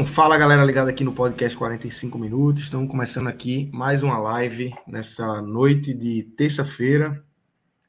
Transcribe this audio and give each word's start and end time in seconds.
Então, 0.00 0.10
fala 0.10 0.38
galera 0.38 0.64
ligada 0.64 0.88
aqui 0.88 1.04
no 1.04 1.12
podcast 1.12 1.54
45 1.58 2.18
minutos. 2.18 2.62
Estamos 2.62 2.90
começando 2.90 3.26
aqui 3.26 3.68
mais 3.70 4.02
uma 4.02 4.16
live 4.16 4.72
nessa 4.86 5.42
noite 5.42 5.92
de 5.92 6.22
terça-feira. 6.22 7.22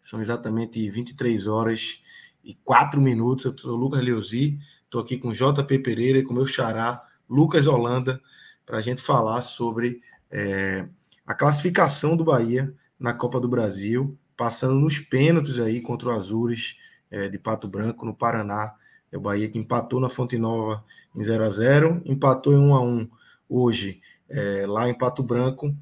São 0.04 0.22
exatamente 0.22 0.90
23 0.90 1.48
horas 1.48 2.04
e 2.44 2.54
4 2.66 3.00
minutos. 3.00 3.46
Eu 3.46 3.58
sou 3.58 3.76
o 3.76 3.78
Lucas 3.78 4.02
Leuzi, 4.02 4.59
estou 4.84 5.00
aqui 5.00 5.18
com 5.18 5.31
JP 5.31 5.80
Pereira 5.80 6.20
e 6.20 6.23
com 6.23 6.34
meu 6.34 6.45
xará 6.45 7.02
Lucas 7.30 7.66
Holanda 7.66 8.20
para 8.66 8.80
a 8.80 8.81
gente 8.81 9.02
falar 9.02 9.42
sobre 9.42 10.02
é, 10.30 10.86
a 11.25 11.34
classificação 11.34 12.18
do 12.18 12.25
Bahia 12.25 12.75
na 13.00 13.14
Copa 13.14 13.40
do 13.40 13.48
Brasil, 13.48 14.20
passando 14.36 14.75
nos 14.75 15.00
pênaltis 15.00 15.58
aí 15.59 15.80
contra 15.80 16.09
o 16.09 16.12
Azures 16.12 16.75
é, 17.09 17.30
de 17.30 17.40
Pato 17.40 17.70
Branco, 17.70 18.06
no 18.06 18.14
Paraná 18.14 18.75
é 19.12 19.17
o 19.17 19.22
Bahia 19.22 19.50
que 19.50 19.58
empatou 19.58 20.00
na 20.00 20.09
Fonte 20.09 20.38
Nova 20.38 20.84
em 21.16 21.22
0 21.22 21.44
a 21.44 21.50
0 21.50 22.02
empatou 22.06 22.54
em 22.54 22.58
1 22.58 22.76
a 22.76 22.81
1 22.81 23.09
hoje, 23.50 24.02
é, 24.30 24.66
lá 24.66 24.88
em 24.90 24.94
Pato 24.98 25.22
Branco, 25.22 25.76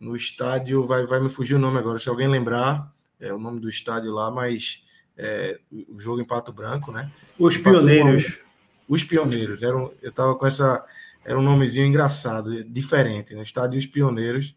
no 0.00 0.16
estádio, 0.16 0.84
vai, 0.84 1.06
vai 1.06 1.20
me 1.20 1.28
fugir 1.28 1.54
o 1.54 1.58
nome 1.58 1.78
agora, 1.78 1.98
se 1.98 2.08
alguém 2.08 2.26
lembrar 2.26 2.92
é, 3.20 3.32
o 3.32 3.38
nome 3.38 3.60
do 3.60 3.68
estádio 3.68 4.12
lá, 4.12 4.28
mas 4.28 4.84
é, 5.16 5.60
o 5.88 5.98
jogo 6.00 6.20
em 6.20 6.24
Pato 6.24 6.52
Branco, 6.52 6.90
né? 6.90 7.10
Os 7.38 7.56
Pioneiros. 7.56 8.40
Os 8.88 9.04
Pioneiros, 9.04 9.62
era 9.62 9.76
um, 9.76 9.92
eu 10.02 10.10
estava 10.10 10.34
com 10.34 10.44
essa, 10.44 10.84
era 11.24 11.38
um 11.38 11.42
nomezinho 11.42 11.86
engraçado, 11.86 12.64
diferente, 12.64 13.32
né? 13.32 13.42
Estádio 13.42 13.78
Os 13.78 13.86
Pioneiros, 13.86 14.56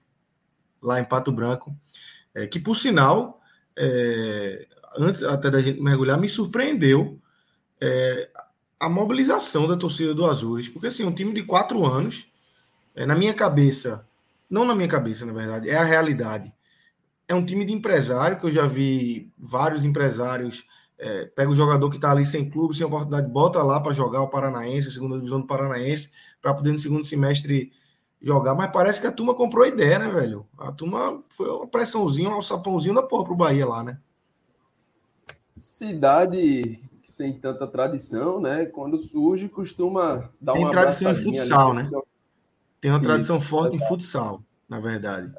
lá 0.81 0.99
em 0.99 1.05
Pato 1.05 1.31
Branco, 1.31 1.75
é, 2.33 2.47
que 2.47 2.59
por 2.59 2.75
sinal, 2.75 3.39
é, 3.77 4.67
antes 4.97 5.21
até 5.21 5.51
da 5.51 5.61
gente 5.61 5.79
mergulhar, 5.79 6.19
me 6.19 6.27
surpreendeu 6.27 7.21
é, 7.79 8.29
a 8.79 8.89
mobilização 8.89 9.67
da 9.67 9.77
torcida 9.77 10.13
do 10.13 10.25
Azures, 10.25 10.67
porque 10.67 10.87
assim, 10.87 11.03
um 11.03 11.13
time 11.13 11.33
de 11.33 11.43
quatro 11.43 11.85
anos, 11.85 12.31
é, 12.95 13.05
na 13.05 13.15
minha 13.15 13.33
cabeça, 13.33 14.07
não 14.49 14.65
na 14.65 14.75
minha 14.75 14.87
cabeça, 14.87 15.25
na 15.25 15.33
verdade, 15.33 15.69
é 15.69 15.77
a 15.77 15.83
realidade. 15.83 16.53
É 17.27 17.33
um 17.33 17.45
time 17.45 17.65
de 17.65 17.73
empresário, 17.73 18.37
que 18.37 18.45
eu 18.45 18.51
já 18.51 18.67
vi 18.67 19.31
vários 19.37 19.83
empresários. 19.83 20.65
É, 20.97 21.25
pega 21.25 21.49
o 21.49 21.55
jogador 21.55 21.89
que 21.89 21.97
está 21.97 22.11
ali 22.11 22.25
sem 22.25 22.49
clube, 22.49 22.75
sem 22.75 22.85
oportunidade, 22.85 23.27
bota 23.27 23.61
lá 23.63 23.81
para 23.81 23.91
jogar 23.91 24.21
o 24.21 24.29
Paranaense, 24.29 24.87
a 24.87 24.91
segunda 24.91 25.15
divisão 25.15 25.41
do 25.41 25.47
Paranaense, 25.47 26.09
para 26.41 26.53
poder 26.53 26.71
no 26.71 26.79
segundo 26.79 27.03
semestre 27.03 27.73
jogar. 28.21 28.55
Mas 28.55 28.71
parece 28.71 29.01
que 29.01 29.07
a 29.07 29.11
turma 29.11 29.33
comprou 29.33 29.65
ideia, 29.65 29.99
né, 29.99 30.07
velho? 30.07 30.45
A 30.57 30.71
turma 30.71 31.23
foi 31.29 31.49
uma 31.49 31.67
pressãozinha, 31.67 32.29
um 32.29 32.41
sapãozinho 32.41 32.95
da 32.95 33.03
porra 33.03 33.25
pro 33.25 33.35
Bahia 33.35 33.65
lá, 33.65 33.83
né? 33.83 33.99
Cidade 35.57 36.79
sem 37.07 37.33
tanta 37.33 37.67
tradição, 37.67 38.39
né? 38.39 38.65
Quando 38.65 38.97
surge, 38.97 39.47
costuma 39.47 40.29
dar 40.39 40.53
Tem 40.53 40.63
uma 40.63 40.71
tradição 40.71 41.11
em 41.11 41.15
futsal, 41.15 41.71
ali, 41.71 41.83
né? 41.83 42.01
Tem 42.81 42.91
uma 42.91 43.01
tradição 43.01 43.37
Isso, 43.37 43.47
forte 43.47 43.75
em 43.75 43.87
futsal, 43.87 44.41
na 44.69 44.79
verdade. 44.79 45.31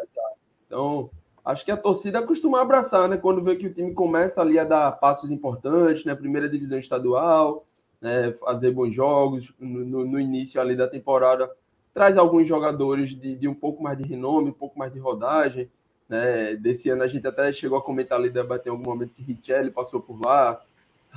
Então, 0.66 1.10
acho 1.44 1.64
que 1.64 1.70
a 1.70 1.76
torcida 1.76 2.22
costuma 2.22 2.60
abraçar, 2.60 3.08
né? 3.08 3.16
Quando 3.16 3.42
vê 3.42 3.56
que 3.56 3.66
o 3.66 3.72
time 3.72 3.92
começa 3.92 4.40
ali 4.40 4.58
a 4.58 4.64
dar 4.64 4.92
passos 4.92 5.30
importantes, 5.30 6.04
né? 6.04 6.14
Primeira 6.14 6.48
divisão 6.48 6.78
estadual, 6.78 7.66
né? 8.00 8.32
Fazer 8.32 8.70
bons 8.72 8.94
jogos 8.94 9.54
no, 9.58 10.04
no 10.04 10.20
início 10.20 10.60
ali 10.60 10.74
da 10.74 10.88
temporada, 10.88 11.50
traz 11.94 12.16
alguns 12.16 12.46
jogadores 12.46 13.10
de, 13.10 13.36
de, 13.36 13.48
um 13.48 13.54
pouco 13.54 13.82
mais 13.82 13.96
de 13.96 14.04
renome, 14.04 14.50
um 14.50 14.54
pouco 14.54 14.78
mais 14.78 14.92
de 14.92 14.98
rodagem, 14.98 15.70
né? 16.08 16.56
Desse 16.56 16.90
ano 16.90 17.02
a 17.02 17.06
gente 17.06 17.26
até 17.26 17.52
chegou 17.52 17.78
a 17.78 17.82
comentar 17.82 18.18
ali, 18.18 18.28
debater 18.28 18.72
em 18.72 18.76
algum 18.76 18.90
momento 18.90 19.14
que 19.14 19.22
Richelli 19.22 19.70
passou 19.70 20.00
por 20.00 20.20
lá, 20.20 20.60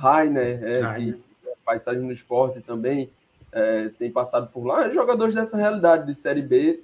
Rainer, 0.00 0.64
é, 0.64 0.94
que 0.94 1.20
passagem 1.64 2.02
no 2.02 2.10
esporte 2.10 2.60
também 2.60 3.10
é, 3.52 3.90
tem 3.98 4.10
passado 4.10 4.48
por 4.50 4.64
lá, 4.64 4.86
é 4.86 4.90
jogadores 4.90 5.34
dessa 5.34 5.58
realidade 5.58 6.06
de 6.06 6.14
Série 6.14 6.40
B, 6.40 6.80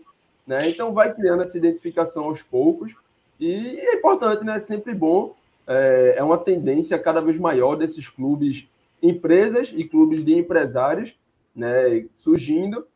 né? 0.46 0.68
Então 0.68 0.92
vai 0.92 1.12
criando 1.14 1.42
essa 1.42 1.56
identificação 1.56 2.24
aos 2.24 2.42
poucos 2.42 2.94
e 3.40 3.80
é 3.80 3.94
importante, 3.94 4.44
né? 4.44 4.56
É 4.56 4.58
sempre 4.58 4.94
bom, 4.94 5.34
é, 5.66 6.16
é 6.18 6.22
uma 6.22 6.36
tendência 6.36 6.98
cada 6.98 7.22
vez 7.22 7.38
maior 7.38 7.74
desses 7.74 8.08
clubes, 8.08 8.68
empresas 9.02 9.72
e 9.74 9.82
clubes 9.84 10.22
de 10.22 10.34
empresários, 10.34 11.16
né? 11.54 12.04
Surgindo, 12.14 12.86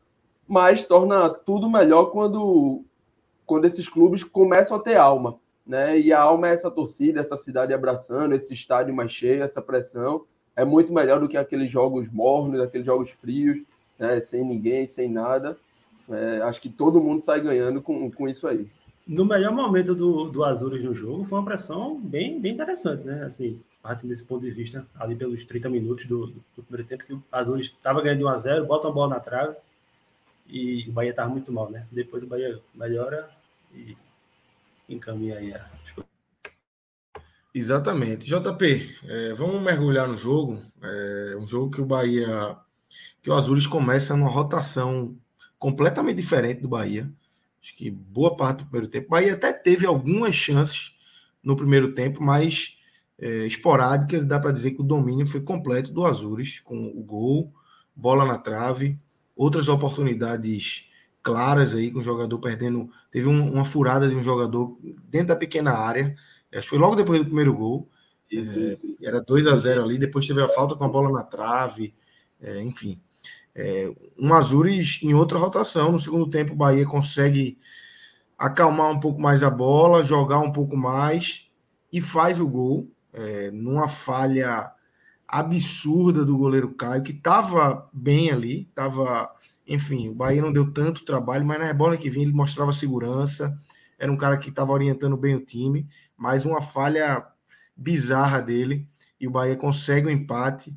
mas 0.47 0.83
torna 0.83 1.29
tudo 1.29 1.69
melhor 1.69 2.11
quando 2.11 2.83
quando 3.45 3.65
esses 3.65 3.89
clubes 3.89 4.23
começam 4.23 4.77
a 4.77 4.79
ter 4.79 4.95
alma, 4.95 5.37
né? 5.71 5.97
E 5.97 6.11
a 6.11 6.19
alma 6.19 6.49
é 6.49 6.53
essa 6.53 6.69
torcida, 6.69 7.21
essa 7.21 7.37
cidade 7.37 7.73
abraçando, 7.73 8.35
esse 8.35 8.53
estádio 8.53 8.93
mais 8.93 9.09
cheio, 9.09 9.41
essa 9.41 9.61
pressão. 9.61 10.25
É 10.53 10.65
muito 10.65 10.91
melhor 10.91 11.21
do 11.21 11.29
que 11.29 11.37
aqueles 11.37 11.71
jogos 11.71 12.09
mornos, 12.09 12.59
aqueles 12.59 12.85
jogos 12.85 13.09
frios, 13.11 13.63
né? 13.97 14.19
sem 14.19 14.43
ninguém, 14.43 14.85
sem 14.85 15.09
nada. 15.09 15.57
É, 16.09 16.41
acho 16.41 16.59
que 16.59 16.67
todo 16.67 16.99
mundo 16.99 17.21
sai 17.21 17.39
ganhando 17.39 17.81
com, 17.81 18.11
com 18.11 18.27
isso 18.27 18.49
aí. 18.49 18.67
No 19.07 19.23
melhor 19.23 19.53
momento 19.53 19.95
do, 19.95 20.25
do 20.25 20.43
Azures 20.43 20.83
no 20.83 20.93
jogo, 20.93 21.23
foi 21.23 21.39
uma 21.39 21.45
pressão 21.45 21.97
bem, 21.97 22.37
bem 22.37 22.53
interessante, 22.53 23.05
né? 23.05 23.23
Assim, 23.23 23.61
partindo 23.81 24.09
desse 24.09 24.25
ponto 24.25 24.41
de 24.41 24.51
vista, 24.51 24.85
ali 24.99 25.15
pelos 25.15 25.45
30 25.45 25.69
minutos 25.69 26.05
do, 26.05 26.33
do 26.53 26.63
primeiro 26.63 26.85
tempo, 26.85 27.05
que 27.05 27.13
o 27.13 27.23
Azures 27.31 27.67
estava 27.67 28.01
ganhando 28.01 28.17
de 28.17 28.25
1 28.25 28.27
a 28.27 28.37
0 28.37 28.65
bota 28.65 28.89
uma 28.89 28.93
bola 28.93 29.15
na 29.15 29.19
trave 29.21 29.55
e 30.49 30.85
o 30.89 30.91
Bahia 30.91 31.11
estava 31.11 31.29
muito 31.29 31.49
mal, 31.49 31.71
né? 31.71 31.87
Depois 31.89 32.23
o 32.23 32.27
Bahia 32.27 32.59
melhora 32.75 33.29
e 33.73 33.95
encaminha 34.95 35.37
aí 35.37 35.53
a. 35.53 35.69
Exatamente. 37.53 38.27
JP, 38.27 38.95
é, 39.03 39.33
vamos 39.33 39.61
mergulhar 39.61 40.07
no 40.07 40.15
jogo. 40.15 40.61
É 40.81 41.35
um 41.37 41.45
jogo 41.45 41.71
que 41.71 41.81
o 41.81 41.85
Bahia. 41.85 42.57
que 43.21 43.29
o 43.29 43.33
Azures 43.33 43.67
começa 43.67 44.15
numa 44.15 44.29
rotação 44.29 45.17
completamente 45.59 46.17
diferente 46.17 46.61
do 46.61 46.69
Bahia. 46.69 47.11
Acho 47.61 47.75
que 47.75 47.91
boa 47.91 48.35
parte 48.35 48.59
do 48.59 48.65
primeiro 48.65 48.87
tempo. 48.87 49.07
O 49.07 49.11
Bahia 49.11 49.33
até 49.33 49.51
teve 49.53 49.85
algumas 49.85 50.33
chances 50.33 50.95
no 51.43 51.55
primeiro 51.55 51.93
tempo, 51.93 52.23
mas 52.23 52.77
é, 53.19 53.45
esporádicas. 53.45 54.25
Dá 54.25 54.39
para 54.39 54.51
dizer 54.51 54.71
que 54.71 54.81
o 54.81 54.85
domínio 54.85 55.27
foi 55.27 55.41
completo 55.41 55.91
do 55.91 56.05
Azures, 56.05 56.59
com 56.59 56.87
o 56.87 57.03
gol, 57.03 57.53
bola 57.95 58.25
na 58.25 58.37
trave, 58.37 58.97
outras 59.35 59.67
oportunidades 59.67 60.89
claras 61.23 61.75
aí, 61.75 61.91
com 61.91 61.99
o 61.99 62.03
jogador 62.03 62.39
perdendo. 62.39 62.89
Teve 63.11 63.27
um, 63.27 63.53
uma 63.53 63.65
furada 63.65 64.07
de 64.07 64.15
um 64.15 64.23
jogador 64.23 64.77
dentro 65.03 65.29
da 65.29 65.35
pequena 65.35 65.71
área. 65.71 66.15
Acho 66.53 66.63
que 66.63 66.69
foi 66.69 66.79
logo 66.79 66.95
depois 66.95 67.19
do 67.19 67.25
primeiro 67.25 67.53
gol. 67.53 67.89
Isso, 68.29 68.57
é, 68.57 68.73
isso, 68.73 68.87
isso. 68.87 69.05
Era 69.05 69.21
2 69.21 69.47
a 69.47 69.55
0 69.55 69.83
ali, 69.83 69.97
depois 69.97 70.27
teve 70.27 70.41
a 70.41 70.47
falta 70.47 70.75
com 70.75 70.83
a 70.83 70.89
bola 70.89 71.11
na 71.11 71.23
trave. 71.23 71.93
É, 72.41 72.61
enfim. 72.61 72.99
É, 73.53 73.91
um 74.17 74.33
Azures 74.33 74.99
em 75.03 75.13
outra 75.13 75.37
rotação. 75.37 75.91
No 75.91 75.99
segundo 75.99 76.29
tempo, 76.29 76.53
o 76.53 76.55
Bahia 76.55 76.85
consegue 76.85 77.57
acalmar 78.37 78.91
um 78.91 78.99
pouco 78.99 79.21
mais 79.21 79.43
a 79.43 79.49
bola, 79.49 80.03
jogar 80.03 80.39
um 80.39 80.51
pouco 80.51 80.75
mais 80.75 81.49
e 81.91 82.01
faz 82.01 82.39
o 82.39 82.47
gol. 82.47 82.89
É, 83.13 83.51
numa 83.51 83.89
falha 83.89 84.71
absurda 85.27 86.25
do 86.25 86.37
goleiro 86.37 86.73
Caio, 86.73 87.03
que 87.03 87.11
estava 87.11 87.89
bem 87.93 88.31
ali, 88.31 88.67
estava 88.69 89.29
enfim, 89.73 90.09
o 90.09 90.13
Bahia 90.13 90.41
não 90.41 90.51
deu 90.51 90.71
tanto 90.71 91.05
trabalho, 91.05 91.45
mas 91.45 91.59
na 91.59 91.73
bola 91.73 91.97
que 91.97 92.09
vinha 92.09 92.25
ele 92.25 92.33
mostrava 92.33 92.73
segurança. 92.73 93.57
Era 93.97 94.11
um 94.11 94.17
cara 94.17 94.37
que 94.37 94.49
estava 94.49 94.71
orientando 94.71 95.15
bem 95.15 95.35
o 95.35 95.45
time, 95.45 95.87
mas 96.17 96.43
uma 96.43 96.61
falha 96.61 97.25
bizarra 97.75 98.41
dele 98.41 98.87
e 99.19 99.27
o 99.27 99.31
Bahia 99.31 99.55
consegue 99.55 100.07
o 100.07 100.09
um 100.09 100.13
empate. 100.13 100.75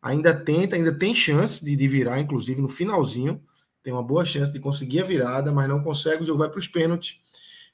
Ainda 0.00 0.34
tenta, 0.34 0.74
ainda 0.74 0.92
tem 0.92 1.14
chance 1.14 1.64
de, 1.64 1.76
de, 1.76 1.86
virar, 1.86 2.18
inclusive 2.18 2.60
no 2.60 2.68
finalzinho. 2.68 3.40
Tem 3.82 3.92
uma 3.92 4.02
boa 4.02 4.24
chance 4.24 4.52
de 4.52 4.58
conseguir 4.58 5.00
a 5.00 5.04
virada, 5.04 5.52
mas 5.52 5.68
não 5.68 5.82
consegue. 5.82 6.22
O 6.22 6.26
jogo 6.26 6.40
vai 6.40 6.48
para 6.48 6.58
os 6.58 6.66
pênaltis. 6.66 7.20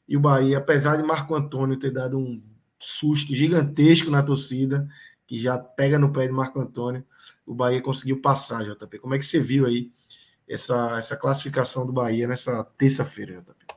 E 0.06 0.16
o 0.16 0.20
Bahia, 0.20 0.58
apesar 0.58 0.96
de 0.96 1.02
Marco 1.02 1.34
Antônio 1.34 1.78
ter 1.78 1.92
dado 1.92 2.18
um 2.18 2.42
susto 2.78 3.34
gigantesco 3.34 4.10
na 4.10 4.22
torcida, 4.22 4.88
que 5.26 5.38
já 5.38 5.58
pega 5.58 5.98
no 5.98 6.12
pé 6.12 6.26
de 6.26 6.32
Marco 6.32 6.60
Antônio. 6.60 7.04
O 7.46 7.54
Bahia 7.54 7.80
conseguiu 7.80 8.20
passar, 8.20 8.64
JP. 8.64 8.98
Como 8.98 9.14
é 9.14 9.18
que 9.18 9.24
você 9.24 9.38
viu 9.38 9.66
aí 9.66 9.90
essa, 10.48 10.96
essa 10.98 11.16
classificação 11.16 11.86
do 11.86 11.92
Bahia 11.92 12.26
nessa 12.26 12.64
terça-feira, 12.76 13.42
JP? 13.42 13.68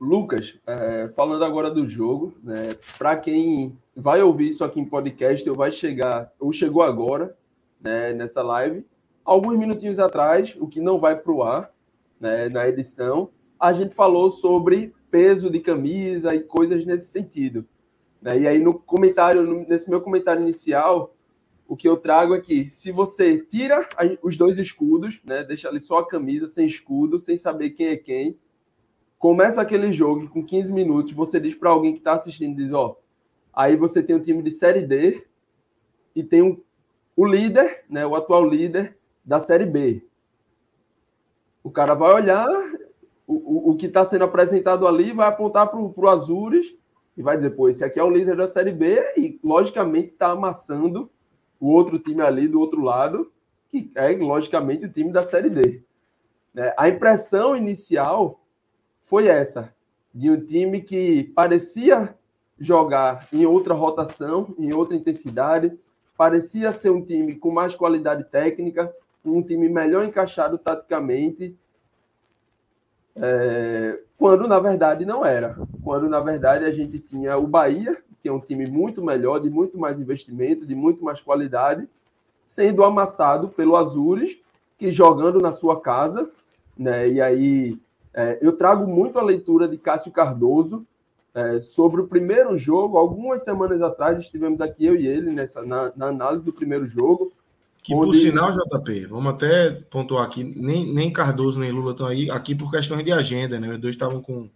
Lucas, 0.00 0.58
é, 0.66 1.08
falando 1.14 1.44
agora 1.44 1.70
do 1.70 1.86
jogo, 1.86 2.34
né, 2.42 2.74
para 2.96 3.16
quem 3.18 3.78
vai 3.94 4.22
ouvir 4.22 4.48
isso 4.48 4.64
aqui 4.64 4.80
em 4.80 4.84
podcast, 4.84 5.48
ou 5.48 5.54
vai 5.54 5.70
chegar, 5.70 6.32
ou 6.40 6.52
chegou 6.52 6.82
agora, 6.82 7.36
né, 7.80 8.14
nessa 8.14 8.42
live, 8.42 8.86
alguns 9.22 9.58
minutinhos 9.58 9.98
atrás, 9.98 10.56
o 10.58 10.66
que 10.66 10.80
não 10.80 10.98
vai 10.98 11.16
para 11.16 11.32
o 11.32 11.42
ar, 11.42 11.70
né, 12.18 12.48
na 12.48 12.66
edição, 12.66 13.28
a 13.58 13.74
gente 13.74 13.94
falou 13.94 14.30
sobre 14.30 14.94
peso 15.10 15.50
de 15.50 15.60
camisa 15.60 16.34
e 16.34 16.40
coisas 16.40 16.84
nesse 16.86 17.08
sentido. 17.08 17.66
Né? 18.22 18.40
E 18.40 18.48
aí, 18.48 18.58
no 18.58 18.74
comentário, 18.74 19.42
nesse 19.68 19.90
meu 19.90 20.00
comentário 20.00 20.42
inicial, 20.42 21.14
o 21.70 21.76
que 21.76 21.88
eu 21.88 21.96
trago 21.96 22.34
é 22.34 22.40
que 22.40 22.68
se 22.68 22.90
você 22.90 23.38
tira 23.38 23.88
os 24.24 24.36
dois 24.36 24.58
escudos, 24.58 25.20
né, 25.24 25.44
deixa 25.44 25.68
ali 25.68 25.80
só 25.80 25.98
a 25.98 26.08
camisa, 26.08 26.48
sem 26.48 26.66
escudo, 26.66 27.20
sem 27.20 27.36
saber 27.36 27.70
quem 27.70 27.86
é 27.86 27.96
quem, 27.96 28.36
começa 29.16 29.60
aquele 29.60 29.92
jogo 29.92 30.28
com 30.28 30.44
15 30.44 30.72
minutos, 30.72 31.12
você 31.12 31.38
diz 31.38 31.54
para 31.54 31.70
alguém 31.70 31.92
que 31.92 32.00
está 32.00 32.14
assistindo, 32.14 32.56
diz, 32.56 32.72
ó, 32.72 32.98
aí 33.52 33.76
você 33.76 34.02
tem 34.02 34.16
um 34.16 34.20
time 34.20 34.42
de 34.42 34.50
Série 34.50 34.82
D 34.82 35.24
e 36.12 36.24
tem 36.24 36.42
um, 36.42 36.60
o 37.14 37.24
líder, 37.24 37.84
né, 37.88 38.04
o 38.04 38.16
atual 38.16 38.44
líder 38.44 38.98
da 39.24 39.38
Série 39.38 39.66
B. 39.66 40.04
O 41.62 41.70
cara 41.70 41.94
vai 41.94 42.12
olhar 42.12 42.48
o, 43.28 43.34
o, 43.34 43.70
o 43.70 43.76
que 43.76 43.86
está 43.86 44.04
sendo 44.04 44.24
apresentado 44.24 44.88
ali, 44.88 45.12
vai 45.12 45.28
apontar 45.28 45.70
para 45.70 45.78
o 45.78 46.08
Azures 46.08 46.74
e 47.16 47.22
vai 47.22 47.36
dizer, 47.36 47.50
pô, 47.50 47.68
esse 47.68 47.84
aqui 47.84 48.00
é 48.00 48.02
o 48.02 48.10
líder 48.10 48.34
da 48.34 48.48
Série 48.48 48.72
B 48.72 49.00
e, 49.16 49.38
logicamente, 49.44 50.08
está 50.08 50.32
amassando 50.32 51.08
o 51.60 51.68
outro 51.68 51.98
time 51.98 52.22
ali 52.22 52.48
do 52.48 52.58
outro 52.58 52.82
lado, 52.82 53.30
que 53.68 53.92
é, 53.94 54.10
logicamente, 54.16 54.86
o 54.86 54.92
time 54.92 55.12
da 55.12 55.22
Série 55.22 55.50
D. 55.50 55.82
Né? 56.54 56.74
A 56.76 56.88
impressão 56.88 57.54
inicial 57.54 58.40
foi 59.02 59.28
essa, 59.28 59.72
de 60.12 60.30
um 60.30 60.40
time 60.44 60.80
que 60.80 61.24
parecia 61.34 62.14
jogar 62.58 63.28
em 63.32 63.46
outra 63.46 63.74
rotação, 63.74 64.54
em 64.58 64.72
outra 64.72 64.96
intensidade, 64.96 65.78
parecia 66.16 66.72
ser 66.72 66.90
um 66.90 67.04
time 67.04 67.36
com 67.36 67.50
mais 67.50 67.74
qualidade 67.74 68.24
técnica, 68.24 68.92
um 69.24 69.42
time 69.42 69.68
melhor 69.68 70.04
encaixado 70.04 70.58
taticamente, 70.58 71.56
é, 73.16 74.00
quando 74.16 74.46
na 74.46 74.58
verdade 74.58 75.04
não 75.04 75.24
era. 75.24 75.56
Quando 75.82 76.08
na 76.08 76.20
verdade 76.20 76.64
a 76.64 76.70
gente 76.70 76.98
tinha 76.98 77.36
o 77.36 77.46
Bahia, 77.46 78.02
que 78.22 78.28
é 78.28 78.32
um 78.32 78.40
time 78.40 78.66
muito 78.66 79.02
melhor, 79.02 79.40
de 79.40 79.50
muito 79.50 79.78
mais 79.78 80.00
investimento, 80.00 80.66
de 80.66 80.74
muito 80.74 81.04
mais 81.04 81.20
qualidade, 81.20 81.88
sendo 82.46 82.84
amassado 82.84 83.48
pelo 83.48 83.76
Azures, 83.76 84.38
que 84.78 84.90
jogando 84.90 85.40
na 85.40 85.52
sua 85.52 85.80
casa, 85.80 86.30
né? 86.76 87.08
E 87.08 87.20
aí 87.20 87.78
é, 88.12 88.38
eu 88.40 88.52
trago 88.52 88.86
muito 88.86 89.18
a 89.18 89.22
leitura 89.22 89.68
de 89.68 89.78
Cássio 89.78 90.10
Cardoso 90.10 90.86
é, 91.34 91.60
sobre 91.60 92.00
o 92.00 92.06
primeiro 92.06 92.56
jogo. 92.58 92.98
Algumas 92.98 93.44
semanas 93.44 93.80
atrás 93.82 94.18
estivemos 94.18 94.60
aqui, 94.60 94.86
eu 94.86 94.96
e 94.96 95.06
ele, 95.06 95.30
nessa, 95.30 95.62
na, 95.62 95.92
na 95.96 96.06
análise 96.06 96.44
do 96.44 96.52
primeiro 96.52 96.86
jogo. 96.86 97.32
Que 97.82 97.94
onde... 97.94 98.06
por 98.06 98.14
sinal, 98.14 98.50
JP, 98.52 99.06
vamos 99.06 99.34
até 99.34 99.70
pontuar 99.90 100.24
aqui, 100.24 100.44
nem, 100.44 100.92
nem 100.92 101.12
Cardoso 101.12 101.58
nem 101.58 101.70
Lula 101.70 101.92
estão 101.92 102.06
aí, 102.06 102.30
aqui 102.30 102.54
por 102.54 102.70
questões 102.70 103.04
de 103.04 103.12
agenda, 103.12 103.58
né? 103.58 103.70
Os 103.70 103.78
dois 103.78 103.94
estavam 103.94 104.20
com, 104.20 104.50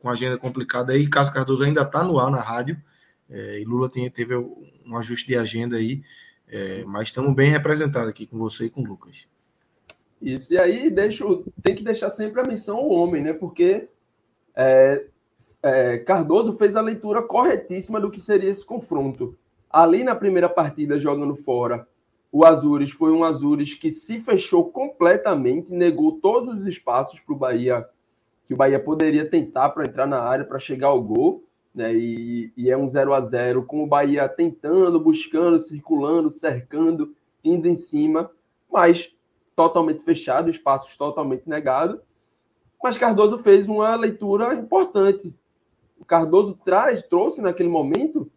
com 0.00 0.10
agenda 0.10 0.36
complicada 0.36 0.92
aí. 0.92 1.08
Cássio 1.08 1.32
Cardoso 1.32 1.64
ainda 1.64 1.82
está 1.82 2.02
no 2.02 2.18
ar 2.18 2.30
na 2.30 2.40
rádio, 2.40 2.76
é, 3.30 3.60
e 3.60 3.64
Lula 3.64 3.90
tem, 3.90 4.10
teve 4.10 4.34
um 4.36 4.96
ajuste 4.96 5.26
de 5.26 5.36
agenda 5.36 5.76
aí, 5.76 6.02
é, 6.48 6.82
mas 6.84 7.08
estamos 7.08 7.34
bem 7.34 7.50
representados 7.50 8.08
aqui 8.08 8.26
com 8.26 8.38
você 8.38 8.66
e 8.66 8.70
com 8.70 8.80
o 8.80 8.86
Lucas. 8.86 9.28
Isso, 10.20 10.52
e 10.52 10.58
aí 10.58 10.90
deixo, 10.90 11.44
tem 11.62 11.74
que 11.74 11.84
deixar 11.84 12.10
sempre 12.10 12.40
a 12.40 12.44
missão 12.44 12.78
ao 12.78 12.88
homem, 12.88 13.22
né? 13.22 13.32
Porque 13.32 13.88
é, 14.54 15.04
é, 15.62 15.98
Cardoso 15.98 16.54
fez 16.54 16.74
a 16.74 16.80
leitura 16.80 17.22
corretíssima 17.22 18.00
do 18.00 18.10
que 18.10 18.20
seria 18.20 18.50
esse 18.50 18.64
confronto. 18.64 19.36
Ali 19.70 20.02
na 20.02 20.14
primeira 20.14 20.48
partida, 20.48 20.98
jogando 20.98 21.36
fora, 21.36 21.86
o 22.32 22.44
Azures 22.44 22.90
foi 22.90 23.12
um 23.12 23.22
Azures 23.22 23.74
que 23.74 23.90
se 23.90 24.18
fechou 24.18 24.64
completamente, 24.70 25.72
negou 25.72 26.12
todos 26.12 26.60
os 26.60 26.66
espaços 26.66 27.20
para 27.20 27.34
o 27.34 27.38
Bahia, 27.38 27.86
que 28.46 28.54
o 28.54 28.56
Bahia 28.56 28.80
poderia 28.80 29.28
tentar 29.28 29.70
para 29.70 29.84
entrar 29.84 30.06
na 30.06 30.20
área, 30.20 30.44
para 30.44 30.58
chegar 30.58 30.88
ao 30.88 31.02
gol 31.02 31.47
né? 31.78 31.94
E, 31.94 32.52
e, 32.56 32.68
é 32.68 32.76
um 32.76 32.88
0 32.88 33.14
a 33.14 33.20
0 33.20 33.62
com 33.62 33.84
o 33.84 33.86
Bahia 33.86 34.28
tentando, 34.28 34.98
buscando, 34.98 35.60
circulando, 35.60 36.28
cercando, 36.28 37.14
indo 37.44 37.68
em 37.68 37.76
cima, 37.76 38.32
mas 38.68 39.14
totalmente 39.54 40.02
fechado, 40.02 40.50
espaços 40.50 40.96
totalmente 40.96 41.48
negados. 41.48 42.00
Mas 42.82 42.98
Cardoso 42.98 43.38
fez 43.38 43.68
uma 43.68 43.94
leitura 43.94 44.54
importante. 44.54 45.32
O 46.00 46.04
Cardoso 46.04 46.58
traz, 46.64 47.04
trouxe 47.04 47.40
naquele 47.40 47.68
momento, 47.68 48.28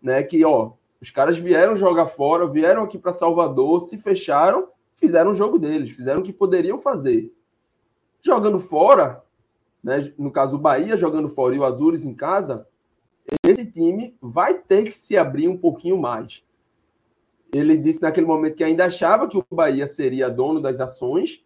né, 0.00 0.22
que 0.22 0.42
ó, 0.42 0.72
os 0.98 1.10
caras 1.10 1.36
vieram 1.36 1.76
jogar 1.76 2.06
fora, 2.06 2.48
vieram 2.48 2.84
aqui 2.84 2.96
para 2.96 3.12
Salvador, 3.12 3.82
se 3.82 3.98
fecharam, 3.98 4.68
fizeram 4.94 5.32
o 5.32 5.34
jogo 5.34 5.58
deles, 5.58 5.94
fizeram 5.94 6.20
o 6.20 6.24
que 6.24 6.32
poderiam 6.32 6.78
fazer. 6.78 7.30
Jogando 8.22 8.58
fora, 8.58 9.22
né, 9.84 10.10
no 10.16 10.30
caso 10.30 10.56
o 10.56 10.60
Bahia 10.60 10.96
jogando 10.96 11.28
fora 11.28 11.54
e 11.54 11.58
o 11.58 11.64
Azures 11.64 12.06
em 12.06 12.14
casa, 12.14 12.66
esse 13.42 13.66
time 13.66 14.16
vai 14.20 14.54
ter 14.54 14.84
que 14.84 14.96
se 14.96 15.16
abrir 15.16 15.48
um 15.48 15.56
pouquinho 15.56 15.98
mais. 15.98 16.44
Ele 17.52 17.76
disse 17.76 18.02
naquele 18.02 18.26
momento 18.26 18.56
que 18.56 18.64
ainda 18.64 18.86
achava 18.86 19.28
que 19.28 19.36
o 19.38 19.44
Bahia 19.50 19.86
seria 19.86 20.28
dono 20.28 20.60
das 20.60 20.80
ações, 20.80 21.44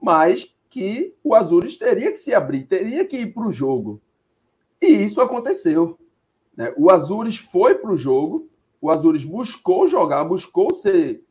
mas 0.00 0.54
que 0.68 1.14
o 1.22 1.34
Azures 1.34 1.76
teria 1.78 2.12
que 2.12 2.18
se 2.18 2.32
abrir, 2.32 2.64
teria 2.64 3.04
que 3.04 3.18
ir 3.18 3.34
para 3.34 3.46
o 3.46 3.52
jogo. 3.52 4.00
E 4.80 4.86
isso 4.86 5.20
aconteceu. 5.20 5.98
Né? 6.56 6.72
O 6.76 6.90
Azures 6.90 7.36
foi 7.36 7.74
para 7.74 7.92
o 7.92 7.96
jogo, 7.96 8.48
o 8.80 8.90
Azures 8.90 9.24
buscou 9.24 9.86
jogar, 9.86 10.24
buscou 10.24 10.72
ser 10.72 11.22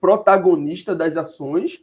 protagonista 0.00 0.94
das 0.94 1.16
ações, 1.16 1.82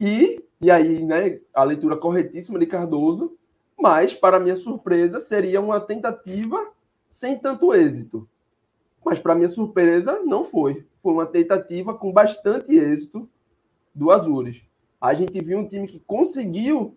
e, 0.00 0.42
e 0.60 0.70
aí 0.70 1.04
né, 1.04 1.40
a 1.52 1.64
leitura 1.64 1.96
corretíssima 1.96 2.58
de 2.58 2.66
Cardoso, 2.66 3.36
mas, 3.80 4.14
para 4.14 4.40
minha 4.40 4.56
surpresa, 4.56 5.20
seria 5.20 5.60
uma 5.60 5.80
tentativa 5.80 6.70
sem 7.08 7.38
tanto 7.38 7.74
êxito. 7.74 8.28
Mas, 9.04 9.18
para 9.18 9.34
minha 9.34 9.48
surpresa, 9.48 10.20
não 10.24 10.44
foi. 10.44 10.86
Foi 11.02 11.12
uma 11.12 11.26
tentativa 11.26 11.94
com 11.94 12.12
bastante 12.12 12.76
êxito 12.76 13.28
do 13.94 14.10
Azures. 14.10 14.62
A 15.00 15.14
gente 15.14 15.42
viu 15.42 15.58
um 15.58 15.66
time 15.66 15.88
que 15.88 15.98
conseguiu 16.00 16.96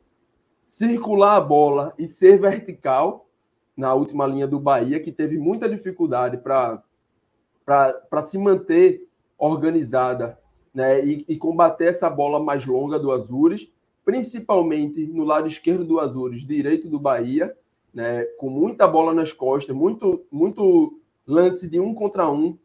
circular 0.66 1.38
a 1.38 1.42
bola 1.42 1.94
e 1.98 2.08
ser 2.08 2.40
vertical 2.40 3.28
na 3.76 3.94
última 3.94 4.28
linha 4.28 4.48
do 4.48 4.60
Bahia, 4.60 5.00
que 5.00 5.12
teve 5.12 5.38
muita 5.38 5.68
dificuldade 5.70 6.38
para 6.38 8.22
se 8.22 8.38
manter 8.38 9.08
organizada 9.38 10.40
né, 10.74 11.04
e, 11.04 11.26
e 11.28 11.38
combater 11.38 11.86
essa 11.86 12.10
bola 12.10 12.40
mais 12.40 12.66
longa 12.66 13.00
do 13.00 13.12
Azures 13.12 13.72
principalmente 14.06 15.06
no 15.08 15.24
lado 15.24 15.48
esquerdo 15.48 15.86
do 15.86 16.00
Azures, 16.00 16.46
direito 16.46 16.90
do 16.90 17.00
Bahia, 17.00 17.56
né, 17.94 18.24
com 18.38 18.50
muita 18.50 18.88
bola 18.88 19.14
nas 19.14 19.32
costas, 19.32 19.76
muito, 19.76 20.26
muito 20.32 21.00
lance 21.26 21.70
de 21.70 21.80
um 21.80 21.94
contra 21.94 22.30
um, 22.30 22.58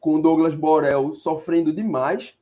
com 0.00 0.16
o 0.16 0.22
Douglas 0.22 0.54
Borel 0.54 1.14
sofrendo 1.14 1.72
demais. 1.72 2.34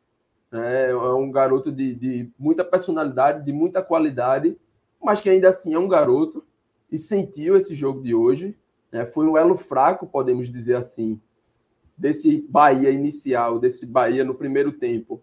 Né, 0.51 0.91
é 0.91 0.95
um 0.95 1.31
garoto 1.31 1.71
de, 1.71 1.95
de 1.95 2.31
muita 2.39 2.65
personalidade, 2.65 3.45
de 3.45 3.53
muita 3.53 3.83
qualidade, 3.83 4.57
mas 5.03 5.21
que 5.21 5.31
ainda 5.31 5.51
assim 5.51 5.75
é 5.75 5.79
um 5.79 5.89
garoto 5.89 6.45
e 6.91 6.99
sentiu 6.99 7.57
esse 7.57 7.75
jogo 7.75 8.03
de 8.03 8.15
hoje. 8.15 8.57
Né, 8.91 9.07
foi 9.07 9.27
um 9.27 9.37
elo 9.37 9.57
fraco, 9.57 10.07
podemos 10.07 10.51
dizer 10.51 10.77
assim, 10.77 11.21
desse 11.97 12.45
Bahia 12.49 12.91
inicial, 12.91 13.59
desse 13.59 13.87
Bahia 13.87 14.25
no 14.25 14.35
primeiro 14.35 14.73
tempo, 14.73 15.23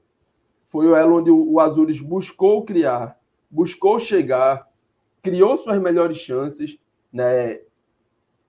foi 0.67 0.87
o 0.87 0.95
elo 0.95 1.17
onde 1.17 1.31
o 1.31 1.59
Azures 1.59 2.01
buscou 2.01 2.63
criar, 2.63 3.19
buscou 3.49 3.99
chegar, 3.99 4.67
criou 5.21 5.57
suas 5.57 5.81
melhores 5.81 6.17
chances, 6.17 6.77
né? 7.11 7.61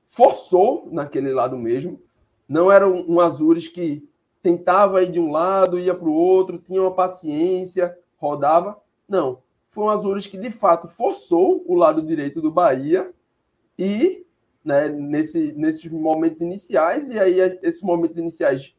forçou 0.08 0.88
naquele 0.90 1.32
lado 1.32 1.56
mesmo. 1.56 2.00
Não 2.48 2.72
era 2.72 2.88
um, 2.88 3.20
Azures 3.20 3.68
que 3.68 4.08
tentava 4.42 5.02
ir 5.02 5.10
de 5.10 5.20
um 5.20 5.30
lado, 5.30 5.78
ia 5.78 5.94
para 5.94 6.08
o 6.08 6.12
outro, 6.12 6.58
tinha 6.58 6.80
uma 6.80 6.94
paciência, 6.94 7.96
rodava. 8.16 8.80
Não. 9.08 9.42
Foi 9.68 9.84
um 9.84 9.90
Azures 9.90 10.26
que, 10.26 10.38
de 10.38 10.50
fato, 10.50 10.88
forçou 10.88 11.62
o 11.66 11.74
lado 11.74 12.02
direito 12.02 12.40
do 12.40 12.50
Bahia 12.50 13.12
e, 13.78 14.24
né, 14.64 14.88
nesse, 14.88 15.52
nesses 15.52 15.90
momentos 15.90 16.40
iniciais, 16.40 17.10
e 17.10 17.18
aí 17.18 17.38
esses 17.62 17.82
momentos 17.82 18.16
iniciais 18.16 18.74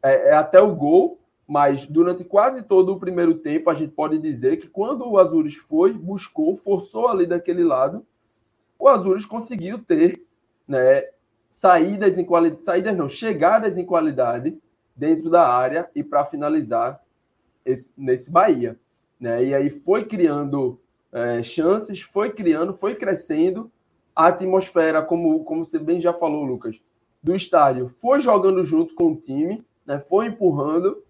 é, 0.00 0.30
é 0.30 0.34
até 0.34 0.60
o 0.60 0.74
gol, 0.74 1.18
mas 1.46 1.86
durante 1.86 2.24
quase 2.24 2.62
todo 2.62 2.92
o 2.92 2.98
primeiro 2.98 3.36
tempo, 3.36 3.70
a 3.70 3.74
gente 3.74 3.92
pode 3.92 4.18
dizer 4.18 4.56
que 4.56 4.68
quando 4.68 5.08
o 5.08 5.18
Azures 5.18 5.54
foi, 5.54 5.92
buscou, 5.92 6.56
forçou 6.56 7.08
ali 7.08 7.26
daquele 7.26 7.62
lado, 7.62 8.04
o 8.78 8.88
Azures 8.88 9.24
conseguiu 9.24 9.78
ter 9.78 10.22
né, 10.66 11.04
saídas 11.50 12.18
em 12.18 12.24
qualidade, 12.24 12.64
saídas 12.64 12.96
não, 12.96 13.08
chegadas 13.08 13.78
em 13.78 13.84
qualidade 13.84 14.58
dentro 14.94 15.30
da 15.30 15.48
área 15.48 15.88
e 15.94 16.02
para 16.02 16.24
finalizar 16.24 17.00
esse, 17.64 17.90
nesse 17.96 18.30
Bahia. 18.30 18.78
Né? 19.20 19.44
E 19.44 19.54
aí 19.54 19.70
foi 19.70 20.04
criando 20.04 20.80
é, 21.12 21.42
chances, 21.42 22.00
foi 22.00 22.30
criando, 22.30 22.72
foi 22.72 22.94
crescendo 22.94 23.70
a 24.14 24.26
atmosfera, 24.28 25.02
como, 25.02 25.44
como 25.44 25.64
você 25.64 25.78
bem 25.78 26.00
já 26.00 26.12
falou, 26.12 26.42
Lucas, 26.42 26.80
do 27.22 27.34
estádio, 27.34 27.88
foi 27.88 28.20
jogando 28.20 28.64
junto 28.64 28.94
com 28.94 29.12
o 29.12 29.16
time, 29.16 29.64
né? 29.84 30.00
foi 30.00 30.26
empurrando, 30.26 31.02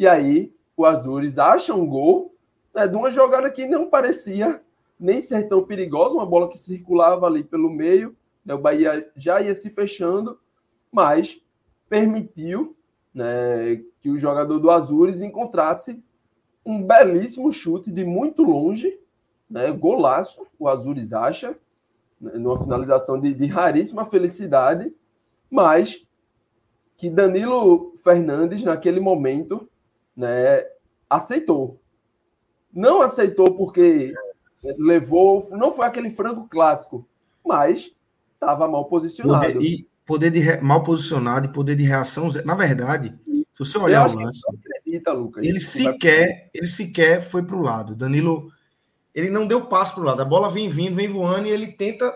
e 0.00 0.08
aí 0.08 0.50
o 0.74 0.86
Azures 0.86 1.38
acha 1.38 1.74
um 1.74 1.86
gol 1.86 2.34
né, 2.74 2.88
de 2.88 2.96
uma 2.96 3.10
jogada 3.10 3.50
que 3.50 3.66
não 3.66 3.90
parecia 3.90 4.62
nem 4.98 5.20
ser 5.20 5.46
tão 5.46 5.62
perigosa, 5.62 6.14
uma 6.14 6.24
bola 6.24 6.48
que 6.48 6.56
circulava 6.56 7.26
ali 7.26 7.44
pelo 7.44 7.68
meio, 7.68 8.16
né, 8.42 8.54
o 8.54 8.58
Bahia 8.58 9.12
já 9.14 9.42
ia 9.42 9.54
se 9.54 9.68
fechando, 9.68 10.40
mas 10.90 11.38
permitiu 11.86 12.74
né, 13.12 13.84
que 14.00 14.08
o 14.08 14.16
jogador 14.16 14.58
do 14.58 14.70
Azures 14.70 15.20
encontrasse 15.20 16.02
um 16.64 16.82
belíssimo 16.82 17.52
chute 17.52 17.92
de 17.92 18.02
muito 18.02 18.42
longe, 18.42 18.98
né, 19.50 19.70
golaço, 19.70 20.46
o 20.58 20.66
Azures 20.66 21.12
acha, 21.12 21.54
né, 22.18 22.32
numa 22.38 22.58
finalização 22.58 23.20
de, 23.20 23.34
de 23.34 23.46
raríssima 23.46 24.06
felicidade, 24.06 24.94
mas 25.50 26.06
que 26.96 27.10
Danilo 27.10 27.94
Fernandes, 28.02 28.62
naquele 28.62 28.98
momento, 28.98 29.68
né, 30.20 30.66
aceitou. 31.08 31.80
Não 32.72 33.00
aceitou 33.00 33.54
porque 33.56 34.14
levou, 34.78 35.48
não 35.52 35.70
foi 35.70 35.86
aquele 35.86 36.10
frango 36.10 36.46
clássico, 36.48 37.08
mas 37.44 37.90
estava 38.34 38.68
mal 38.68 38.84
posicionado. 38.84 39.54
Poder, 39.54 39.62
e 39.62 39.88
poder 40.04 40.30
de 40.30 40.60
mal 40.62 40.84
posicionado 40.84 41.46
e 41.46 41.52
poder 41.52 41.74
de 41.74 41.84
reação, 41.84 42.28
na 42.44 42.54
verdade, 42.54 43.18
se 43.24 43.58
você 43.58 43.78
olhar 43.78 44.08
o 44.08 44.14
lance, 44.14 44.40
acredita, 44.48 45.12
Lucas, 45.12 45.44
ele 45.44 45.58
sequer, 45.58 46.50
ele 46.52 46.66
sequer 46.66 47.22
foi 47.22 47.42
para 47.42 47.56
o 47.56 47.62
lado. 47.62 47.96
Danilo, 47.96 48.52
ele 49.14 49.30
não 49.30 49.46
deu 49.46 49.66
passo 49.66 49.94
para 49.94 50.02
o 50.02 50.06
lado. 50.06 50.22
A 50.22 50.24
bola 50.24 50.50
vem 50.50 50.68
vindo, 50.68 50.94
vem 50.94 51.08
voando 51.08 51.48
e 51.48 51.50
ele 51.50 51.72
tenta 51.72 52.14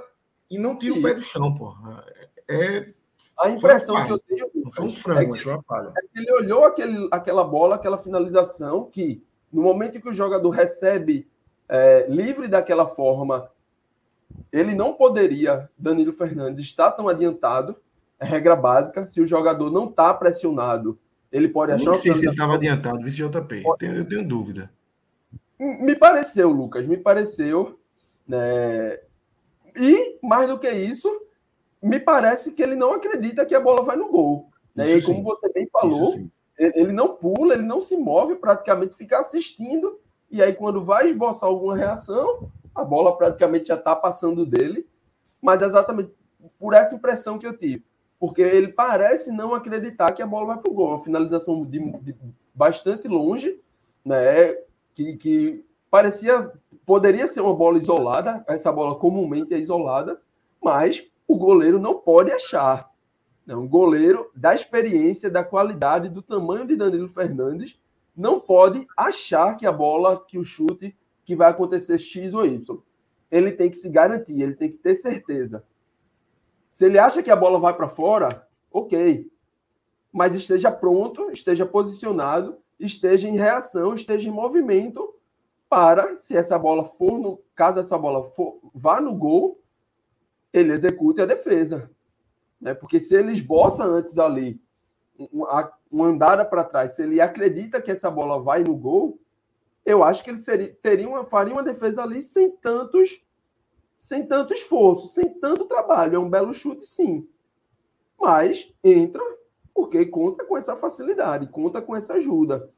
e 0.51 0.59
não 0.59 0.79
tira 0.79 0.93
Isso. 0.93 1.01
o 1.01 1.03
pé 1.03 1.15
do 1.15 1.21
chão, 1.23 1.55
porra. 1.55 2.05
É, 2.47 2.93
a 3.41 3.51
impressão 3.51 4.05
que 4.07 4.13
eu 4.13 4.19
tenho 4.19 4.51
foi 4.75 4.85
um 4.87 4.93
frango, 4.93 5.37
é 5.37 5.39
que, 5.39 5.49
é 5.49 6.03
que 6.13 6.19
ele 6.19 6.33
olhou 6.33 6.65
aquele, 6.65 7.09
aquela 7.11 7.45
bola, 7.45 7.77
aquela 7.77 7.99
finalização 7.99 8.89
que 8.91 9.23
no 9.53 9.63
momento 9.63 9.99
em 9.99 10.01
que 10.01 10.09
o 10.09 10.15
jogador 10.15 10.51
recebe 10.51 11.29
é, 11.69 12.07
livre 12.09 12.49
daquela 12.49 12.87
forma, 12.87 13.51
ele 14.53 14.75
não 14.75 14.95
poderia, 14.95 15.71
Danilo 15.79 16.13
Fernandes, 16.13 16.65
estar 16.65 16.91
tão 16.93 17.09
adiantado. 17.09 17.77
É 18.19 18.25
regra 18.25 18.57
básica. 18.57 19.07
Se 19.07 19.21
o 19.21 19.27
jogador 19.27 19.71
não 19.71 19.89
está 19.89 20.13
pressionado, 20.13 20.99
ele 21.31 21.49
pode 21.49 21.73
achar. 21.73 21.87
Não 21.87 21.95
sei 21.95 22.15
se 22.15 22.25
ele 22.25 22.33
estava 22.33 22.55
adiantado, 22.55 23.03
vice 23.03 23.17
JP. 23.17 23.63
Eu 23.65 23.77
tenho, 23.77 23.97
eu 23.97 24.05
tenho 24.05 24.27
dúvida. 24.27 24.71
Me 25.59 25.95
pareceu, 25.95 26.51
Lucas, 26.51 26.87
me 26.87 26.97
pareceu. 26.97 27.79
Né? 28.27 28.99
E, 29.77 30.19
mais 30.23 30.49
do 30.49 30.59
que 30.59 30.71
isso, 30.71 31.09
me 31.83 31.99
parece 31.99 32.53
que 32.53 32.63
ele 32.63 32.77
não 32.77 32.95
acredita 32.95 33.45
que 33.45 33.55
a 33.55 33.61
bola 33.61 33.83
vai 33.83 33.97
no 33.97 34.11
gol. 34.11 34.51
Né? 34.75 34.97
E 34.97 35.03
como 35.03 35.23
você 35.23 35.51
bem 35.53 35.67
falou, 35.69 36.15
ele 36.59 36.93
não 36.93 37.15
pula, 37.15 37.55
ele 37.55 37.63
não 37.63 37.81
se 37.81 37.97
move, 37.97 38.37
praticamente 38.37 38.95
fica 38.95 39.19
assistindo 39.19 39.99
e 40.35 40.43
aí, 40.43 40.53
quando 40.53 40.83
vai 40.83 41.11
esboçar 41.11 41.49
alguma 41.49 41.77
reação, 41.77 42.51
a 42.75 42.83
bola 42.83 43.17
praticamente 43.17 43.69
já 43.69 43.77
está 43.77 43.95
passando 43.95 44.45
dele. 44.45 44.85
Mas 45.41 45.63
exatamente 45.63 46.11
por 46.59 46.75
essa 46.75 46.97
impressão 46.97 47.39
que 47.39 47.47
eu 47.47 47.57
tive. 47.57 47.85
Porque 48.19 48.43
ele 48.43 48.67
parece 48.67 49.31
não 49.31 49.55
acreditar 49.55 50.13
que 50.13 50.21
a 50.21 50.27
bola 50.27 50.47
vai 50.47 50.59
para 50.59 50.69
o 50.69 50.75
gol. 50.75 50.89
Uma 50.89 50.99
finalização 50.99 51.65
de, 51.65 51.79
de, 52.01 52.17
bastante 52.53 53.07
longe, 53.07 53.61
né? 54.05 54.57
Que, 54.93 55.17
que 55.17 55.65
parecia. 55.89 56.53
Poderia 56.85 57.29
ser 57.29 57.41
uma 57.41 57.55
bola 57.55 57.79
isolada, 57.79 58.45
essa 58.49 58.73
bola 58.73 58.97
comumente 58.97 59.55
é 59.55 59.59
isolada, 59.59 60.21
mas 60.61 61.07
o 61.29 61.37
goleiro 61.37 61.79
não 61.79 61.95
pode 61.95 62.33
achar. 62.33 62.91
Né? 63.47 63.55
Um 63.55 63.69
goleiro 63.69 64.31
da 64.35 64.55
experiência, 64.55 65.31
da 65.31 65.45
qualidade, 65.45 66.09
do 66.09 66.23
tamanho 66.23 66.67
de 66.67 66.77
Danilo 66.77 67.09
Fernandes, 67.09 67.79
não 68.17 68.41
pode 68.41 68.87
achar 68.97 69.57
que 69.57 69.67
a 69.67 69.73
bola, 69.73 70.25
que 70.25 70.39
o 70.39 70.45
chute, 70.45 70.97
que 71.25 71.35
vai 71.35 71.51
acontecer 71.51 71.99
X 71.99 72.35
ou 72.35 72.47
Y. 72.47 72.83
Ele 73.31 73.51
tem 73.53 73.71
que 73.71 73.77
se 73.77 73.89
garantir, 73.89 74.41
ele 74.41 74.55
tem 74.55 74.71
que 74.71 74.79
ter 74.79 74.95
certeza. 74.95 75.65
Se 76.69 76.87
ele 76.87 76.99
acha 76.99 77.23
que 77.23 77.31
a 77.31 77.37
bola 77.37 77.59
vai 77.59 77.75
para 77.75 77.89
fora, 77.89 78.47
ok. 78.71 79.31
Mas 80.13 80.35
esteja 80.35 80.71
pronto, 80.71 81.31
esteja 81.31 81.67
posicionado, 81.67 82.59
esteja 82.79 83.29
em 83.29 83.37
reação, 83.37 83.95
esteja 83.95 84.29
em 84.29 84.33
movimento 84.33 85.15
para, 85.69 86.15
se 86.15 86.37
essa 86.37 86.59
bola 86.59 86.85
for 86.85 87.19
no, 87.19 87.41
caso 87.55 87.81
essa 87.81 87.99
bola 87.99 88.23
for, 88.23 88.61
vá 88.73 89.01
no 89.01 89.15
gol, 89.15 89.61
ele 90.53 90.73
execute 90.73 91.21
a 91.21 91.27
defesa. 91.27 91.91
Né? 92.65 92.73
Porque 92.73 92.99
se 92.99 93.15
ele 93.15 93.31
esboça 93.31 93.85
antes 93.85 94.19
ali 94.19 94.59
uma 95.93 96.07
andada 96.07 96.45
para 96.45 96.65
trás, 96.65 96.93
se 96.93 97.03
ele 97.03 97.21
acredita 97.21 97.81
que 97.81 97.91
essa 97.91 98.11
bola 98.11 98.43
vai 98.43 98.65
no 98.65 98.75
gol, 98.75 99.21
eu 99.85 100.03
acho 100.03 100.25
que 100.25 100.31
ele 100.31 100.41
seria, 100.41 100.75
teria 100.83 101.07
uma, 101.07 101.25
faria 101.27 101.53
uma 101.53 101.63
defesa 101.63 102.03
ali 102.03 102.23
sem 102.23 102.51
tantos 102.51 103.23
sem 103.97 104.27
tanto 104.27 104.53
esforço, 104.53 105.07
sem 105.09 105.29
tanto 105.39 105.67
trabalho. 105.67 106.17
É 106.17 106.19
um 106.19 106.29
belo 106.29 106.53
chute, 106.53 106.85
sim. 106.85 107.27
Mas 108.21 108.73
entra 108.83 109.23
porque 109.73 110.05
conta 110.07 110.45
com 110.45 110.57
essa 110.57 110.75
facilidade, 110.75 111.47
conta 111.49 111.81
com 111.81 111.95
essa 111.95 112.15
ajuda, 112.15 112.71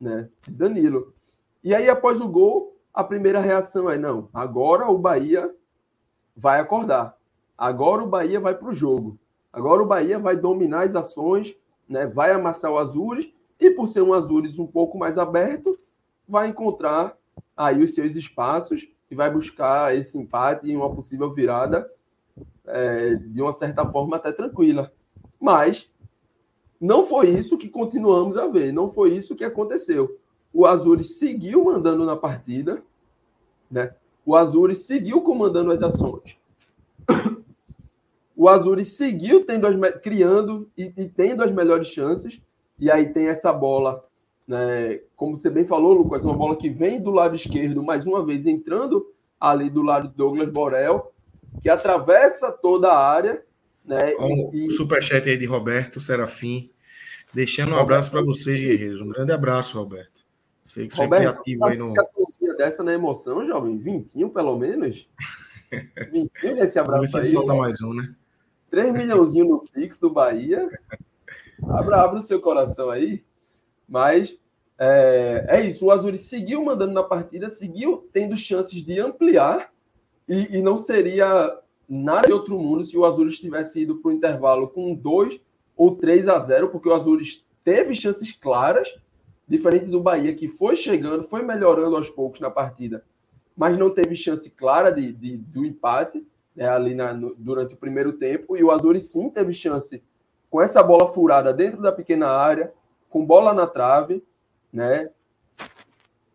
né? 0.00 0.28
Danilo. 0.48 1.14
E 1.62 1.74
aí, 1.74 1.88
após 1.88 2.20
o 2.20 2.28
gol, 2.28 2.76
a 2.92 3.02
primeira 3.02 3.40
reação 3.40 3.88
é: 3.88 3.96
não, 3.96 4.28
agora 4.32 4.90
o 4.90 4.98
Bahia 4.98 5.54
vai 6.36 6.60
acordar. 6.60 7.16
Agora 7.56 8.02
o 8.02 8.08
Bahia 8.08 8.40
vai 8.40 8.54
para 8.54 8.68
o 8.68 8.74
jogo. 8.74 9.18
Agora 9.54 9.82
o 9.82 9.86
Bahia 9.86 10.18
vai 10.18 10.36
dominar 10.36 10.82
as 10.82 10.96
ações, 10.96 11.56
né, 11.88 12.06
vai 12.08 12.32
amassar 12.32 12.72
o 12.72 12.78
Azures 12.78 13.32
e 13.58 13.70
por 13.70 13.86
ser 13.86 14.02
um 14.02 14.12
Azures 14.12 14.58
um 14.58 14.66
pouco 14.66 14.98
mais 14.98 15.16
aberto, 15.16 15.78
vai 16.28 16.48
encontrar 16.48 17.16
aí 17.56 17.80
os 17.80 17.94
seus 17.94 18.16
espaços 18.16 18.88
e 19.08 19.14
vai 19.14 19.30
buscar 19.30 19.94
esse 19.94 20.18
empate 20.18 20.66
e 20.66 20.76
uma 20.76 20.92
possível 20.92 21.32
virada 21.32 21.88
é, 22.66 23.14
de 23.14 23.40
uma 23.40 23.52
certa 23.52 23.88
forma 23.88 24.16
até 24.16 24.32
tranquila. 24.32 24.92
Mas 25.40 25.88
não 26.80 27.04
foi 27.04 27.28
isso 27.28 27.56
que 27.56 27.68
continuamos 27.68 28.36
a 28.36 28.48
ver, 28.48 28.72
não 28.72 28.90
foi 28.90 29.14
isso 29.14 29.36
que 29.36 29.44
aconteceu. 29.44 30.18
O 30.52 30.66
Azures 30.66 31.16
seguiu 31.16 31.64
mandando 31.64 32.04
na 32.04 32.16
partida, 32.16 32.82
né? 33.70 33.94
O 34.26 34.34
Azures 34.34 34.78
seguiu 34.78 35.20
comandando 35.20 35.70
as 35.70 35.80
ações. 35.80 36.36
O 38.36 38.48
Azuri 38.48 38.84
seguiu 38.84 39.44
tendo 39.44 39.66
as, 39.66 39.94
criando 40.00 40.68
e, 40.76 40.92
e, 40.96 41.08
tendo 41.08 41.42
as 41.42 41.52
melhores 41.52 41.88
chances. 41.88 42.40
E 42.78 42.90
aí 42.90 43.12
tem 43.12 43.26
essa 43.26 43.52
bola, 43.52 44.04
né, 44.46 45.00
como 45.14 45.36
você 45.36 45.48
bem 45.48 45.64
falou, 45.64 45.92
Lucas, 45.92 46.24
uma 46.24 46.36
bola 46.36 46.56
que 46.56 46.68
vem 46.68 47.00
do 47.00 47.10
lado 47.10 47.36
esquerdo, 47.36 47.82
mais 47.82 48.06
uma 48.06 48.24
vez 48.24 48.46
entrando 48.46 49.06
ali 49.40 49.70
do 49.70 49.82
lado 49.82 50.08
do 50.08 50.14
Douglas 50.14 50.50
Borel, 50.50 51.12
que 51.60 51.68
atravessa 51.68 52.50
toda 52.50 52.90
a 52.90 52.98
área. 52.98 53.42
Né, 53.84 54.14
o 54.18 54.50
e, 54.52 54.70
superchat 54.70 55.28
aí 55.28 55.36
de 55.36 55.44
Roberto 55.44 56.00
Serafim, 56.00 56.70
deixando 57.32 57.74
um 57.74 57.78
abraço 57.78 58.10
para 58.10 58.22
vocês, 58.22 58.60
guerreiros. 58.60 59.00
Um 59.00 59.08
grande 59.08 59.30
abraço, 59.30 59.78
Roberto. 59.78 60.24
Sei 60.64 60.88
que 60.88 60.94
você 60.94 61.02
é 61.02 61.08
criativo 61.08 61.64
aí 61.66 61.76
no. 61.76 61.92
dessa 62.56 62.82
na 62.82 62.94
emoção, 62.94 63.46
jovem? 63.46 63.76
Vintinho, 63.76 64.30
pelo 64.30 64.58
menos? 64.58 65.06
Vintinho 66.10 66.54
nesse 66.54 66.78
abraço 66.78 67.18
aí. 67.18 67.26
solta 67.26 67.54
mais 67.54 67.82
um, 67.82 67.92
né? 67.92 68.14
3 68.74 68.92
milhãozinho 68.92 69.44
no 69.44 69.60
Pix 69.60 70.00
do 70.00 70.10
Bahia. 70.10 70.68
Abra, 71.62 72.02
abra 72.02 72.18
o 72.18 72.22
seu 72.22 72.40
coração 72.40 72.90
aí. 72.90 73.22
Mas 73.88 74.36
é, 74.76 75.46
é 75.48 75.60
isso. 75.60 75.86
O 75.86 75.92
Azuri 75.92 76.18
seguiu 76.18 76.64
mandando 76.64 76.92
na 76.92 77.04
partida, 77.04 77.48
seguiu 77.48 78.08
tendo 78.12 78.36
chances 78.36 78.82
de 78.82 78.98
ampliar 78.98 79.72
e, 80.28 80.58
e 80.58 80.60
não 80.60 80.76
seria 80.76 81.56
nada 81.88 82.26
de 82.26 82.32
outro 82.32 82.58
mundo 82.58 82.84
se 82.84 82.98
o 82.98 83.04
Azuri 83.04 83.30
tivesse 83.30 83.82
ido 83.82 83.98
para 83.98 84.08
o 84.08 84.12
intervalo 84.12 84.66
com 84.66 84.92
2 84.92 85.40
ou 85.76 85.94
3 85.94 86.26
a 86.26 86.40
0, 86.40 86.70
porque 86.70 86.88
o 86.88 86.94
Azuri 86.94 87.24
teve 87.62 87.94
chances 87.94 88.32
claras, 88.32 88.92
diferente 89.46 89.86
do 89.86 90.00
Bahia, 90.00 90.34
que 90.34 90.48
foi 90.48 90.74
chegando, 90.74 91.22
foi 91.22 91.42
melhorando 91.42 91.94
aos 91.94 92.10
poucos 92.10 92.40
na 92.40 92.50
partida, 92.50 93.04
mas 93.56 93.78
não 93.78 93.90
teve 93.90 94.16
chance 94.16 94.50
clara 94.50 94.90
de, 94.90 95.12
de 95.12 95.36
do 95.36 95.64
empate 95.64 96.26
né, 96.54 96.68
ali 96.68 96.94
na, 96.94 97.12
no, 97.12 97.34
durante 97.36 97.74
o 97.74 97.78
primeiro 97.78 98.12
tempo, 98.12 98.56
e 98.56 98.62
o 98.62 98.70
Azuri 98.70 99.00
sim 99.00 99.28
teve 99.30 99.52
chance 99.52 100.02
com 100.50 100.62
essa 100.62 100.82
bola 100.82 101.08
furada 101.08 101.52
dentro 101.52 101.82
da 101.82 101.90
pequena 101.90 102.28
área, 102.28 102.72
com 103.10 103.24
bola 103.24 103.52
na 103.52 103.66
trave, 103.66 104.24
né? 104.72 105.10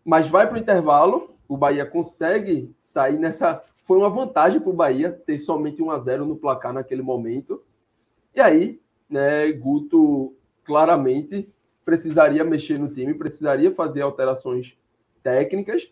Mas 0.04 0.28
vai 0.28 0.48
para 0.48 0.56
o 0.58 0.60
intervalo, 0.60 1.36
o 1.48 1.58
Bahia 1.58 1.86
consegue 1.86 2.74
sair 2.80 3.18
nessa. 3.18 3.64
Foi 3.84 3.98
uma 3.98 4.10
vantagem 4.10 4.60
para 4.60 4.70
o 4.70 4.76
Bahia 4.76 5.12
ter 5.26 5.40
somente 5.40 5.82
1 5.82 5.92
a 5.92 6.00
0 6.00 6.26
no 6.26 6.36
placar 6.36 6.74
naquele 6.74 7.02
momento. 7.02 7.64
E 8.36 8.40
aí, 8.40 8.80
né, 9.10 9.52
Guto 9.52 10.36
claramente 10.64 11.50
precisaria 11.84 12.44
mexer 12.44 12.78
no 12.78 12.88
time, 12.88 13.14
precisaria 13.14 13.72
fazer 13.72 14.02
alterações 14.02 14.78
técnicas 15.24 15.92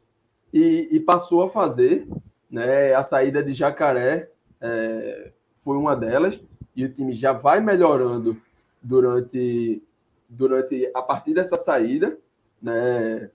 e, 0.54 0.88
e 0.92 1.00
passou 1.00 1.44
a 1.44 1.50
fazer. 1.50 2.08
Né, 2.50 2.94
a 2.94 3.04
saída 3.04 3.44
de 3.44 3.52
Jacaré 3.52 4.32
é, 4.62 5.32
foi 5.60 5.78
uma 5.78 5.96
delas 5.96 6.40
e 6.76 6.86
o 6.86 6.94
time 6.94 7.12
já 7.14 7.34
vai 7.34 7.60
melhorando 7.60 8.38
durante, 8.82 9.84
durante 10.30 10.90
a 10.94 11.02
partir 11.02 11.34
dessa 11.34 11.58
saída. 11.58 12.18
Né, 12.62 13.30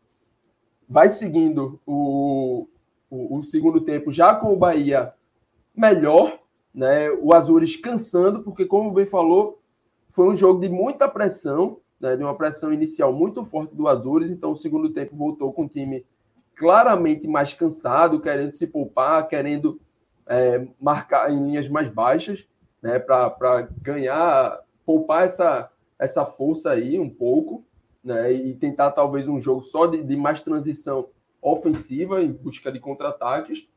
vai 0.89 1.09
seguindo 1.09 1.81
o, 1.87 2.67
o, 3.11 3.39
o 3.39 3.43
segundo 3.43 3.81
tempo 3.81 4.11
já 4.13 4.35
com 4.35 4.53
o 4.53 4.57
Bahia 4.57 5.13
melhor, 5.75 6.39
né? 6.75 7.11
O 7.11 7.35
Azures 7.35 7.77
cansando, 7.77 8.43
porque, 8.43 8.65
como 8.65 8.93
bem 8.93 9.07
falou, 9.07 9.61
foi 10.11 10.29
um 10.29 10.37
jogo 10.37 10.61
de 10.61 10.69
muita 10.69 11.09
pressão, 11.09 11.79
né? 12.01 12.17
de 12.17 12.23
uma 12.23 12.37
pressão 12.37 12.73
inicial 12.73 13.13
muito 13.13 13.45
forte 13.45 13.75
do 13.75 13.89
Azures. 13.89 14.31
Então, 14.31 14.53
o 14.53 14.57
segundo 14.57 14.91
tempo 14.91 15.17
voltou 15.17 15.53
com 15.53 15.65
o 15.65 15.69
time 15.69 16.05
claramente 16.55 17.27
mais 17.27 17.55
cansado, 17.55 18.21
querendo 18.21 18.53
se 18.53 18.67
poupar, 18.67 19.29
querendo 19.29 19.81
é, 20.27 20.67
marcar 20.81 21.31
em 21.31 21.45
linhas 21.45 21.69
mais 21.69 21.89
baixas, 21.89 22.47
né? 22.81 22.99
para 22.99 23.69
ganhar, 23.81 24.61
poupar 24.85 25.25
essa, 25.25 25.71
essa 25.99 26.25
força 26.25 26.71
aí 26.71 26.99
um 26.99 27.11
pouco, 27.11 27.65
né? 28.03 28.33
e 28.33 28.55
tentar 28.55 28.93
talvez 28.93 29.29
um 29.29 29.41
jogo 29.41 29.63
só 29.63 29.87
de, 29.87 30.03
de 30.03 30.17
mais 30.17 30.43
transição 30.43 31.09
ofensiva 31.41 32.23
em 32.23 32.33
busca 32.33 32.71
de 32.71 32.79
contra-ataques. 32.79 33.69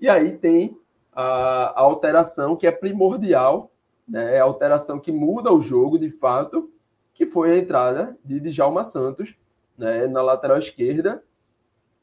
E 0.00 0.08
aí 0.08 0.36
tem 0.36 0.76
a, 1.12 1.78
a 1.78 1.80
alteração 1.80 2.56
que 2.56 2.66
é 2.66 2.72
primordial, 2.72 3.72
né? 4.08 4.36
É 4.36 4.40
a 4.40 4.44
alteração 4.44 4.98
que 4.98 5.12
muda 5.12 5.52
o 5.52 5.60
jogo 5.60 5.98
de 5.98 6.10
fato, 6.10 6.70
que 7.14 7.24
foi 7.24 7.52
a 7.52 7.58
entrada 7.58 8.16
de 8.24 8.40
Djalma 8.40 8.82
Santos 8.82 9.36
né? 9.76 10.06
na 10.06 10.22
lateral 10.22 10.58
esquerda, 10.58 11.22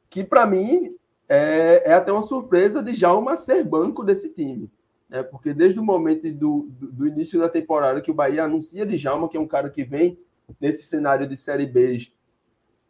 que 0.09 0.23
para 0.23 0.45
mim 0.45 0.95
é, 1.27 1.83
é, 1.85 1.93
até 1.93 2.11
uma 2.11 2.21
surpresa 2.21 2.81
de 2.81 2.93
Djalma 2.93 3.35
ser 3.35 3.63
banco 3.63 4.03
desse 4.03 4.33
time. 4.33 4.69
Né? 5.09 5.21
Porque 5.23 5.53
desde 5.53 5.79
o 5.79 5.83
momento 5.83 6.31
do, 6.31 6.67
do, 6.69 6.91
do, 6.91 7.07
início 7.07 7.39
da 7.39 7.47
temporada 7.47 8.01
que 8.01 8.11
o 8.11 8.13
Bahia 8.13 8.43
anuncia 8.43 8.85
Djalma, 8.85 9.29
que 9.29 9.37
é 9.37 9.39
um 9.39 9.47
cara 9.47 9.69
que 9.69 9.83
vem 9.83 10.17
nesse 10.59 10.83
cenário 10.83 11.27
de 11.27 11.37
Série 11.37 11.65
B 11.65 12.09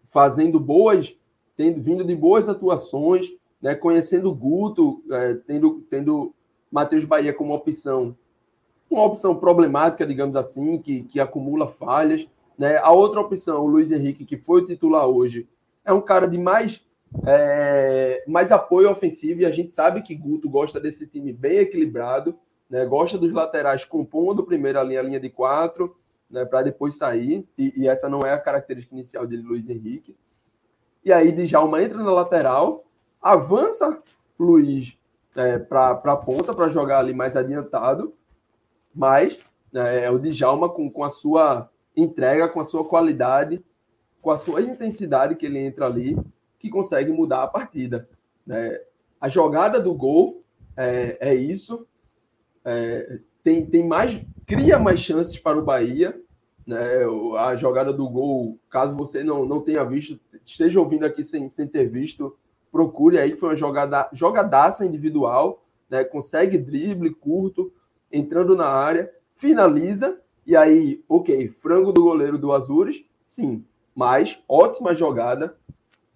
fazendo 0.05 0.59
boas, 0.59 1.15
tendo 1.55 1.81
vindo 1.81 2.03
de 2.03 2.15
boas 2.15 2.49
atuações, 2.49 3.27
né, 3.61 3.75
conhecendo 3.75 4.29
o 4.29 4.35
Guto, 4.35 5.03
é, 5.11 5.33
tendo, 5.35 5.85
tendo 5.89 6.33
Matheus 6.71 7.03
Bahia 7.03 7.33
como 7.33 7.53
opção, 7.53 8.15
uma 8.89 9.03
opção 9.03 9.35
problemática, 9.35 10.05
digamos 10.05 10.35
assim, 10.35 10.79
que, 10.79 11.03
que 11.03 11.19
acumula 11.19 11.67
falhas. 11.67 12.27
Né? 12.57 12.77
A 12.77 12.91
outra 12.91 13.19
opção, 13.19 13.63
o 13.63 13.67
Luiz 13.67 13.91
Henrique, 13.91 14.25
que 14.25 14.37
foi 14.37 14.61
o 14.61 14.65
titular 14.65 15.07
hoje, 15.07 15.47
é 15.85 15.93
um 15.93 16.01
cara 16.01 16.27
de 16.27 16.37
mais, 16.37 16.85
é, 17.25 18.23
mais 18.27 18.51
apoio 18.51 18.89
ofensivo, 18.89 19.41
e 19.41 19.45
a 19.45 19.51
gente 19.51 19.73
sabe 19.73 20.01
que 20.01 20.15
Guto 20.15 20.49
gosta 20.49 20.79
desse 20.79 21.07
time 21.07 21.33
bem 21.33 21.59
equilibrado, 21.59 22.37
né? 22.69 22.85
gosta 22.85 23.17
dos 23.17 23.31
laterais 23.31 23.83
compondo 23.83 24.43
primeiro 24.43 24.79
a 24.79 24.83
linha, 24.83 24.99
a 24.99 25.03
linha 25.03 25.19
de 25.19 25.29
quatro, 25.29 25.95
né? 26.29 26.45
para 26.45 26.61
depois 26.61 26.95
sair, 26.95 27.47
e, 27.57 27.73
e, 27.75 27.87
essa 27.87 28.07
não 28.07 28.25
é 28.25 28.33
a 28.33 28.39
característica 28.39 28.93
inicial 28.93 29.25
dele, 29.25 29.41
Luiz 29.41 29.69
Henrique. 29.69 30.15
E 31.03 31.11
aí, 31.11 31.31
Djalma 31.31 31.81
entra 31.81 31.97
na 31.97 32.11
lateral, 32.11 32.85
avança 33.21 34.01
Luiz 34.37 34.97
é, 35.35 35.57
para 35.57 35.91
a 35.91 36.17
ponta 36.17 36.53
para 36.53 36.67
jogar 36.67 36.99
ali 36.99 37.13
mais 37.13 37.35
adiantado, 37.35 38.13
mas 38.93 39.39
né, 39.71 40.05
é 40.05 40.11
o 40.11 40.19
Djalma 40.19 40.69
com, 40.69 40.89
com 40.91 41.03
a 41.03 41.09
sua 41.09 41.69
entrega, 41.95 42.47
com 42.47 42.59
a 42.59 42.65
sua 42.65 42.85
qualidade, 42.85 43.63
com 44.21 44.31
a 44.31 44.37
sua 44.37 44.61
intensidade 44.61 45.35
que 45.35 45.45
ele 45.45 45.59
entra 45.59 45.85
ali, 45.85 46.17
que 46.59 46.69
consegue 46.69 47.11
mudar 47.11 47.43
a 47.43 47.47
partida. 47.47 48.07
Né? 48.45 48.79
A 49.19 49.29
jogada 49.29 49.79
do 49.79 49.93
gol 49.93 50.43
é, 50.75 51.17
é 51.19 51.33
isso. 51.33 51.87
É, 52.63 53.19
tem, 53.43 53.65
tem 53.65 53.87
mais, 53.87 54.21
cria 54.45 54.77
mais 54.77 54.99
chances 54.99 55.39
para 55.39 55.57
o 55.57 55.63
Bahia. 55.63 56.19
Né? 56.67 57.05
A 57.37 57.55
jogada 57.55 57.91
do 57.91 58.07
gol, 58.07 58.59
caso 58.69 58.95
você 58.95 59.23
não, 59.23 59.45
não 59.45 59.61
tenha 59.61 59.83
visto, 59.83 60.19
esteja 60.43 60.79
ouvindo 60.79 61.05
aqui 61.05 61.23
sem, 61.23 61.49
sem 61.49 61.65
ter 61.65 61.89
visto, 61.89 62.37
procure 62.71 63.17
aí, 63.17 63.31
que 63.31 63.37
foi 63.37 63.49
uma 63.49 63.55
jogada, 63.55 64.09
jogadaça 64.13 64.85
individual, 64.85 65.65
né? 65.89 66.03
Consegue 66.03 66.57
drible 66.57 67.09
curto, 67.15 67.73
entrando 68.11 68.55
na 68.55 68.67
área, 68.67 69.11
finaliza, 69.35 70.19
e 70.45 70.55
aí, 70.55 71.03
ok, 71.07 71.49
frango 71.49 71.91
do 71.91 72.03
goleiro 72.03 72.37
do 72.37 72.51
Azures, 72.51 73.03
sim, 73.25 73.65
mas 73.95 74.41
ótima 74.47 74.95
jogada 74.95 75.55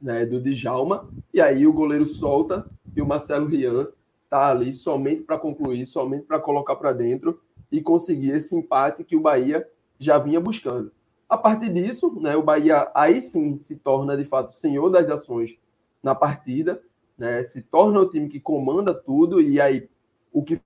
né, 0.04 0.26
do 0.26 0.42
Djalma, 0.42 1.10
e 1.34 1.40
aí 1.40 1.66
o 1.66 1.72
goleiro 1.72 2.06
solta 2.06 2.70
e 2.94 3.02
o 3.02 3.06
Marcelo 3.06 3.48
Rian 3.48 3.88
tá 4.30 4.50
ali 4.50 4.74
somente 4.74 5.24
para 5.24 5.40
concluir, 5.40 5.88
somente 5.88 6.26
para 6.26 6.40
colocar 6.40 6.76
para 6.76 6.92
dentro 6.92 7.40
e 7.72 7.82
conseguir 7.82 8.32
esse 8.32 8.54
empate 8.54 9.06
que 9.06 9.16
o 9.16 9.22
Bahia 9.22 9.66
já 9.98 10.18
vinha 10.18 10.42
buscando. 10.42 10.92
A 11.30 11.38
partir 11.38 11.72
disso, 11.74 12.20
né, 12.20 12.36
o 12.36 12.44
Bahia 12.44 12.92
aí 12.94 13.22
sim 13.22 13.56
se 13.56 13.78
torna 13.78 14.18
de 14.18 14.26
fato 14.26 14.54
senhor 14.54 14.90
das 14.90 15.10
ações 15.10 15.58
na 16.04 16.14
partida, 16.14 16.84
né? 17.18 17.42
Se 17.44 17.62
torna 17.62 18.02
o 18.02 18.10
time 18.10 18.28
que 18.28 18.40
comanda 18.40 18.94
tudo 18.94 19.42
e 19.42 19.62
aí 19.62 19.90
o 20.32 20.44
que 20.44 20.60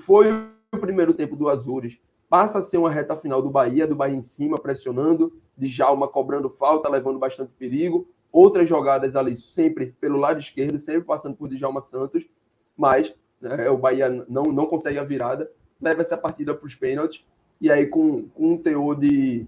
foi 0.00 0.32
o 0.72 0.78
primeiro 0.78 1.12
tempo 1.12 1.36
do 1.36 1.48
Azures 1.48 1.98
passa 2.30 2.58
a 2.58 2.62
ser 2.62 2.78
uma 2.78 2.90
reta 2.90 3.16
final 3.16 3.42
do 3.42 3.50
Bahia, 3.50 3.86
do 3.86 3.94
Bahia 3.94 4.16
em 4.16 4.22
cima, 4.22 4.58
pressionando, 4.58 5.32
de 5.56 5.68
Jalma 5.68 6.08
cobrando 6.08 6.48
falta, 6.48 6.88
levando 6.88 7.18
bastante 7.18 7.52
perigo. 7.52 8.08
Outras 8.34 8.68
jogadas 8.68 9.14
ali 9.14 9.36
sempre 9.36 9.94
pelo 10.00 10.18
lado 10.18 10.40
esquerdo, 10.40 10.80
sempre 10.80 11.02
passando 11.02 11.36
por 11.36 11.48
Djalma 11.48 11.80
Santos, 11.80 12.28
mas 12.76 13.14
né, 13.40 13.70
o 13.70 13.78
Bahia 13.78 14.08
não, 14.28 14.42
não 14.42 14.66
consegue 14.66 14.98
a 14.98 15.04
virada, 15.04 15.48
leva 15.80 16.00
essa 16.00 16.16
partida 16.16 16.52
para 16.52 16.66
os 16.66 16.74
pênaltis, 16.74 17.24
e 17.60 17.70
aí 17.70 17.86
com, 17.86 18.28
com 18.30 18.54
um 18.54 18.58
teor 18.58 18.98
de 18.98 19.46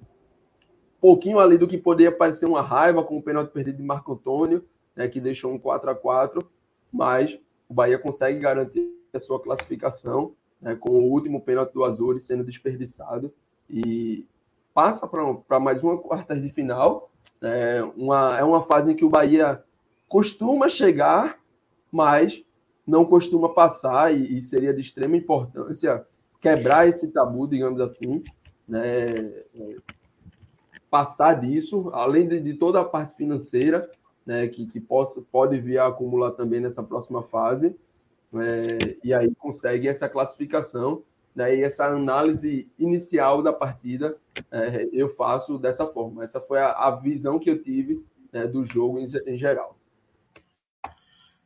pouquinho 1.01 1.41
ali 1.41 1.59
do 1.59 1.67
que 1.67 1.77
poderia 1.77 2.13
parecer 2.13 2.47
uma 2.47 2.63
raiva 2.63 3.03
com 3.03 3.19
o 3.19 3.23
pênalti 3.23 3.51
perdido 3.51 3.79
de 3.79 3.83
Marco 3.83 4.13
Antônio, 4.13 4.65
né, 4.95 5.09
que 5.09 5.21
deixou 5.21 5.53
um 5.53 5.59
4 5.59 5.91
a 5.91 5.95
4 5.97 6.49
mas 6.93 7.37
o 7.69 7.75
Bahia 7.75 7.99
consegue 7.99 8.39
garantir 8.39 8.89
a 9.13 9.19
sua 9.19 9.43
classificação 9.43 10.33
né, 10.61 10.77
com 10.77 10.91
o 10.91 11.11
último 11.11 11.41
pênalti 11.41 11.73
do 11.73 11.83
Azul 11.83 12.21
sendo 12.21 12.45
desperdiçado 12.45 13.35
e 13.69 14.25
passa 14.73 15.09
para 15.09 15.59
mais 15.59 15.83
uma 15.83 15.99
quarta 15.99 16.39
de 16.39 16.49
final. 16.51 17.11
É 17.41 17.83
uma, 17.97 18.39
é 18.39 18.45
uma 18.45 18.63
fase 18.63 18.93
em 18.93 18.97
que 18.97 19.05
o 19.05 19.11
Bahia 19.11 19.63
costuma 20.09 20.69
chegar, 20.69 21.39
mas 21.91 22.45
não 22.87 23.05
costuma 23.05 23.49
passar 23.49 24.15
e, 24.15 24.37
e 24.37 24.41
seria 24.41 24.73
de 24.73 24.81
extrema 24.81 25.17
importância 25.17 26.07
quebrar 26.41 26.87
esse 26.87 27.09
tabu, 27.09 27.47
digamos 27.49 27.81
assim, 27.81 28.23
né, 28.69 29.11
é, 29.11 29.77
passar 30.89 31.35
disso, 31.35 31.91
além 31.93 32.29
de, 32.29 32.41
de 32.41 32.55
toda 32.55 32.81
a 32.81 32.85
parte 32.85 33.17
financeira, 33.17 33.91
né, 34.25 34.47
que, 34.49 34.67
que 34.67 34.81
possa, 34.81 35.21
pode 35.33 35.59
vir 35.59 35.79
a 35.79 35.87
acumular 35.87 36.33
também 36.33 36.61
nessa 36.61 36.83
próxima 36.83 37.23
fase, 37.23 37.77
é, 38.35 38.97
e 39.03 39.13
aí 39.15 39.35
consegue 39.35 39.89
essa 39.89 40.09
classificação 40.09 41.03
né, 41.37 41.55
e 41.55 41.63
essa 41.63 41.85
análise 41.85 42.67
inicial 42.79 43.43
da 43.43 43.53
partida 43.53 44.17
é, 44.51 44.89
eu 44.91 45.07
faço 45.07 45.59
dessa 45.59 45.87
forma. 45.87 46.25
Essa 46.25 46.41
foi 46.41 46.59
a, 46.59 46.71
a 46.73 46.91
visão 46.97 47.39
que 47.39 47.51
eu 47.51 47.63
tive 47.63 48.03
né, 48.33 48.47
do 48.47 48.65
jogo 48.65 48.99
em, 48.99 49.07
em, 49.27 49.37
geral. 49.37 49.79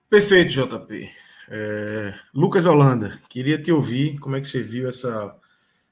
Perfeito, 0.09 0.53
JP. 0.53 1.11
É, 1.49 2.15
Lucas 2.33 2.67
Holanda, 2.67 3.21
queria 3.29 3.61
te 3.61 3.73
ouvir 3.73 4.17
como 4.21 4.37
é 4.37 4.41
que 4.41 4.47
você 4.47 4.63
viu 4.63 4.89
essa, 4.89 5.37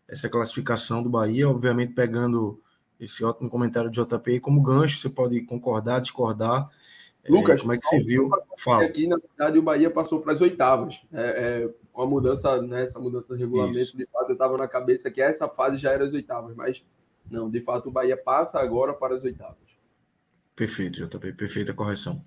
essa 0.06 0.28
classificação 0.28 1.02
do 1.02 1.10
Bahia, 1.10 1.48
obviamente 1.48 1.92
pegando 1.92 2.62
esse 3.00 3.24
ótimo 3.24 3.50
comentário 3.50 3.90
de 3.90 4.00
JP 4.00 4.38
como 4.38 4.62
gancho, 4.62 4.98
você 4.98 5.08
pode 5.08 5.40
concordar, 5.42 6.00
discordar. 6.00 6.68
É, 7.24 7.32
Lucas, 7.32 7.60
como 7.60 7.72
é 7.72 7.76
que 7.76 7.84
você 7.84 7.98
viu? 7.98 8.30
Fala. 8.58 8.84
Aqui, 8.84 9.08
na 9.08 9.16
verdade, 9.16 9.58
o 9.58 9.62
Bahia 9.62 9.90
passou 9.90 10.20
para 10.20 10.32
as 10.32 10.40
oitavas. 10.40 11.00
É, 11.12 11.64
é, 11.64 11.70
com 11.98 12.04
a 12.04 12.06
mudança, 12.06 12.62
né, 12.62 12.84
essa 12.84 13.00
mudança 13.00 13.26
do 13.26 13.34
regulamento, 13.34 13.76
Isso. 13.76 13.96
de 13.96 14.06
fato, 14.06 14.28
eu 14.28 14.34
estava 14.34 14.56
na 14.56 14.68
cabeça 14.68 15.10
que 15.10 15.20
essa 15.20 15.48
fase 15.48 15.78
já 15.78 15.90
era 15.90 16.04
as 16.04 16.12
oitavas, 16.12 16.54
mas 16.54 16.80
não, 17.28 17.50
de 17.50 17.60
fato, 17.60 17.88
o 17.88 17.90
Bahia 17.90 18.16
passa 18.16 18.60
agora 18.60 18.94
para 18.94 19.16
as 19.16 19.24
oitavas. 19.24 19.56
Perfeito, 20.54 21.04
JP, 21.04 21.32
perfeita 21.32 21.74
correção. 21.74 22.24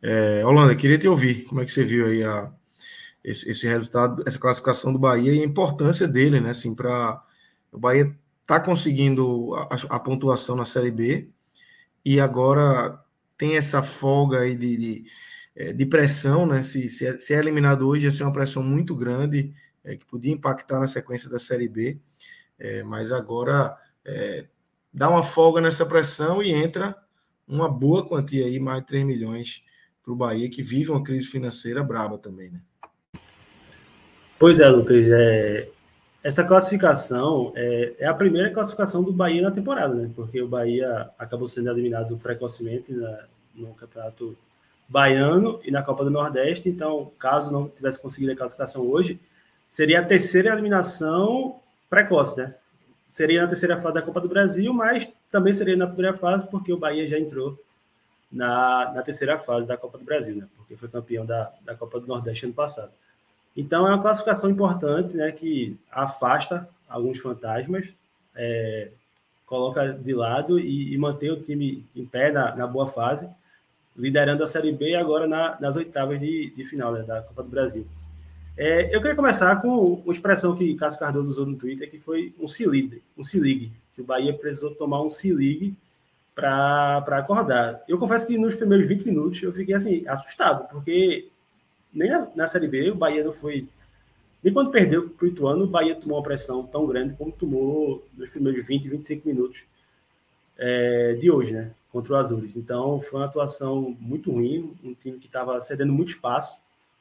É, 0.00 0.42
Holanda, 0.46 0.74
queria 0.74 0.96
te 0.96 1.06
ouvir. 1.06 1.44
Como 1.44 1.60
é 1.60 1.66
que 1.66 1.70
você 1.70 1.84
viu 1.84 2.06
aí 2.06 2.24
a, 2.24 2.50
esse, 3.22 3.50
esse 3.50 3.66
resultado, 3.66 4.24
essa 4.26 4.38
classificação 4.38 4.90
do 4.90 4.98
Bahia 4.98 5.34
e 5.34 5.42
a 5.42 5.44
importância 5.44 6.08
dele, 6.08 6.40
né? 6.40 6.50
Assim, 6.50 6.74
para 6.74 7.22
o 7.70 7.78
Bahia 7.78 8.16
está 8.40 8.58
conseguindo 8.58 9.54
a, 9.54 9.96
a, 9.96 10.00
pontuação 10.00 10.56
na 10.56 10.64
Série 10.64 10.90
B 10.90 11.28
e 12.02 12.18
agora 12.18 12.98
tem 13.36 13.58
essa 13.58 13.82
folga 13.82 14.40
aí 14.40 14.56
de, 14.56 14.76
de, 14.78 15.04
é, 15.54 15.72
de 15.72 15.86
pressão, 15.86 16.46
né? 16.46 16.62
Se, 16.62 16.88
se, 16.88 17.06
é, 17.06 17.18
se, 17.18 17.34
é, 17.34 17.38
eliminado 17.38 17.86
hoje, 17.86 18.06
ia 18.06 18.12
ser 18.12 18.24
uma 18.24 18.32
pressão 18.32 18.62
muito 18.62 18.94
grande, 18.94 19.52
é, 19.84 19.96
que 19.96 20.06
podia 20.06 20.32
impactar 20.32 20.78
na 20.78 20.86
sequência 20.86 21.28
da 21.28 21.38
Série 21.38 21.68
B. 21.68 21.98
É, 22.58 22.82
mas 22.82 23.10
agora 23.10 23.76
é, 24.04 24.46
dá 24.92 25.08
uma 25.08 25.22
folga 25.22 25.60
nessa 25.60 25.86
pressão 25.86 26.42
e 26.42 26.50
entra 26.50 26.96
uma 27.48 27.68
boa 27.68 28.06
quantia 28.06 28.46
aí, 28.46 28.60
mais 28.60 28.80
de 28.80 28.86
3 28.86 29.04
milhões 29.04 29.62
para 30.02 30.12
o 30.12 30.16
Bahia, 30.16 30.48
que 30.48 30.62
vive 30.62 30.90
uma 30.90 31.02
crise 31.02 31.26
financeira 31.26 31.82
braba 31.82 32.18
também, 32.18 32.50
né? 32.50 32.60
Pois 34.38 34.60
é, 34.60 34.68
Lucas. 34.68 35.04
É, 35.06 35.68
essa 36.22 36.44
classificação 36.44 37.52
é, 37.56 37.94
é, 37.98 38.06
a 38.06 38.14
primeira 38.14 38.50
classificação 38.50 39.02
do 39.02 39.12
Bahia 39.12 39.42
na 39.42 39.50
temporada, 39.50 39.94
né? 39.94 40.10
Porque 40.14 40.40
o 40.40 40.48
Bahia 40.48 41.10
acabou 41.18 41.48
sendo 41.48 41.70
eliminado 41.70 42.16
precocemente 42.18 42.92
na, 42.92 43.24
no 43.54 43.74
campeonato 43.74 44.36
baiano 44.90 45.60
e 45.62 45.70
na 45.70 45.82
Copa 45.82 46.04
do 46.04 46.10
Nordeste. 46.10 46.68
Então, 46.68 47.12
caso 47.18 47.52
não 47.52 47.68
tivesse 47.68 48.02
conseguido 48.02 48.32
a 48.32 48.36
classificação 48.36 48.86
hoje, 48.86 49.20
seria 49.70 50.00
a 50.00 50.04
terceira 50.04 50.52
eliminação 50.52 51.60
precoce, 51.88 52.36
né? 52.36 52.54
Seria 53.08 53.42
na 53.42 53.48
terceira 53.48 53.76
fase 53.76 53.94
da 53.94 54.02
Copa 54.02 54.20
do 54.20 54.28
Brasil, 54.28 54.72
mas 54.74 55.10
também 55.30 55.52
seria 55.52 55.76
na 55.76 55.86
primeira 55.86 56.16
fase, 56.16 56.46
porque 56.48 56.72
o 56.72 56.78
Bahia 56.78 57.06
já 57.06 57.18
entrou 57.18 57.58
na, 58.30 58.92
na 58.92 59.02
terceira 59.02 59.38
fase 59.38 59.66
da 59.66 59.76
Copa 59.76 59.96
do 59.96 60.04
Brasil, 60.04 60.36
né? 60.36 60.48
Porque 60.56 60.76
foi 60.76 60.88
campeão 60.88 61.24
da, 61.24 61.52
da 61.64 61.74
Copa 61.74 62.00
do 62.00 62.06
Nordeste 62.06 62.44
ano 62.44 62.54
passado. 62.54 62.90
Então, 63.56 63.86
é 63.86 63.90
uma 63.90 64.02
classificação 64.02 64.50
importante, 64.50 65.16
né? 65.16 65.30
Que 65.30 65.76
afasta 65.90 66.68
alguns 66.88 67.18
fantasmas, 67.18 67.88
é, 68.34 68.90
coloca 69.46 69.92
de 69.92 70.14
lado 70.14 70.58
e, 70.58 70.92
e 70.92 70.98
mantém 70.98 71.30
o 71.30 71.40
time 71.40 71.84
em 71.94 72.04
pé 72.04 72.32
na, 72.32 72.54
na 72.54 72.66
boa 72.66 72.86
fase 72.86 73.28
liderando 73.96 74.42
a 74.42 74.46
Série 74.46 74.72
B 74.72 74.94
agora 74.94 75.26
na, 75.26 75.58
nas 75.60 75.76
oitavas 75.76 76.20
de, 76.20 76.50
de 76.50 76.64
final 76.64 76.92
né, 76.92 77.02
da 77.02 77.22
Copa 77.22 77.42
do 77.42 77.48
Brasil. 77.48 77.86
É, 78.56 78.94
eu 78.94 79.00
queria 79.00 79.16
começar 79.16 79.56
com 79.62 79.94
uma 79.94 80.12
expressão 80.12 80.54
que 80.54 80.74
Cássio 80.74 81.00
Cardoso 81.00 81.30
usou 81.30 81.46
no 81.46 81.56
Twitter, 81.56 81.90
que 81.90 81.98
foi 81.98 82.34
um 82.38 82.46
se 82.46 82.66
ligue, 82.66 83.02
um 83.16 83.24
se 83.24 83.38
ligue, 83.38 83.72
que 83.94 84.02
o 84.02 84.04
Bahia 84.04 84.34
precisou 84.34 84.74
tomar 84.74 85.02
um 85.02 85.10
se 85.10 85.32
ligue 85.32 85.74
para 86.34 86.98
acordar. 86.98 87.82
Eu 87.88 87.98
confesso 87.98 88.26
que 88.26 88.38
nos 88.38 88.54
primeiros 88.54 88.88
20 88.88 89.06
minutos 89.06 89.42
eu 89.42 89.52
fiquei 89.52 89.74
assim, 89.74 90.04
assustado, 90.06 90.68
porque 90.68 91.28
nem 91.92 92.10
na, 92.10 92.28
na 92.34 92.48
Série 92.48 92.68
B 92.68 92.90
o 92.90 92.94
Bahia 92.94 93.24
não 93.24 93.32
foi. 93.32 93.68
Nem 94.42 94.52
quando 94.52 94.70
perdeu 94.70 95.10
para 95.10 95.24
o 95.24 95.28
Ituano, 95.28 95.64
o 95.64 95.68
Bahia 95.68 95.94
tomou 95.94 96.16
uma 96.16 96.22
pressão 96.22 96.66
tão 96.66 96.86
grande 96.86 97.14
como 97.14 97.32
tomou 97.32 98.06
nos 98.16 98.30
primeiros 98.30 98.66
20, 98.66 98.88
25 98.88 99.28
minutos 99.28 99.62
é, 100.56 101.14
de 101.20 101.30
hoje, 101.30 101.52
né? 101.52 101.70
Contra 101.92 102.14
o 102.14 102.16
Azures. 102.16 102.56
Então, 102.56 103.00
foi 103.00 103.20
uma 103.20 103.26
atuação 103.26 103.96
muito 104.00 104.30
ruim, 104.30 104.74
um 104.82 104.94
time 104.94 105.18
que 105.18 105.26
estava 105.26 105.60
cedendo 105.60 105.92
muito 105.92 106.10
espaço, 106.10 106.58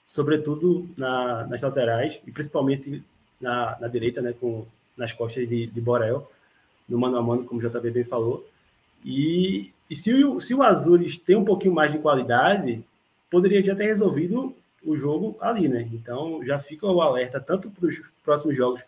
sobretudo 0.07 0.89
na, 0.97 1.45
nas 1.47 1.61
laterais 1.61 2.19
e 2.25 2.31
principalmente 2.31 3.03
na, 3.39 3.77
na 3.79 3.87
direita, 3.87 4.21
né, 4.21 4.33
com, 4.33 4.65
nas 4.97 5.13
costas 5.13 5.47
de, 5.47 5.67
de 5.67 5.81
Borel, 5.81 6.29
no 6.87 6.97
mano 6.97 7.17
a 7.17 7.21
mano, 7.21 7.45
como 7.45 7.61
o 7.61 7.69
JB 7.69 8.03
falou. 8.03 8.47
E, 9.05 9.71
e 9.89 9.95
se, 9.95 10.23
o, 10.23 10.39
se 10.39 10.53
o 10.53 10.63
Azures 10.63 11.17
tem 11.17 11.35
um 11.35 11.45
pouquinho 11.45 11.73
mais 11.73 11.91
de 11.91 11.99
qualidade, 11.99 12.83
poderia 13.29 13.63
já 13.63 13.75
ter 13.75 13.85
resolvido 13.85 14.55
o 14.83 14.97
jogo 14.97 15.37
ali, 15.39 15.67
né? 15.67 15.87
Então 15.93 16.43
já 16.43 16.59
fica 16.59 16.87
o 16.87 17.01
alerta 17.01 17.39
tanto 17.39 17.69
para 17.69 17.87
os 17.87 18.01
próximos 18.23 18.55
jogos 18.55 18.81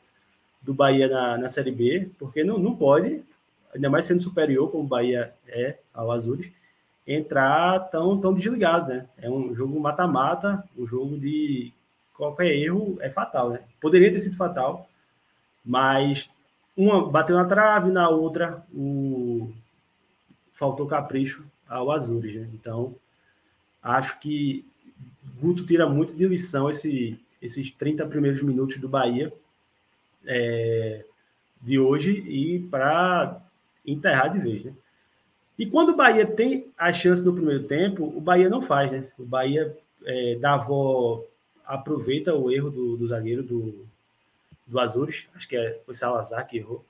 do 0.62 0.74
Bahia 0.74 1.08
na, 1.08 1.38
na 1.38 1.50
Série 1.50 1.72
B, 1.72 2.10
porque 2.18 2.44
não, 2.44 2.58
não 2.58 2.76
pode 2.76 3.24
ainda 3.74 3.90
mais 3.90 4.06
sendo 4.06 4.22
superior, 4.22 4.70
como 4.70 4.84
o 4.84 4.88
Bahia 4.88 5.34
é 5.48 5.78
ao 5.94 6.12
Azures, 6.12 6.52
entrar 7.06 7.80
tão, 7.90 8.20
tão 8.20 8.34
desligado, 8.34 8.90
né? 8.90 9.08
É 9.18 9.30
um 9.30 9.54
jogo 9.56 9.80
mata-mata, 9.80 10.64
um 10.78 10.86
jogo 10.86 11.18
de 11.18 11.74
qualquer 12.14 12.54
erro 12.56 12.98
é 13.02 13.10
fatal, 13.10 13.50
né? 13.50 13.62
Poderia 13.80 14.12
ter 14.12 14.20
sido 14.20 14.38
fatal, 14.38 14.88
mas 15.66 16.30
uma 16.76 17.10
bateu 17.10 17.36
na 17.36 17.46
trave, 17.46 17.92
na 17.92 18.10
outra 18.10 18.64
o 18.74 19.52
faltou 20.54 20.86
capricho 20.86 21.44
ao 21.68 21.92
Azures, 21.92 22.36
né? 22.36 22.48
Então, 22.54 22.96
acho 23.82 24.20
que 24.20 24.66
Guto 25.40 25.66
tira 25.66 25.90
muito 25.90 26.16
de 26.16 26.28
lição 26.28 26.70
esse, 26.70 27.20
esses 27.42 27.72
30 27.72 28.06
primeiros 28.06 28.44
minutos 28.44 28.78
do 28.78 28.88
Bahia 28.88 29.34
é, 30.26 31.04
de 31.62 31.80
hoje 31.80 32.12
e 32.12 32.60
para 32.60 33.42
enterrar 33.86 34.32
de 34.32 34.40
vez, 34.40 34.64
né? 34.64 34.74
E 35.58 35.66
quando 35.66 35.90
o 35.90 35.96
Bahia 35.96 36.26
tem 36.26 36.68
a 36.78 36.92
chance 36.92 37.24
no 37.24 37.34
primeiro 37.34 37.64
tempo, 37.64 38.04
o 38.04 38.20
Bahia 38.20 38.50
não 38.50 38.62
faz, 38.62 38.92
né? 38.92 39.08
O 39.18 39.24
Bahia 39.24 39.78
é, 40.06 40.40
avó 40.44 41.24
aproveita 41.66 42.36
o 42.36 42.52
erro 42.52 42.70
do, 42.70 42.98
do 42.98 43.08
zagueiro 43.08 43.44
do, 43.44 43.86
do 44.66 44.80
Azures, 44.80 45.28
acho 45.36 45.48
que 45.48 45.56
é, 45.56 45.80
foi 45.86 45.96
Salazar 45.96 46.48
que 46.48 46.58
errou, 46.58 46.84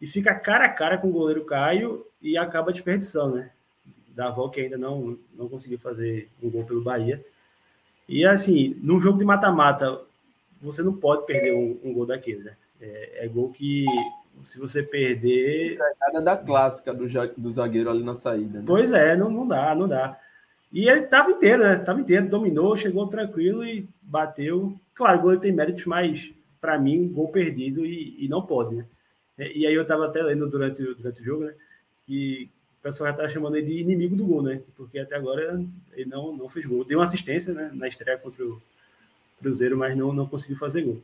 e 0.00 0.06
fica 0.06 0.34
cara 0.34 0.64
a 0.64 0.68
cara 0.68 0.98
com 0.98 1.08
o 1.08 1.12
goleiro 1.12 1.44
Caio 1.44 2.06
e 2.20 2.36
acaba 2.36 2.72
desperdiçando, 2.72 3.36
né? 3.36 3.50
Da 4.14 4.28
avó 4.28 4.48
que 4.48 4.60
ainda 4.60 4.76
não, 4.76 5.18
não 5.34 5.48
conseguiu 5.48 5.78
fazer 5.78 6.28
um 6.42 6.50
gol 6.50 6.64
pelo 6.64 6.82
Bahia. 6.82 7.24
E 8.08 8.24
assim, 8.24 8.76
num 8.82 8.98
jogo 9.00 9.18
de 9.18 9.24
mata-mata, 9.24 10.00
você 10.60 10.82
não 10.82 10.92
pode 10.92 11.26
perder 11.26 11.54
um, 11.54 11.78
um 11.82 11.92
gol 11.92 12.06
daquele, 12.06 12.42
né? 12.42 12.56
É, 12.80 13.24
é, 13.24 13.28
gol 13.28 13.50
que 13.50 13.84
se 14.44 14.58
você 14.58 14.82
perder. 14.82 15.78
Nada 16.00 16.20
da 16.20 16.36
clássica 16.36 16.92
do, 16.94 17.06
do 17.36 17.52
zagueiro 17.52 17.90
ali 17.90 18.02
na 18.02 18.14
saída. 18.14 18.58
Né? 18.58 18.64
Pois 18.66 18.92
é, 18.92 19.16
não, 19.16 19.30
não 19.30 19.46
dá, 19.46 19.74
não 19.74 19.88
dá. 19.88 20.18
E 20.72 20.88
ele 20.88 21.00
estava 21.00 21.30
inteiro, 21.30 21.62
né? 21.62 21.76
Tava 21.76 22.00
inteiro, 22.00 22.28
dominou, 22.28 22.76
chegou 22.76 23.06
tranquilo 23.06 23.64
e 23.64 23.88
bateu. 24.02 24.78
Claro, 24.94 25.18
o 25.18 25.22
gol 25.22 25.36
tem 25.38 25.52
méritos, 25.52 25.86
mas 25.86 26.32
para 26.60 26.78
mim, 26.78 27.08
gol 27.08 27.28
perdido 27.28 27.86
e, 27.86 28.16
e 28.24 28.28
não 28.28 28.42
pode, 28.42 28.74
né? 28.74 28.84
E 29.38 29.66
aí 29.66 29.74
eu 29.74 29.82
estava 29.82 30.06
até 30.06 30.22
lendo 30.22 30.48
durante, 30.48 30.82
durante 30.82 31.20
o 31.20 31.24
jogo, 31.24 31.44
né? 31.44 31.54
Que 32.06 32.50
o 32.80 32.82
pessoal 32.82 33.08
já 33.08 33.12
estava 33.12 33.30
chamando 33.30 33.56
ele 33.56 33.66
de 33.66 33.80
inimigo 33.80 34.16
do 34.16 34.24
gol, 34.24 34.42
né? 34.42 34.60
Porque 34.76 34.98
até 34.98 35.14
agora 35.14 35.64
ele 35.92 36.10
não, 36.10 36.36
não 36.36 36.48
fez 36.48 36.66
gol. 36.66 36.84
Deu 36.84 36.98
uma 36.98 37.06
assistência 37.06 37.54
né, 37.54 37.70
na 37.72 37.86
estreia 37.86 38.18
contra 38.18 38.44
o 38.44 38.60
Cruzeiro, 39.40 39.76
mas 39.76 39.96
não, 39.96 40.12
não 40.12 40.26
conseguiu 40.26 40.56
fazer 40.56 40.82
gol. 40.82 41.00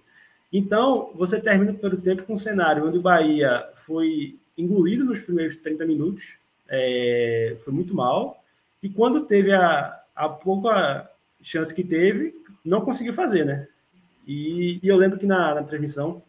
Então, 0.57 1.11
você 1.17 1.41
termina 1.41 1.73
o 1.73 1.75
primeiro 1.75 2.01
tempo 2.01 2.23
com 2.23 2.35
um 2.35 2.39
cenário 2.39 2.87
onde 2.87 2.97
o 2.97 3.03
Bahia 3.03 3.69
foi 3.75 4.39
engolido 4.57 5.05
nos 5.05 5.19
primeiros 5.19 5.57
30 5.57 5.85
minutos, 5.85 6.37
é, 6.69 7.57
foi 7.65 7.73
muito 7.73 7.93
mal, 7.93 8.41
e 8.81 8.89
quando 8.89 9.23
teve 9.23 9.51
a, 9.51 10.01
a 10.15 10.29
pouca 10.29 11.11
chance 11.43 11.75
que 11.75 11.83
teve, 11.83 12.33
não 12.65 12.83
conseguiu 12.83 13.13
fazer, 13.13 13.45
né? 13.45 13.67
E, 14.29 14.79
e 14.81 14.87
eu 14.87 14.97
lembro 14.97 15.19
que 15.19 15.27
na, 15.27 15.57
na 15.57 15.65
transmissão 15.65 16.23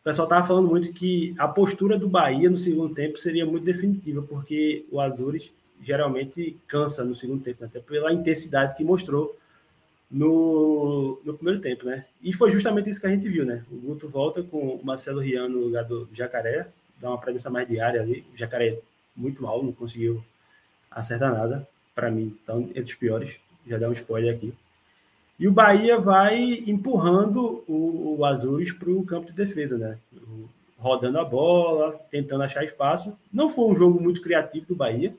o 0.00 0.04
pessoal 0.04 0.26
estava 0.26 0.46
falando 0.46 0.68
muito 0.68 0.92
que 0.92 1.34
a 1.36 1.48
postura 1.48 1.98
do 1.98 2.08
Bahia 2.08 2.48
no 2.48 2.56
segundo 2.56 2.94
tempo 2.94 3.18
seria 3.18 3.44
muito 3.44 3.64
definitiva, 3.64 4.22
porque 4.22 4.86
o 4.88 5.00
Azures 5.00 5.50
geralmente 5.82 6.56
cansa 6.68 7.04
no 7.04 7.16
segundo 7.16 7.42
tempo, 7.42 7.62
né? 7.62 7.66
até 7.66 7.80
pela 7.80 8.12
intensidade 8.12 8.76
que 8.76 8.84
mostrou 8.84 9.36
no, 10.10 11.20
no 11.24 11.34
primeiro 11.34 11.60
tempo, 11.60 11.86
né? 11.86 12.04
E 12.20 12.32
foi 12.32 12.50
justamente 12.50 12.90
isso 12.90 13.00
que 13.00 13.06
a 13.06 13.10
gente 13.10 13.28
viu, 13.28 13.44
né? 13.44 13.64
O 13.70 13.76
Guto 13.76 14.08
volta 14.08 14.42
com 14.42 14.74
o 14.74 14.84
Marcelo 14.84 15.20
Rian 15.20 15.48
no 15.48 15.60
lugar 15.60 15.84
do 15.84 16.08
Jacaré, 16.12 16.66
dá 17.00 17.08
uma 17.08 17.18
presença 17.18 17.48
mais 17.48 17.68
diária 17.68 18.00
ali. 18.00 18.24
O 18.34 18.36
Jacaré 18.36 18.78
muito 19.14 19.42
mal, 19.42 19.62
não 19.62 19.72
conseguiu 19.72 20.22
acertar 20.90 21.32
nada, 21.32 21.66
para 21.94 22.10
mim, 22.10 22.36
então, 22.42 22.62
entre 22.62 22.82
os 22.82 22.94
piores. 22.94 23.36
Já 23.66 23.78
dá 23.78 23.88
um 23.88 23.92
spoiler 23.92 24.34
aqui. 24.34 24.52
E 25.38 25.46
o 25.46 25.52
Bahia 25.52 25.98
vai 25.98 26.64
empurrando 26.66 27.64
o, 27.68 28.16
o 28.18 28.24
Azuis 28.24 28.72
para 28.72 28.90
o 28.90 29.04
campo 29.04 29.28
de 29.28 29.32
defesa, 29.32 29.78
né? 29.78 29.98
Rodando 30.78 31.18
a 31.18 31.24
bola, 31.24 31.92
tentando 32.10 32.42
achar 32.42 32.64
espaço. 32.64 33.16
Não 33.32 33.48
foi 33.48 33.64
um 33.66 33.76
jogo 33.76 34.00
muito 34.00 34.20
criativo 34.20 34.66
do 34.66 34.74
Bahia, 34.74 35.14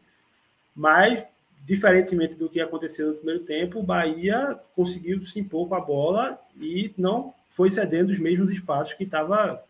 mas 0.75 1.25
diferentemente 1.65 2.35
do 2.35 2.49
que 2.49 2.59
aconteceu 2.59 3.09
no 3.09 3.15
primeiro 3.15 3.43
tempo, 3.43 3.79
o 3.79 3.83
Bahia 3.83 4.59
conseguiu 4.75 5.23
se 5.25 5.39
impor 5.39 5.67
com 5.67 5.75
a 5.75 5.79
bola 5.79 6.39
e 6.59 6.93
não 6.97 7.33
foi 7.49 7.69
cedendo 7.69 8.11
os 8.11 8.19
mesmos 8.19 8.51
espaços 8.51 8.93
que 8.93 9.03
estava 9.03 9.63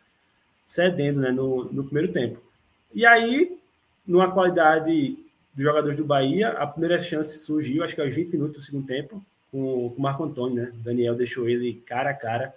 cedendo 0.65 1.19
né, 1.19 1.31
no, 1.31 1.65
no 1.65 1.83
primeiro 1.83 2.11
tempo. 2.11 2.41
E 2.93 3.05
aí, 3.05 3.57
numa 4.05 4.31
qualidade 4.31 5.17
dos 5.53 5.63
jogadores 5.63 5.97
do 5.97 6.05
Bahia, 6.05 6.49
a 6.49 6.65
primeira 6.65 6.99
chance 7.01 7.39
surgiu, 7.39 7.83
acho 7.83 7.95
que 7.95 8.01
aos 8.01 8.13
20 8.13 8.31
minutos 8.31 8.57
do 8.57 8.65
segundo 8.65 8.87
tempo, 8.87 9.23
com, 9.51 9.89
com 9.89 9.95
o 9.97 10.01
Marco 10.01 10.23
Antônio, 10.23 10.63
né? 10.63 10.71
O 10.73 10.83
Daniel 10.83 11.15
deixou 11.15 11.49
ele 11.49 11.81
cara 11.85 12.11
a 12.11 12.13
cara 12.13 12.53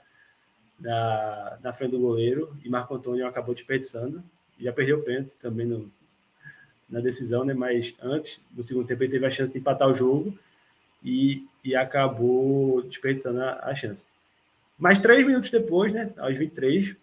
na, 0.78 1.58
na 1.62 1.72
frente 1.72 1.90
do 1.90 2.00
goleiro 2.00 2.56
e 2.64 2.68
Marco 2.68 2.94
Antônio 2.94 3.26
acabou 3.26 3.54
desperdiçando. 3.54 4.22
Já 4.60 4.72
perdeu 4.72 4.98
o 4.98 5.02
pênalti 5.02 5.34
também 5.40 5.66
no, 5.66 5.90
na 6.88 7.00
decisão, 7.00 7.44
né? 7.44 7.54
Mas 7.54 7.94
antes, 8.02 8.40
no 8.54 8.62
segundo 8.62 8.86
tempo, 8.86 9.02
ele 9.02 9.12
teve 9.12 9.26
a 9.26 9.30
chance 9.30 9.52
de 9.52 9.58
empatar 9.58 9.88
o 9.88 9.94
jogo 9.94 10.36
e, 11.02 11.46
e 11.64 11.74
acabou 11.74 12.82
desperdiçando 12.82 13.42
a, 13.42 13.60
a 13.64 13.74
chance. 13.74 14.06
Mas 14.78 14.98
três 14.98 15.26
minutos 15.26 15.50
depois, 15.50 15.92
né? 15.92 16.12
Aos 16.18 16.36
23, 16.36 16.96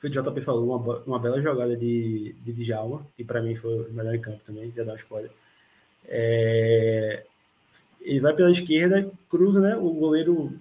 foi 0.00 0.10
o 0.10 0.12
JP 0.12 0.40
falou, 0.40 0.76
uma, 0.76 0.98
uma 1.06 1.18
bela 1.18 1.40
jogada 1.40 1.76
de, 1.76 2.34
de 2.44 2.52
Djalma, 2.52 3.06
que 3.16 3.24
para 3.24 3.42
mim 3.42 3.54
foi 3.54 3.86
o 3.86 3.92
melhor 3.92 4.14
em 4.14 4.20
campo 4.20 4.40
também, 4.44 4.72
já 4.74 4.84
dá 4.84 4.92
um 4.92 4.96
spoiler. 4.96 5.30
É, 6.06 7.24
ele 8.00 8.20
vai 8.20 8.34
pela 8.34 8.50
esquerda, 8.50 9.10
cruza, 9.28 9.60
né? 9.60 9.76
O 9.76 9.90
goleiro 9.92 10.58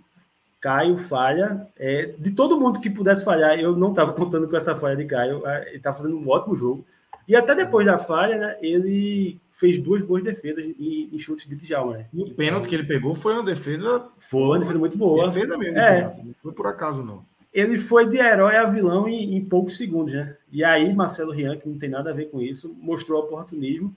Caio 0.60 0.98
falha. 0.98 1.68
É, 1.78 2.14
de 2.18 2.32
todo 2.36 2.60
mundo 2.60 2.80
que 2.80 2.90
pudesse 2.90 3.26
falhar, 3.26 3.60
eu 3.60 3.76
não 3.76 3.90
estava 3.90 4.14
contando 4.14 4.48
com 4.48 4.56
essa 4.56 4.76
falha 4.76 4.96
de 4.96 5.06
Caio. 5.06 5.46
É, 5.48 5.70
ele 5.70 5.78
está 5.78 5.94
fazendo 5.94 6.18
um 6.18 6.30
ótimo 6.30 6.56
jogo. 6.56 6.86
E 7.32 7.36
até 7.38 7.56
depois 7.56 7.86
da 7.86 7.98
falha, 7.98 8.38
né, 8.38 8.58
ele 8.62 9.40
fez 9.52 9.80
duas 9.80 10.04
boas 10.04 10.22
defesas 10.22 10.66
em, 10.66 11.10
em 11.14 11.18
chutes 11.18 11.48
de 11.48 11.56
Djalma. 11.56 12.00
Né? 12.00 12.06
E 12.14 12.24
o 12.24 12.36
pênalti 12.36 12.68
que 12.68 12.76
ele 12.76 12.84
pegou 12.84 13.16
foi 13.16 13.32
uma 13.32 13.44
defesa. 13.46 14.06
Foi 14.20 14.42
uma 14.42 14.60
defesa 14.60 14.78
muito 14.78 14.98
boa. 14.98 15.30
Defesa 15.30 15.58
mesmo. 15.58 15.78
É. 15.78 16.14
Não 16.22 16.36
foi 16.44 16.52
por 16.52 16.68
acaso, 16.68 17.02
não. 17.02 17.24
Ele 17.54 17.78
foi 17.78 18.10
de 18.10 18.18
herói 18.18 18.58
a 18.58 18.66
vilão 18.66 19.08
em, 19.08 19.38
em 19.38 19.46
poucos 19.46 19.78
segundos, 19.78 20.14
né? 20.14 20.36
E 20.52 20.62
aí, 20.62 20.94
Marcelo 20.94 21.32
Rian, 21.32 21.56
que 21.56 21.70
não 21.70 21.80
tem 21.80 21.88
nada 21.88 22.10
a 22.10 22.14
ver 22.14 22.30
com 22.30 22.42
isso, 22.42 22.76
mostrou 22.78 23.24
oportunismo 23.24 23.96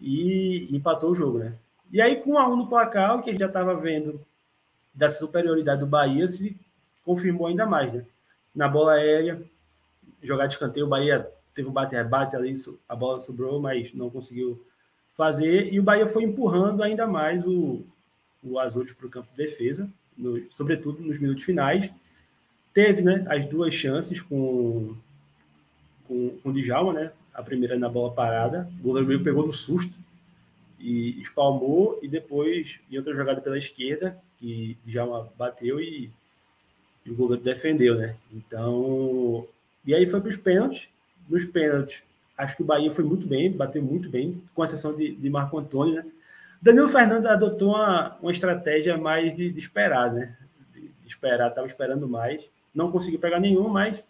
e 0.00 0.66
empatou 0.76 1.12
o 1.12 1.14
jogo, 1.14 1.38
né? 1.38 1.54
E 1.92 2.02
aí, 2.02 2.16
com 2.16 2.36
a 2.36 2.48
1 2.48 2.56
no 2.56 2.68
placar, 2.68 3.14
o 3.14 3.22
que 3.22 3.30
a 3.30 3.32
gente 3.32 3.40
já 3.40 3.46
estava 3.46 3.76
vendo 3.76 4.20
da 4.92 5.08
superioridade 5.08 5.78
do 5.78 5.86
Bahia 5.86 6.26
se 6.26 6.58
confirmou 7.04 7.46
ainda 7.46 7.66
mais, 7.66 7.92
né? 7.92 8.04
Na 8.52 8.66
bola 8.66 8.94
aérea, 8.94 9.40
jogar 10.20 10.48
de 10.48 10.54
escanteio, 10.54 10.86
o 10.86 10.88
Bahia 10.88 11.37
teve 11.54 11.68
um 11.68 11.72
bate-rebate 11.72 12.36
ali, 12.36 12.54
a 12.88 12.94
bola 12.94 13.20
sobrou, 13.20 13.60
mas 13.60 13.92
não 13.92 14.10
conseguiu 14.10 14.62
fazer, 15.16 15.72
e 15.72 15.80
o 15.80 15.82
Bahia 15.82 16.06
foi 16.06 16.22
empurrando 16.22 16.82
ainda 16.82 17.06
mais 17.06 17.44
o, 17.44 17.84
o 18.42 18.58
Azul 18.58 18.86
para 18.86 19.06
o 19.06 19.10
campo 19.10 19.28
de 19.30 19.36
defesa, 19.36 19.90
no, 20.16 20.40
sobretudo 20.50 21.02
nos 21.02 21.18
minutos 21.18 21.44
finais. 21.44 21.90
Teve 22.72 23.02
né, 23.02 23.26
as 23.28 23.44
duas 23.44 23.74
chances 23.74 24.20
com, 24.20 24.94
com, 26.06 26.30
com 26.42 26.48
o 26.50 26.52
Djalma, 26.52 26.92
né? 26.92 27.12
A 27.34 27.42
primeira 27.42 27.76
na 27.76 27.88
bola 27.88 28.12
parada, 28.12 28.70
o 28.80 28.82
goleiro 28.82 29.08
meio 29.08 29.24
pegou 29.24 29.46
no 29.46 29.52
susto 29.52 29.94
e 30.78 31.20
espalmou, 31.20 31.98
e 32.02 32.08
depois, 32.08 32.78
em 32.90 32.96
outra 32.96 33.14
jogada 33.14 33.40
pela 33.40 33.58
esquerda, 33.58 34.16
que 34.38 34.76
Djalma 34.84 35.28
bateu 35.36 35.80
e, 35.80 36.10
e 37.04 37.10
o 37.10 37.14
goleiro 37.14 37.42
defendeu, 37.42 37.96
né? 37.96 38.14
Então, 38.32 39.46
e 39.84 39.94
aí 39.94 40.06
foi 40.06 40.20
para 40.20 40.30
os 40.30 40.36
pênaltis. 40.36 40.88
Nos 41.28 41.44
pênaltis, 41.44 42.02
acho 42.36 42.56
que 42.56 42.62
o 42.62 42.66
Bahia 42.66 42.90
foi 42.90 43.04
muito 43.04 43.26
bem, 43.26 43.50
bateu 43.50 43.82
muito 43.82 44.08
bem, 44.08 44.42
com 44.54 44.64
exceção 44.64 44.96
de, 44.96 45.14
de 45.14 45.30
Marco 45.30 45.58
Antônio, 45.58 45.96
né? 45.96 46.04
Danilo 46.60 46.88
Fernandes 46.88 47.26
adotou 47.26 47.70
uma, 47.70 48.16
uma 48.20 48.32
estratégia 48.32 48.96
mais 48.96 49.36
de, 49.36 49.50
de 49.50 49.58
esperar, 49.58 50.12
né? 50.12 50.36
De, 50.74 50.80
de 50.80 51.08
esperar, 51.08 51.48
estava 51.48 51.66
esperando 51.66 52.08
mais. 52.08 52.48
Não 52.74 52.90
conseguiu 52.90 53.20
pegar 53.20 53.38
nenhum, 53.38 53.68
mas 53.68 54.02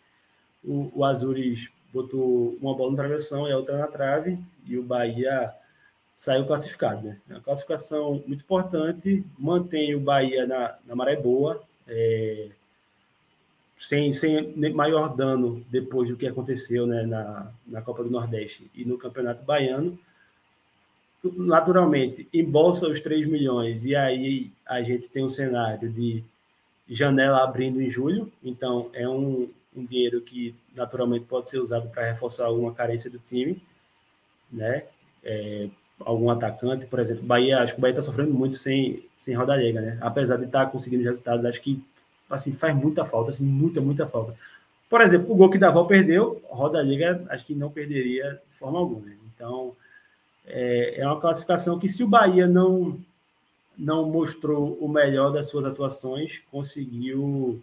o, 0.64 0.90
o 0.94 1.04
Azures 1.04 1.70
botou 1.92 2.56
uma 2.60 2.74
bola 2.74 2.92
na 2.92 2.96
travessão 2.96 3.48
e 3.48 3.52
a 3.52 3.56
outra 3.56 3.78
na 3.78 3.86
trave, 3.86 4.38
e 4.66 4.78
o 4.78 4.82
Bahia 4.82 5.52
saiu 6.14 6.46
classificado. 6.46 7.06
Né? 7.06 7.18
É 7.28 7.34
uma 7.34 7.40
classificação 7.40 8.22
muito 8.26 8.42
importante, 8.42 9.24
mantém 9.38 9.94
o 9.94 10.00
Bahia 10.00 10.46
na, 10.46 10.76
na 10.86 10.94
maré 10.96 11.16
boa, 11.16 11.62
é, 11.86 12.48
sem, 13.78 14.12
sem 14.12 14.52
maior 14.74 15.14
dano 15.14 15.64
depois 15.70 16.08
do 16.08 16.16
que 16.16 16.26
aconteceu 16.26 16.86
né, 16.86 17.04
na, 17.06 17.50
na 17.66 17.80
Copa 17.80 18.02
do 18.02 18.10
Nordeste 18.10 18.68
e 18.74 18.84
no 18.84 18.98
Campeonato 18.98 19.44
Baiano. 19.44 19.98
Naturalmente, 21.22 22.28
embolsa 22.32 22.88
os 22.88 23.00
3 23.00 23.26
milhões 23.26 23.84
e 23.84 23.94
aí 23.94 24.50
a 24.66 24.82
gente 24.82 25.08
tem 25.08 25.24
um 25.24 25.30
cenário 25.30 25.88
de 25.88 26.22
janela 26.88 27.42
abrindo 27.42 27.80
em 27.80 27.90
julho, 27.90 28.32
então 28.42 28.88
é 28.92 29.08
um, 29.08 29.48
um 29.76 29.84
dinheiro 29.84 30.20
que 30.20 30.54
naturalmente 30.74 31.26
pode 31.26 31.50
ser 31.50 31.58
usado 31.58 31.88
para 31.88 32.06
reforçar 32.06 32.46
alguma 32.46 32.72
carência 32.72 33.10
do 33.10 33.18
time, 33.18 33.62
né? 34.50 34.84
É, 35.22 35.68
algum 36.00 36.30
atacante, 36.30 36.86
por 36.86 37.00
exemplo, 37.00 37.24
Bahia, 37.24 37.58
acho 37.58 37.74
que 37.74 37.78
o 37.78 37.82
Bahia 37.82 37.92
está 37.92 38.02
sofrendo 38.02 38.32
muito 38.32 38.56
sem, 38.56 39.04
sem 39.18 39.34
Rodalega, 39.34 39.80
né? 39.80 39.98
Apesar 40.00 40.36
de 40.36 40.44
estar 40.44 40.66
tá 40.66 40.70
conseguindo 40.70 41.04
resultados, 41.04 41.44
acho 41.44 41.60
que 41.60 41.82
assim, 42.30 42.52
faz 42.52 42.74
muita 42.76 43.04
falta, 43.04 43.30
assim, 43.30 43.44
muita, 43.44 43.80
muita 43.80 44.06
falta. 44.06 44.34
Por 44.88 45.00
exemplo, 45.00 45.32
o 45.32 45.36
gol 45.36 45.50
que 45.50 45.58
Davó 45.58 45.84
perdeu, 45.84 46.42
Roda 46.48 46.80
Liga, 46.80 47.24
acho 47.28 47.44
que 47.44 47.54
não 47.54 47.70
perderia 47.70 48.40
de 48.50 48.56
forma 48.56 48.78
alguma. 48.78 49.06
Né? 49.06 49.16
Então, 49.34 49.72
é, 50.46 51.00
é 51.00 51.06
uma 51.06 51.20
classificação 51.20 51.78
que, 51.78 51.88
se 51.88 52.02
o 52.02 52.08
Bahia 52.08 52.46
não, 52.46 52.98
não 53.76 54.08
mostrou 54.08 54.78
o 54.80 54.88
melhor 54.88 55.30
das 55.30 55.48
suas 55.48 55.66
atuações, 55.66 56.40
conseguiu 56.50 57.62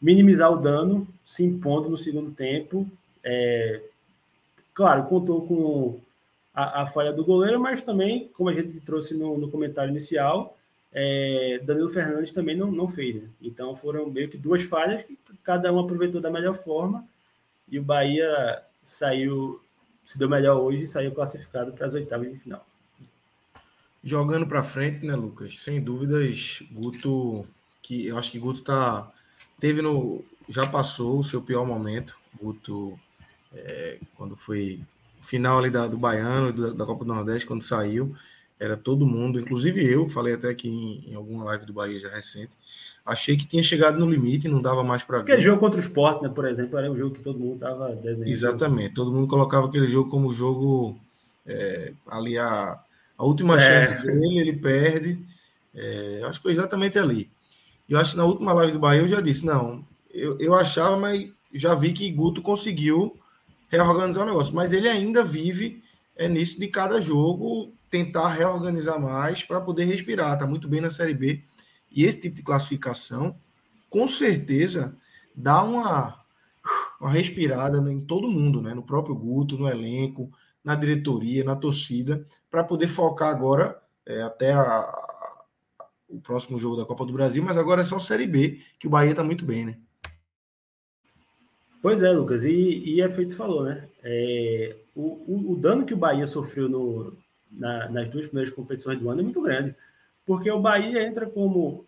minimizar 0.00 0.52
o 0.52 0.60
dano, 0.60 1.06
se 1.24 1.44
impondo 1.44 1.88
no 1.88 1.96
segundo 1.96 2.32
tempo. 2.32 2.86
É, 3.22 3.80
claro, 4.74 5.04
contou 5.04 5.46
com 5.46 6.00
a, 6.52 6.82
a, 6.82 6.86
falha 6.86 7.12
do 7.12 7.24
goleiro, 7.24 7.60
mas 7.60 7.82
também, 7.82 8.28
como 8.34 8.50
a 8.50 8.52
gente 8.52 8.80
trouxe 8.80 9.14
no, 9.14 9.38
no 9.38 9.50
comentário 9.50 9.90
inicial, 9.90 10.56
é, 10.94 11.60
Danilo 11.64 11.88
Fernandes 11.88 12.32
também 12.32 12.56
não, 12.56 12.70
não 12.70 12.88
fez. 12.88 13.16
Né? 13.16 13.28
Então 13.42 13.74
foram 13.74 14.08
meio 14.08 14.28
que 14.28 14.38
duas 14.38 14.62
falhas 14.62 15.02
que 15.02 15.18
cada 15.42 15.72
um 15.72 15.80
aproveitou 15.80 16.20
da 16.20 16.30
melhor 16.30 16.54
forma 16.54 17.04
e 17.68 17.78
o 17.78 17.82
Bahia 17.82 18.62
saiu, 18.80 19.60
se 20.06 20.16
deu 20.16 20.28
melhor 20.28 20.60
hoje 20.60 20.84
e 20.84 20.86
saiu 20.86 21.12
classificado 21.12 21.72
para 21.72 21.86
as 21.86 21.94
oitavas 21.94 22.30
de 22.30 22.38
final. 22.38 22.64
Jogando 24.02 24.46
para 24.46 24.62
frente, 24.62 25.04
né, 25.04 25.16
Lucas? 25.16 25.58
Sem 25.58 25.82
dúvidas, 25.82 26.62
Guto, 26.70 27.44
que 27.82 28.06
eu 28.06 28.16
acho 28.16 28.30
que 28.30 28.38
Guto 28.38 28.62
tá 28.62 29.10
teve 29.58 29.82
no 29.82 30.24
já 30.48 30.66
passou 30.66 31.18
o 31.18 31.24
seu 31.24 31.42
pior 31.42 31.66
momento. 31.66 32.16
Guto 32.40 32.98
é, 33.52 33.98
quando 34.14 34.36
foi 34.36 34.80
final 35.22 35.58
ali 35.58 35.70
da, 35.70 35.86
do 35.88 35.96
Baiano 35.96 36.52
da, 36.52 36.70
da 36.74 36.84
Copa 36.84 37.04
do 37.04 37.14
Nordeste 37.14 37.48
quando 37.48 37.62
saiu 37.62 38.14
era 38.58 38.76
todo 38.76 39.06
mundo, 39.06 39.40
inclusive 39.40 39.84
eu, 39.84 40.06
falei 40.06 40.34
até 40.34 40.48
aqui 40.48 40.68
em, 40.68 41.12
em 41.12 41.14
alguma 41.14 41.44
live 41.44 41.66
do 41.66 41.72
Bahia 41.72 41.98
já 41.98 42.08
recente, 42.08 42.56
achei 43.04 43.36
que 43.36 43.46
tinha 43.46 43.62
chegado 43.62 43.98
no 43.98 44.08
limite, 44.08 44.48
não 44.48 44.62
dava 44.62 44.82
mais 44.82 45.02
para 45.02 45.18
ver. 45.18 45.22
Aquele 45.22 45.42
jogo 45.42 45.60
contra 45.60 45.78
o 45.78 45.82
Sport, 45.82 46.22
né, 46.22 46.28
por 46.28 46.46
exemplo, 46.46 46.78
era 46.78 46.90
um 46.90 46.96
jogo 46.96 47.14
que 47.16 47.22
todo 47.22 47.38
mundo 47.38 47.54
estava 47.54 47.94
desenhando. 47.96 48.30
Exatamente, 48.30 48.94
todo 48.94 49.12
mundo 49.12 49.26
colocava 49.26 49.66
aquele 49.66 49.86
jogo 49.88 50.08
como 50.08 50.32
jogo 50.32 50.98
é, 51.46 51.92
ali 52.06 52.38
a, 52.38 52.78
a 53.18 53.24
última 53.24 53.56
é. 53.56 53.86
chance 53.86 54.06
dele, 54.06 54.38
ele 54.38 54.52
perde. 54.52 55.18
É, 55.74 56.22
acho 56.24 56.38
que 56.38 56.44
foi 56.44 56.52
exatamente 56.52 56.98
ali. 56.98 57.28
Eu 57.88 57.98
acho 57.98 58.12
que 58.12 58.16
na 58.16 58.24
última 58.24 58.52
live 58.52 58.72
do 58.72 58.78
Bahia 58.78 59.02
eu 59.02 59.08
já 59.08 59.20
disse, 59.20 59.44
não, 59.44 59.84
eu, 60.10 60.38
eu 60.38 60.54
achava, 60.54 60.96
mas 60.96 61.28
já 61.52 61.74
vi 61.74 61.92
que 61.92 62.10
Guto 62.10 62.40
conseguiu 62.40 63.16
reorganizar 63.68 64.24
o 64.24 64.26
negócio, 64.26 64.54
mas 64.54 64.72
ele 64.72 64.88
ainda 64.88 65.22
vive 65.22 65.82
é 66.16 66.28
nisso 66.28 66.58
de 66.58 66.68
cada 66.68 67.00
jogo 67.00 67.72
tentar 67.94 68.26
reorganizar 68.26 69.00
mais 69.00 69.44
para 69.44 69.60
poder 69.60 69.84
respirar. 69.84 70.32
Está 70.32 70.44
muito 70.44 70.66
bem 70.66 70.80
na 70.80 70.90
Série 70.90 71.14
B. 71.14 71.44
E 71.92 72.04
esse 72.04 72.18
tipo 72.18 72.34
de 72.34 72.42
classificação, 72.42 73.32
com 73.88 74.08
certeza, 74.08 74.96
dá 75.32 75.62
uma, 75.62 76.20
uma 77.00 77.10
respirada 77.12 77.78
em 77.92 78.00
todo 78.00 78.26
mundo, 78.26 78.60
né? 78.60 78.74
no 78.74 78.82
próprio 78.82 79.14
Guto, 79.14 79.56
no 79.56 79.68
elenco, 79.68 80.28
na 80.64 80.74
diretoria, 80.74 81.44
na 81.44 81.54
torcida, 81.54 82.26
para 82.50 82.64
poder 82.64 82.88
focar 82.88 83.28
agora 83.28 83.80
é, 84.04 84.22
até 84.22 84.52
a, 84.52 84.60
a, 84.60 85.46
o 86.08 86.20
próximo 86.20 86.58
jogo 86.58 86.74
da 86.74 86.84
Copa 86.84 87.06
do 87.06 87.12
Brasil, 87.12 87.44
mas 87.44 87.56
agora 87.56 87.82
é 87.82 87.84
só 87.84 88.00
Série 88.00 88.26
B, 88.26 88.60
que 88.80 88.88
o 88.88 88.90
Bahia 88.90 89.12
está 89.12 89.22
muito 89.22 89.44
bem, 89.44 89.66
né? 89.66 89.78
Pois 91.80 92.02
é, 92.02 92.10
Lucas, 92.10 92.42
e, 92.42 92.82
e 92.84 93.00
é 93.00 93.08
feito 93.08 93.36
falou, 93.36 93.62
né? 93.62 93.88
É, 94.02 94.74
o, 94.96 95.02
o, 95.02 95.52
o, 95.52 95.56
dano 95.56 95.86
que 95.86 95.94
o 95.94 95.98
Bahia 95.98 96.26
sofreu 96.26 96.68
no, 96.68 97.16
na, 97.56 97.88
nas 97.88 98.08
duas 98.08 98.26
primeiras 98.26 98.52
competições 98.52 98.98
do 98.98 99.08
ano 99.08 99.20
é 99.20 99.24
muito 99.24 99.40
grande. 99.40 99.74
Porque 100.26 100.50
o 100.50 100.60
Bahia 100.60 101.06
entra 101.06 101.26
como 101.26 101.84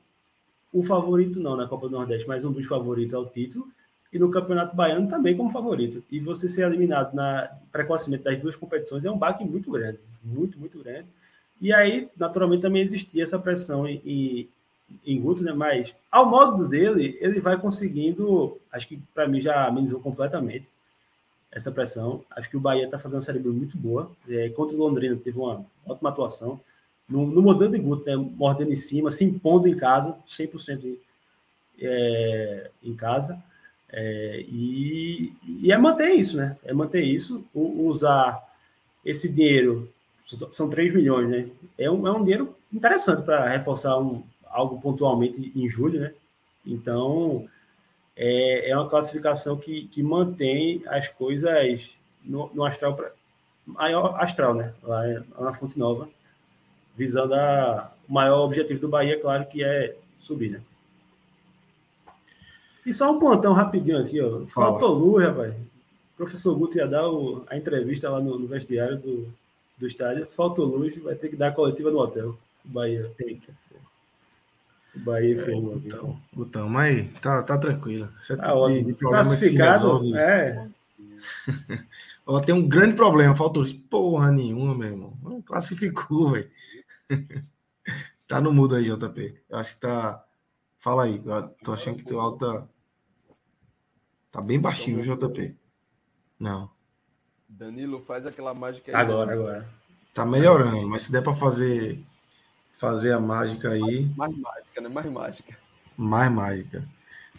o 0.72 0.82
favorito, 0.82 1.40
não 1.40 1.56
na 1.56 1.66
Copa 1.66 1.88
do 1.88 1.96
Nordeste, 1.96 2.28
mas 2.28 2.44
um 2.44 2.52
dos 2.52 2.66
favoritos 2.66 3.14
ao 3.14 3.26
título, 3.26 3.68
e 4.12 4.18
no 4.18 4.30
Campeonato 4.30 4.76
Baiano 4.76 5.08
também 5.08 5.36
como 5.36 5.50
favorito. 5.50 6.02
E 6.10 6.20
você 6.20 6.48
ser 6.48 6.66
eliminado 6.66 7.14
na, 7.14 7.50
precocemente 7.72 8.24
das 8.24 8.38
duas 8.38 8.56
competições 8.56 9.04
é 9.04 9.10
um 9.10 9.18
baque 9.18 9.44
muito 9.44 9.70
grande, 9.70 9.98
muito, 10.22 10.58
muito 10.58 10.78
grande. 10.78 11.06
E 11.60 11.72
aí, 11.72 12.08
naturalmente, 12.16 12.62
também 12.62 12.82
existia 12.82 13.22
essa 13.22 13.38
pressão 13.38 13.88
em, 13.88 14.48
em, 15.06 15.20
Guto, 15.20 15.42
né? 15.42 15.52
Mas, 15.52 15.94
ao 16.10 16.28
modo 16.28 16.68
dele, 16.68 17.16
ele 17.20 17.40
vai 17.40 17.58
conseguindo, 17.58 18.58
acho 18.70 18.86
que 18.86 18.98
para 19.14 19.26
mim 19.26 19.40
já 19.40 19.66
amenizou 19.66 20.00
completamente 20.00 20.66
essa 21.56 21.72
pressão. 21.72 22.22
Acho 22.30 22.50
que 22.50 22.56
o 22.56 22.60
Bahia 22.60 22.84
está 22.84 22.98
fazendo 22.98 23.16
uma 23.16 23.22
série 23.22 23.38
muito 23.38 23.78
boa. 23.78 24.10
É, 24.28 24.50
contra 24.50 24.76
o 24.76 24.78
Londrina 24.78 25.16
teve 25.16 25.38
uma 25.38 25.64
ótima 25.86 26.10
atuação. 26.10 26.60
No, 27.08 27.26
no 27.26 27.40
modelo 27.40 27.72
de 27.72 27.78
Guto, 27.78 28.04
né, 28.04 28.14
mordendo 28.14 28.70
em 28.70 28.76
cima, 28.76 29.10
se 29.10 29.24
impondo 29.24 29.66
em 29.66 29.74
casa, 29.74 30.14
100% 30.28 30.98
é, 31.80 32.70
em 32.82 32.94
casa. 32.94 33.42
É, 33.90 34.44
e, 34.46 35.32
e, 35.62 35.72
é 35.72 35.78
manter 35.78 36.10
isso, 36.10 36.36
né? 36.36 36.58
É 36.62 36.74
manter 36.74 37.02
isso, 37.02 37.42
usar 37.54 38.44
esse 39.02 39.26
dinheiro, 39.26 39.90
são 40.52 40.68
3 40.68 40.92
milhões, 40.92 41.30
né? 41.30 41.48
É 41.78 41.90
um, 41.90 42.06
é 42.06 42.12
um 42.12 42.22
dinheiro 42.22 42.54
interessante 42.70 43.22
para 43.22 43.48
reforçar 43.48 43.98
um, 43.98 44.22
algo 44.44 44.78
pontualmente 44.78 45.52
em 45.54 45.68
julho, 45.68 46.00
né? 46.00 46.12
Então, 46.66 47.48
é, 48.16 48.70
é 48.70 48.76
uma 48.76 48.88
classificação 48.88 49.56
que, 49.56 49.86
que 49.88 50.02
mantém 50.02 50.82
as 50.86 51.08
coisas 51.08 51.90
no, 52.24 52.50
no 52.54 52.64
astral, 52.64 52.98
maior 53.66 54.16
astral, 54.18 54.54
né? 54.54 54.72
Lá, 54.82 55.02
na 55.38 55.52
Fonte 55.52 55.78
Nova, 55.78 56.08
visando 56.96 57.34
a, 57.34 57.92
o 58.08 58.12
maior 58.12 58.44
objetivo 58.44 58.80
do 58.80 58.88
Bahia, 58.88 59.20
claro, 59.20 59.46
que 59.46 59.62
é 59.62 59.94
subir, 60.18 60.50
né? 60.50 60.60
E 62.86 62.92
só 62.92 63.10
um 63.10 63.18
pontão 63.18 63.52
rapidinho 63.52 63.98
aqui, 63.98 64.20
ó. 64.20 64.44
Faltou 64.46 64.94
luz, 64.94 65.26
rapaz. 65.26 65.52
O 65.52 66.16
professor 66.16 66.54
Guto 66.56 66.78
ia 66.78 66.86
dar 66.86 67.08
o, 67.08 67.44
a 67.48 67.56
entrevista 67.56 68.08
lá 68.08 68.20
no, 68.20 68.38
no, 68.38 68.46
vestiário 68.46 68.96
do, 68.96 69.28
do 69.76 69.86
estádio. 69.86 70.28
Faltou 70.30 70.64
luz, 70.64 70.96
vai 71.02 71.16
ter 71.16 71.28
que 71.28 71.36
dar 71.36 71.48
a 71.48 71.52
coletiva 71.52 71.90
no 71.90 71.98
hotel. 71.98 72.38
Bahia. 72.64 73.10
Eita. 73.18 73.52
O 74.96 75.00
Bahia 75.00 75.34
enferrou. 75.34 75.74
É, 75.74 75.76
então, 75.76 76.20
Gutão, 76.34 76.68
mas 76.68 77.12
tá, 77.20 77.42
tá 77.42 77.58
tranquilo. 77.58 78.10
Você 78.20 78.36
tá 78.36 78.52
de, 78.66 78.84
de 78.84 78.94
Classificado, 78.94 80.16
é. 80.16 80.68
Ó, 82.26 82.40
tem 82.40 82.54
um 82.54 82.66
grande 82.66 82.96
problema, 82.96 83.36
faltou 83.36 83.64
porra 83.88 84.32
nenhuma, 84.32 84.74
meu 84.74 84.88
irmão. 84.88 85.42
Classificou, 85.44 86.32
velho. 86.32 86.50
tá 88.26 88.40
no 88.40 88.52
mudo 88.52 88.74
aí, 88.74 88.84
JP. 88.84 89.42
Eu 89.48 89.58
acho 89.58 89.74
que 89.74 89.80
tá. 89.80 90.24
Fala 90.78 91.04
aí, 91.04 91.22
eu 91.24 91.48
tô 91.62 91.72
achando 91.72 91.96
que 91.96 92.04
teu 92.04 92.20
alto 92.20 92.38
tá. 92.38 92.66
Tá 94.32 94.42
bem 94.42 94.60
baixinho, 94.60 95.02
JP. 95.02 95.56
Não. 96.38 96.70
Danilo, 97.48 98.00
faz 98.00 98.26
aquela 98.26 98.52
mágica 98.52 98.90
aí. 98.90 98.96
Agora, 98.96 99.32
agora. 99.32 99.68
Tá 100.12 100.26
melhorando, 100.26 100.88
mas 100.88 101.04
se 101.04 101.12
der 101.12 101.22
para 101.22 101.34
fazer 101.34 102.02
fazer 102.76 103.12
a 103.12 103.20
mágica 103.20 103.70
aí. 103.70 104.08
Mais 104.16 104.36
mágica, 104.36 104.80
né? 104.80 104.88
Mais 104.88 105.12
mágica. 105.12 105.58
Mais 105.96 106.30
mágica. 106.30 106.88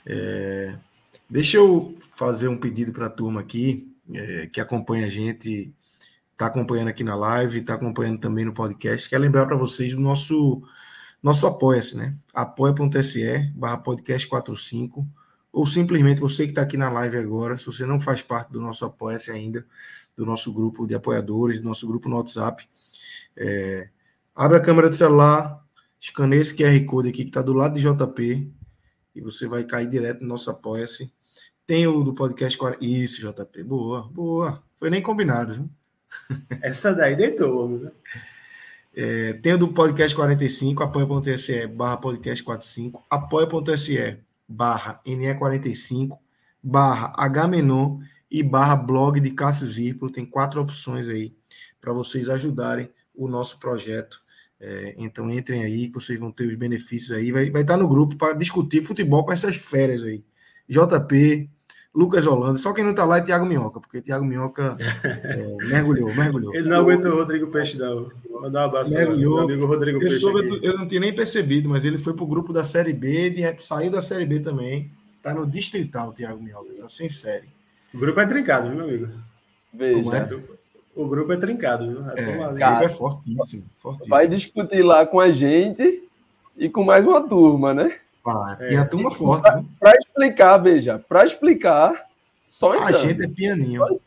É... 0.06 0.76
Deixa 1.30 1.58
eu 1.58 1.94
fazer 1.98 2.48
um 2.48 2.58
pedido 2.58 2.92
para 2.92 3.08
a 3.08 3.10
turma 3.10 3.42
aqui 3.42 3.94
é, 4.14 4.48
que 4.48 4.62
acompanha 4.62 5.06
a 5.06 5.10
gente, 5.10 5.74
está 6.32 6.46
acompanhando 6.46 6.88
aqui 6.88 7.04
na 7.04 7.16
live, 7.16 7.60
está 7.60 7.74
acompanhando 7.74 8.20
também 8.20 8.46
no 8.46 8.54
podcast. 8.54 9.10
Quer 9.10 9.18
lembrar 9.18 9.46
para 9.46 9.58
vocês 9.58 9.94
do 9.94 10.00
nosso 10.00 10.64
nosso 11.22 11.48
apoia-se, 11.48 11.98
né? 11.98 12.16
apoia.se 12.34 13.52
barra 13.56 13.78
podcast 13.78 14.28
45 14.28 15.06
ou 15.52 15.66
simplesmente 15.66 16.22
você 16.22 16.44
que 16.44 16.52
está 16.52 16.62
aqui 16.62 16.78
na 16.78 16.90
live 16.90 17.18
agora, 17.18 17.58
se 17.58 17.66
você 17.66 17.86
não 17.86 18.00
faz 18.00 18.22
parte 18.22 18.52
do 18.52 18.62
nosso 18.62 18.86
apoia-se 18.86 19.32
ainda, 19.32 19.66
do 20.16 20.26
nosso 20.26 20.54
grupo 20.54 20.86
de 20.86 20.94
apoiadores, 20.94 21.60
do 21.60 21.68
nosso 21.68 21.88
grupo 21.88 22.08
no 22.08 22.18
WhatsApp, 22.18 22.68
é, 23.36 23.90
abre 24.38 24.58
a 24.58 24.62
câmera 24.62 24.90
do 24.90 24.96
celular, 24.96 25.62
escaneia 26.00 26.42
esse 26.42 26.56
QR 26.56 26.86
Code 26.86 27.10
aqui 27.10 27.24
que 27.24 27.30
está 27.30 27.42
do 27.42 27.54
lado 27.54 27.74
de 27.74 27.82
JP 27.82 28.50
e 29.16 29.22
você 29.22 29.48
vai 29.48 29.64
cair 29.64 29.90
direto 29.90 30.22
no 30.22 30.28
nosso 30.28 30.50
apoia-se 30.50 31.12
tem 31.68 31.86
o 31.86 32.02
do 32.02 32.14
podcast. 32.14 32.58
Isso, 32.80 33.20
JP. 33.20 33.62
Boa, 33.64 34.08
boa. 34.08 34.64
Foi 34.80 34.90
nem 34.90 35.02
combinado, 35.02 35.54
viu? 35.54 35.70
Essa 36.64 36.96
daí 36.96 37.16
deitou, 37.16 37.68
né? 37.68 37.92
É, 38.96 39.34
tem 39.34 39.54
o 39.54 39.58
do 39.60 39.68
podcast 39.68 40.16
45, 40.16 40.82
apoia.se 40.82 41.68
barra 41.68 41.98
podcast 41.98 42.44
45, 42.44 43.06
apoia.se 43.08 44.18
barra 44.48 45.00
NE45, 45.06 46.18
barra 46.64 47.14
Hmenon 47.18 48.00
e 48.32 48.42
barra 48.42 48.76
blog 48.76 49.20
de 49.20 49.30
Cássio 49.32 49.68
Zirpolo. 49.68 50.12
Tem 50.12 50.26
quatro 50.26 50.62
opções 50.62 51.08
aí 51.10 51.36
para 51.80 51.94
vocês 51.94 52.30
ajudarem 52.30 52.90
o 53.14 53.28
nosso 53.28 53.60
projeto. 53.60 54.24
É, 54.60 54.96
então 54.98 55.30
entrem 55.30 55.64
aí, 55.64 55.88
que 55.88 55.94
vocês 55.94 56.20
vão 56.20 56.32
ter 56.32 56.48
os 56.48 56.56
benefícios 56.56 57.16
aí. 57.16 57.32
Vai, 57.32 57.50
vai 57.50 57.62
estar 57.62 57.78
no 57.78 57.88
grupo 57.88 58.16
para 58.16 58.34
discutir 58.34 58.82
futebol 58.82 59.24
com 59.24 59.32
essas 59.32 59.56
férias 59.56 60.04
aí. 60.04 60.24
JP, 60.68 61.50
Lucas 61.94 62.26
Holanda. 62.26 62.58
Só 62.58 62.74
quem 62.74 62.84
não 62.84 62.94
tá 62.94 63.06
lá 63.06 63.18
é 63.18 63.22
Thiago 63.22 63.46
Minhoca, 63.46 63.80
porque 63.80 64.02
Thiago 64.02 64.26
Minhoca 64.26 64.76
é, 65.04 65.58
mergulhou, 65.68 66.14
mergulhou. 66.16 66.54
Ele 66.56 66.68
não 66.68 66.78
aguenta 66.78 67.10
o 67.10 67.16
Rodrigo 67.16 67.48
Peixe, 67.48 67.78
não. 67.78 68.12
Mandar 68.30 68.62
um 68.62 68.66
abraço 68.66 68.92
mergulhou. 68.92 69.40
amigo 69.40 69.66
Rodrigo 69.66 69.98
eu 69.98 70.02
Peixe. 70.02 70.20
Soube, 70.20 70.60
eu 70.62 70.78
não 70.78 70.88
tinha 70.88 71.02
nem 71.02 71.14
percebido, 71.14 71.70
mas 71.70 71.86
ele 71.86 71.98
foi 71.98 72.14
pro 72.14 72.28
grupo 72.28 72.52
da 72.52 72.64
Série 72.64 72.94
B, 72.94 73.30
de, 73.30 73.42
saiu 73.64 73.92
da 73.92 74.02
Série 74.02 74.26
B 74.26 74.40
também. 74.40 74.92
Tá 75.22 75.34
no 75.34 75.46
Distrital, 75.46 76.14
Thiago 76.14 76.42
Minhoca. 76.42 76.74
Tá 76.80 76.90
sem 76.90 77.10
série. 77.10 77.48
O 77.94 77.98
grupo 77.98 78.20
é 78.20 78.26
trincado, 78.26 78.70
viu, 78.70 78.78
meu 78.78 78.86
amigo? 78.86 79.08
Veja. 79.74 80.18
É? 80.18 80.57
O 80.98 81.08
grupo 81.08 81.32
é 81.32 81.38
trincado, 81.38 81.88
viu? 81.88 82.04
É, 82.16 82.48
o 82.48 82.54
grupo 82.54 82.84
é 82.84 82.90
fortíssimo, 82.90 83.64
fortíssimo. 83.78 84.10
Vai 84.10 84.28
discutir 84.28 84.82
lá 84.82 85.06
com 85.06 85.20
a 85.20 85.32
gente 85.32 86.04
e 86.58 86.68
com 86.68 86.84
mais 86.84 87.06
uma 87.06 87.22
turma, 87.22 87.72
né? 87.72 88.00
É. 88.60 88.74
E 88.74 88.76
a 88.78 88.84
turma 88.84 89.12
forte. 89.12 89.64
Para 89.80 89.96
explicar, 89.96 90.58
veja, 90.58 90.98
para 90.98 91.24
explicar, 91.24 92.08
só 92.44 92.74
entrando. 92.76 92.96
A 92.96 93.00
gente 93.00 93.24
é 93.24 93.28
pianinho. 93.28 94.02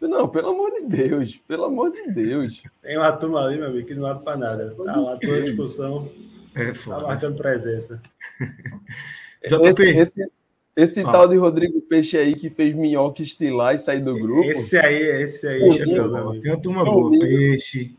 Não, 0.00 0.26
pelo 0.26 0.48
amor 0.48 0.70
de 0.72 0.86
Deus, 0.86 1.38
pelo 1.46 1.64
amor 1.64 1.92
de 1.92 2.12
Deus. 2.12 2.62
Tem 2.82 2.96
uma 2.96 3.12
turma 3.12 3.44
ali, 3.44 3.58
meu 3.58 3.68
amigo, 3.68 3.86
que 3.86 3.94
não 3.94 4.06
abre 4.06 4.24
para 4.24 4.36
nada. 4.38 4.74
Tá 4.74 4.96
lá 4.96 5.18
toda 5.18 5.36
a 5.36 5.40
discussão. 5.42 6.08
É 6.54 6.68
tá 6.68 6.74
foda. 6.74 7.00
Tá 7.00 7.06
marcando 7.08 7.36
presença. 7.36 8.00
JP. 9.46 9.82
Esse, 9.82 9.98
esse, 9.98 10.32
esse 10.76 11.02
tal 11.02 11.28
de 11.28 11.36
Rodrigo 11.36 11.80
Peixe 11.80 12.16
aí 12.16 12.34
que 12.34 12.50
fez 12.50 12.74
minhoca 12.74 13.22
estilar 13.22 13.74
e 13.74 13.78
sair 13.78 14.00
do 14.00 14.14
grupo. 14.18 14.50
Esse 14.50 14.76
aí, 14.76 15.22
esse 15.22 15.46
aí. 15.46 15.60
Domingo, 15.60 16.40
tem 16.40 16.52
uma 16.52 16.60
turma 16.60 16.84
boa. 16.84 17.18
Peixe. 17.18 17.94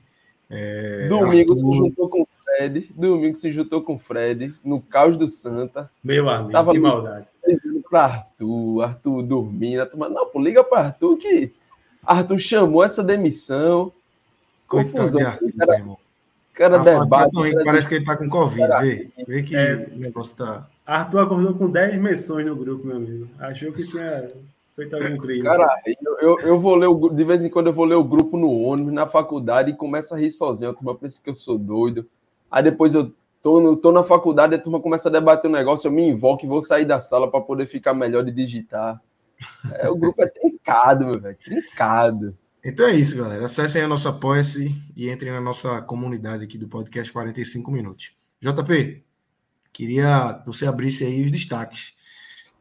É, 0.49 1.07
domingo 1.07 1.53
Arthur. 1.53 1.55
se 1.55 1.77
juntou 1.77 2.09
com 2.09 2.27
Fred. 2.43 2.91
Domingo 2.95 3.37
se 3.37 3.51
juntou 3.51 3.81
com 3.81 3.97
Fred 3.97 4.53
no 4.63 4.81
caos 4.81 5.17
do 5.17 5.29
Santa. 5.29 5.89
Meu 6.03 6.29
amigo, 6.29 6.51
Tava 6.51 6.71
que 6.71 6.79
maldade. 6.79 7.27
Para 7.89 8.03
Arthur, 8.03 8.81
Arthur 8.83 9.23
dormindo. 9.23 9.85
Turma, 9.87 10.09
não, 10.09 10.27
pô, 10.27 10.41
liga 10.41 10.63
para 10.63 10.87
Arthur 10.87 11.17
que 11.17 11.53
Arthur 12.03 12.39
chamou 12.39 12.83
essa 12.83 13.03
demissão. 13.03 13.91
Confusão. 14.67 15.21
Arthur, 15.21 15.53
cara, 15.57 15.83
cara 16.53 16.77
debate. 16.79 17.33
Cara, 17.33 17.63
parece 17.63 17.87
que 17.87 17.95
ele 17.95 18.05
tá 18.05 18.17
com 18.17 18.29
Covid. 18.29 18.67
Vê, 18.81 19.09
vê 19.25 19.43
que 19.43 19.55
é, 19.55 19.87
o 19.93 19.97
negócio 19.97 20.35
tá. 20.35 20.67
Arthur 20.85 21.19
acordou 21.19 21.53
com 21.55 21.69
10 21.69 21.99
menções 21.99 22.45
no 22.45 22.55
grupo, 22.55 22.85
meu 22.85 22.97
amigo. 22.97 23.27
Achou 23.39 23.71
que 23.71 23.85
tinha 23.87 24.31
feito 24.75 24.95
algum 24.95 25.17
crime. 25.17 25.43
Cara, 25.43 25.67
eu, 26.21 26.39
eu 26.41 26.59
vou 26.59 26.75
ler 26.75 26.87
o, 26.87 27.09
de 27.09 27.23
vez 27.23 27.43
em 27.43 27.49
quando 27.49 27.67
eu 27.67 27.73
vou 27.73 27.85
ler 27.85 27.95
o 27.95 28.03
grupo 28.03 28.37
no 28.37 28.51
ônibus, 28.51 28.93
na 28.93 29.07
faculdade, 29.07 29.71
e 29.71 29.75
começa 29.75 30.15
a 30.15 30.19
rir 30.19 30.29
sozinho. 30.29 30.69
A 30.69 30.73
turma 30.73 30.93
pensa 30.93 31.21
que 31.23 31.29
eu 31.29 31.35
sou 31.35 31.57
doido. 31.57 32.07
Aí 32.51 32.61
depois 32.63 32.93
eu 32.93 33.11
tô, 33.41 33.59
no, 33.59 33.75
tô 33.75 33.91
na 33.91 34.03
faculdade, 34.03 34.55
a 34.55 34.59
turma 34.59 34.79
começa 34.79 35.09
a 35.09 35.11
debater 35.11 35.49
o 35.49 35.53
um 35.53 35.55
negócio, 35.55 35.87
eu 35.87 35.91
me 35.91 36.07
invoco 36.07 36.45
e 36.45 36.49
vou 36.49 36.61
sair 36.61 36.85
da 36.85 36.99
sala 36.99 37.29
para 37.29 37.41
poder 37.41 37.65
ficar 37.65 37.93
melhor 37.93 38.23
de 38.23 38.31
digitar. 38.31 39.01
É, 39.73 39.89
o 39.89 39.95
grupo 39.95 40.21
é 40.23 40.27
trincado, 40.27 41.05
meu 41.05 41.19
velho, 41.19 41.37
trincado. 41.43 42.37
Então 42.63 42.87
é 42.87 42.95
isso, 42.95 43.15
galera. 43.15 43.45
Acessem 43.45 43.83
a 43.83 43.87
nossa 43.87 44.09
apoia-se 44.09 44.73
e 44.95 45.09
entrem 45.11 45.31
na 45.31 45.41
nossa 45.41 45.81
comunidade 45.81 46.43
aqui 46.43 46.57
do 46.57 46.67
podcast 46.67 47.11
45 47.13 47.69
minutos. 47.69 48.13
JP, 48.41 49.03
queria 49.75 50.39
que 50.41 50.45
você 50.47 50.65
abrisse 50.65 51.03
aí 51.03 51.23
os 51.23 51.31
destaques. 51.31 51.93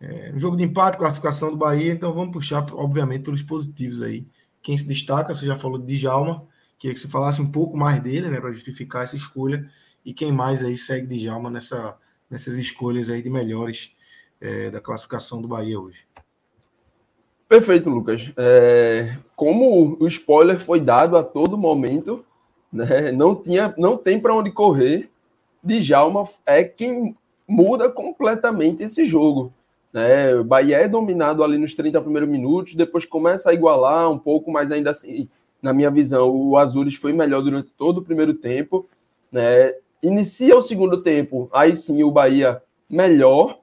É, 0.00 0.32
um 0.34 0.38
jogo 0.38 0.56
de 0.56 0.64
empate, 0.64 0.98
classificação 0.98 1.50
do 1.50 1.56
Bahia, 1.56 1.92
então 1.92 2.12
vamos 2.12 2.32
puxar, 2.32 2.66
obviamente, 2.72 3.22
pelos 3.22 3.42
positivos 3.42 4.02
aí. 4.02 4.26
Quem 4.60 4.76
se 4.76 4.84
destaca, 4.84 5.32
você 5.32 5.46
já 5.46 5.54
falou 5.54 5.78
de 5.78 5.96
Djalma, 5.96 6.46
Queria 6.78 6.94
que 6.94 7.00
você 7.00 7.08
falasse 7.08 7.40
um 7.40 7.50
pouco 7.50 7.76
mais 7.76 7.98
dele, 8.02 8.28
né, 8.28 8.40
para 8.40 8.52
justificar 8.52 9.04
essa 9.04 9.16
escolha. 9.16 9.66
E 10.04 10.12
quem 10.12 10.32
mais 10.32 10.62
aí 10.62 10.76
segue 10.76 11.06
Djalma 11.16 11.48
nessa, 11.48 11.96
nessas 12.28 12.58
escolhas 12.58 13.08
aí 13.08 13.22
de 13.22 13.30
melhores 13.30 13.96
é, 14.40 14.70
da 14.70 14.80
classificação 14.80 15.40
do 15.40 15.48
Bahia 15.48 15.80
hoje. 15.80 16.06
Perfeito, 17.48 17.88
Lucas. 17.88 18.30
É, 18.36 19.16
como 19.36 19.96
o 19.98 20.06
spoiler 20.08 20.58
foi 20.58 20.80
dado 20.80 21.16
a 21.16 21.22
todo 21.22 21.56
momento, 21.56 22.24
né, 22.72 23.12
não, 23.12 23.34
tinha, 23.34 23.74
não 23.78 23.96
tem 23.96 24.20
para 24.20 24.34
onde 24.34 24.50
correr. 24.50 25.08
Djalma 25.64 26.24
é 26.44 26.62
quem 26.64 27.16
muda 27.46 27.88
completamente 27.88 28.82
esse 28.82 29.04
jogo. 29.04 29.52
Né? 29.92 30.34
O 30.34 30.44
Bahia 30.44 30.78
é 30.78 30.88
dominado 30.88 31.42
ali 31.42 31.56
nos 31.56 31.74
30 31.74 32.00
primeiros 32.00 32.28
minutos, 32.28 32.74
depois 32.74 33.04
começa 33.04 33.50
a 33.50 33.54
igualar 33.54 34.10
um 34.10 34.18
pouco, 34.18 34.50
mas 34.50 34.70
ainda 34.70 34.90
assim 34.90 35.28
na 35.64 35.72
minha 35.72 35.90
visão, 35.90 36.30
o 36.30 36.58
Azures 36.58 36.94
foi 36.94 37.14
melhor 37.14 37.40
durante 37.40 37.70
todo 37.70 37.96
o 37.98 38.02
primeiro 38.02 38.34
tempo. 38.34 38.86
Né? 39.32 39.74
Inicia 40.02 40.54
o 40.54 40.60
segundo 40.60 41.02
tempo, 41.02 41.48
aí 41.50 41.74
sim 41.74 42.02
o 42.02 42.10
Bahia 42.10 42.62
melhor, 42.88 43.60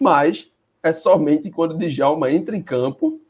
mas 0.00 0.50
é 0.82 0.94
somente 0.94 1.50
quando 1.50 1.72
o 1.72 1.76
Djalma 1.76 2.32
entra 2.32 2.56
em 2.56 2.62
campo 2.62 3.20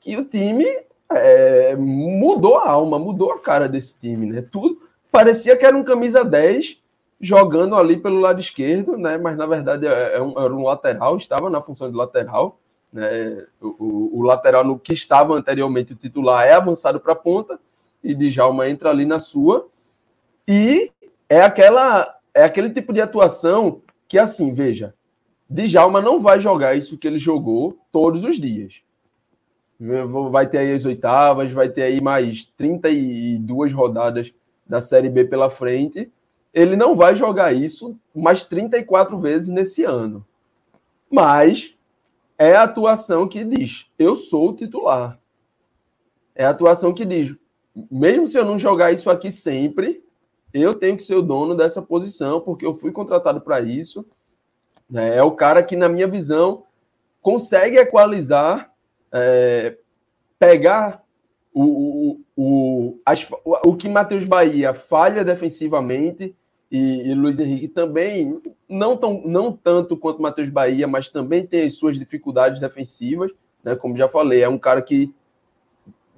que 0.00 0.16
o 0.16 0.24
time 0.24 0.64
é, 1.12 1.76
mudou 1.76 2.56
a 2.56 2.70
alma, 2.70 2.98
mudou 2.98 3.30
a 3.30 3.40
cara 3.40 3.68
desse 3.68 4.00
time. 4.00 4.24
Né? 4.24 4.40
Tudo 4.40 4.80
parecia 5.12 5.54
que 5.54 5.66
era 5.66 5.76
um 5.76 5.84
camisa 5.84 6.24
10 6.24 6.78
jogando 7.20 7.74
ali 7.74 7.96
pelo 7.96 8.20
lado 8.20 8.40
esquerdo, 8.40 8.96
né? 8.96 9.16
mas 9.16 9.36
na 9.36 9.46
verdade 9.46 9.86
é, 9.86 10.16
é 10.16 10.22
um, 10.22 10.38
era 10.38 10.54
um 10.54 10.62
lateral, 10.62 11.16
estava 11.16 11.48
na 11.48 11.62
função 11.62 11.90
de 11.90 11.96
lateral. 11.96 12.58
Né? 12.92 13.46
O, 13.60 13.66
o, 13.66 14.18
o, 14.18 14.22
lateral 14.22 14.64
no 14.64 14.78
que 14.78 14.92
estava 14.92 15.34
anteriormente 15.34 15.92
o 15.92 15.96
titular 15.96 16.46
é 16.46 16.52
avançado 16.52 17.00
para 17.00 17.12
a 17.12 17.16
ponta 17.16 17.58
e 18.02 18.14
Djalma 18.14 18.68
entra 18.68 18.90
ali 18.90 19.04
na 19.04 19.18
sua. 19.18 19.66
E 20.46 20.90
é 21.28 21.40
aquela 21.40 22.14
é 22.32 22.44
aquele 22.44 22.70
tipo 22.70 22.92
de 22.92 23.00
atuação 23.00 23.80
que 24.06 24.18
assim, 24.18 24.52
veja, 24.52 24.94
Djalma 25.48 26.00
não 26.00 26.20
vai 26.20 26.40
jogar 26.40 26.76
isso 26.76 26.98
que 26.98 27.06
ele 27.06 27.18
jogou 27.18 27.78
todos 27.90 28.24
os 28.24 28.38
dias. 28.38 28.82
Vai 30.30 30.46
ter 30.46 30.58
aí 30.58 30.72
as 30.72 30.84
oitavas, 30.84 31.52
vai 31.52 31.68
ter 31.68 31.82
aí 31.82 32.00
mais 32.00 32.44
32 32.56 33.72
rodadas 33.72 34.32
da 34.66 34.80
Série 34.80 35.10
B 35.10 35.24
pela 35.24 35.50
frente. 35.50 36.10
Ele 36.56 36.74
não 36.74 36.96
vai 36.96 37.14
jogar 37.14 37.52
isso 37.52 38.00
mais 38.14 38.46
34 38.46 39.18
vezes 39.18 39.50
nesse 39.50 39.84
ano. 39.84 40.26
Mas 41.10 41.76
é 42.38 42.56
a 42.56 42.62
atuação 42.62 43.28
que 43.28 43.44
diz: 43.44 43.90
eu 43.98 44.16
sou 44.16 44.48
o 44.48 44.52
titular. 44.54 45.20
É 46.34 46.46
a 46.46 46.50
atuação 46.50 46.94
que 46.94 47.04
diz: 47.04 47.36
mesmo 47.90 48.26
se 48.26 48.38
eu 48.38 48.44
não 48.46 48.58
jogar 48.58 48.90
isso 48.90 49.10
aqui 49.10 49.30
sempre, 49.30 50.02
eu 50.50 50.74
tenho 50.74 50.96
que 50.96 51.02
ser 51.02 51.16
o 51.16 51.20
dono 51.20 51.54
dessa 51.54 51.82
posição, 51.82 52.40
porque 52.40 52.64
eu 52.64 52.74
fui 52.74 52.90
contratado 52.90 53.42
para 53.42 53.60
isso. 53.60 54.06
É 54.94 55.22
o 55.22 55.32
cara 55.32 55.62
que, 55.62 55.76
na 55.76 55.90
minha 55.90 56.06
visão, 56.06 56.64
consegue 57.20 57.76
equalizar, 57.76 58.72
é, 59.12 59.76
pegar 60.38 61.04
o, 61.52 61.64
o, 61.64 62.20
o, 62.34 63.00
as, 63.04 63.28
o 63.44 63.76
que 63.76 63.90
Matheus 63.90 64.24
Bahia 64.24 64.72
falha 64.72 65.22
defensivamente 65.22 66.34
e, 66.70 67.08
e, 67.08 67.14
Luiz 67.14 67.38
Henrique 67.38 67.68
também, 67.68 68.40
não, 68.68 68.96
tão, 68.96 69.22
não 69.24 69.52
tanto 69.52 69.96
quanto 69.96 70.20
Matheus 70.20 70.48
Bahia, 70.48 70.86
mas 70.86 71.08
também 71.08 71.46
tem 71.46 71.64
as 71.64 71.74
suas 71.74 71.98
dificuldades 71.98 72.60
defensivas. 72.60 73.30
Né? 73.62 73.76
Como 73.76 73.96
já 73.96 74.08
falei, 74.08 74.42
é 74.42 74.48
um 74.48 74.58
cara 74.58 74.82
que 74.82 75.12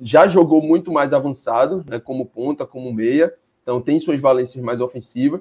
já 0.00 0.26
jogou 0.26 0.62
muito 0.62 0.90
mais 0.90 1.12
avançado, 1.12 1.84
né? 1.86 1.98
como 1.98 2.24
ponta, 2.24 2.64
como 2.64 2.92
meia, 2.92 3.34
então 3.62 3.80
tem 3.80 3.98
suas 3.98 4.20
valências 4.20 4.62
mais 4.64 4.80
ofensivas. 4.80 5.40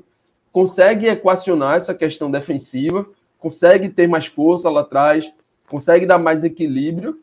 Consegue 0.51 1.07
equacionar 1.07 1.75
essa 1.75 1.93
questão 1.93 2.29
defensiva, 2.29 3.07
consegue 3.39 3.89
ter 3.89 4.07
mais 4.07 4.25
força 4.25 4.69
lá 4.69 4.81
atrás, 4.81 5.31
consegue 5.69 6.05
dar 6.05 6.17
mais 6.17 6.43
equilíbrio. 6.43 7.21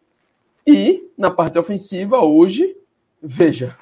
E 0.66 1.10
na 1.18 1.30
parte 1.30 1.58
ofensiva, 1.58 2.20
hoje, 2.20 2.74
veja, 3.22 3.76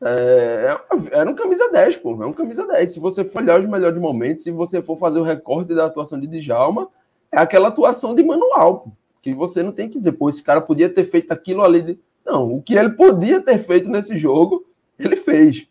é, 0.00 0.76
era 1.12 1.30
um 1.30 1.34
camisa 1.34 1.70
10, 1.70 1.96
pô. 1.96 2.22
É 2.22 2.26
um 2.26 2.32
camisa 2.32 2.66
10. 2.66 2.92
Se 2.92 3.00
você 3.00 3.24
for 3.24 3.42
olhar 3.42 3.58
os 3.58 3.66
melhores 3.66 3.98
momentos, 3.98 4.44
se 4.44 4.50
você 4.50 4.80
for 4.80 4.96
fazer 4.96 5.18
o 5.18 5.24
recorde 5.24 5.74
da 5.74 5.86
atuação 5.86 6.18
de 6.18 6.26
Djalma, 6.26 6.88
é 7.32 7.38
aquela 7.38 7.68
atuação 7.68 8.14
de 8.14 8.22
manual, 8.22 8.80
pô, 8.80 8.90
que 9.20 9.34
você 9.34 9.62
não 9.62 9.72
tem 9.72 9.88
que 9.88 9.98
dizer, 9.98 10.12
pô, 10.12 10.28
esse 10.28 10.42
cara 10.42 10.60
podia 10.60 10.88
ter 10.88 11.04
feito 11.04 11.32
aquilo 11.32 11.62
ali. 11.62 11.82
De... 11.82 11.98
Não, 12.24 12.54
o 12.54 12.62
que 12.62 12.74
ele 12.74 12.90
podia 12.90 13.40
ter 13.40 13.58
feito 13.58 13.90
nesse 13.90 14.16
jogo, 14.16 14.64
ele 14.98 15.16
fez. 15.16 15.68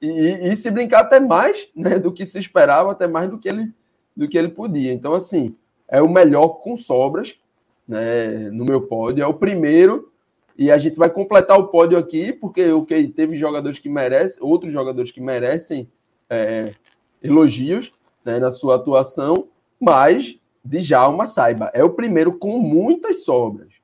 E, 0.00 0.50
e, 0.50 0.56
se 0.56 0.70
brincar 0.70 1.00
até 1.00 1.18
mais 1.18 1.68
né, 1.74 1.98
do 1.98 2.12
que 2.12 2.26
se 2.26 2.38
esperava, 2.38 2.92
até 2.92 3.06
mais 3.06 3.30
do 3.30 3.38
que 3.38 3.48
ele, 3.48 3.72
do 4.14 4.28
que 4.28 4.36
ele 4.36 4.48
podia. 4.48 4.92
Então, 4.92 5.14
assim, 5.14 5.56
é 5.88 6.02
o 6.02 6.08
melhor 6.08 6.60
com 6.60 6.76
sobras 6.76 7.40
né, 7.88 8.50
no 8.50 8.64
meu 8.64 8.82
pódio. 8.82 9.22
É 9.22 9.26
o 9.26 9.34
primeiro 9.34 10.12
e 10.58 10.70
a 10.70 10.78
gente 10.78 10.96
vai 10.96 11.10
completar 11.10 11.58
o 11.58 11.68
pódio 11.68 11.98
aqui, 11.98 12.32
porque 12.32 12.70
o 12.72 12.84
que 12.84 13.08
teve 13.08 13.36
jogadores 13.36 13.78
que 13.78 13.88
merecem, 13.88 14.42
outros 14.42 14.72
jogadores 14.72 15.12
que 15.12 15.20
merecem 15.20 15.88
é, 16.30 16.74
elogios 17.22 17.92
né, 18.24 18.38
na 18.38 18.50
sua 18.50 18.76
atuação, 18.76 19.48
mas 19.78 20.38
Djalma 20.64 21.26
saiba, 21.26 21.70
é 21.74 21.84
o 21.84 21.90
primeiro 21.90 22.38
com 22.38 22.58
muitas 22.58 23.24
sobras. 23.24 23.74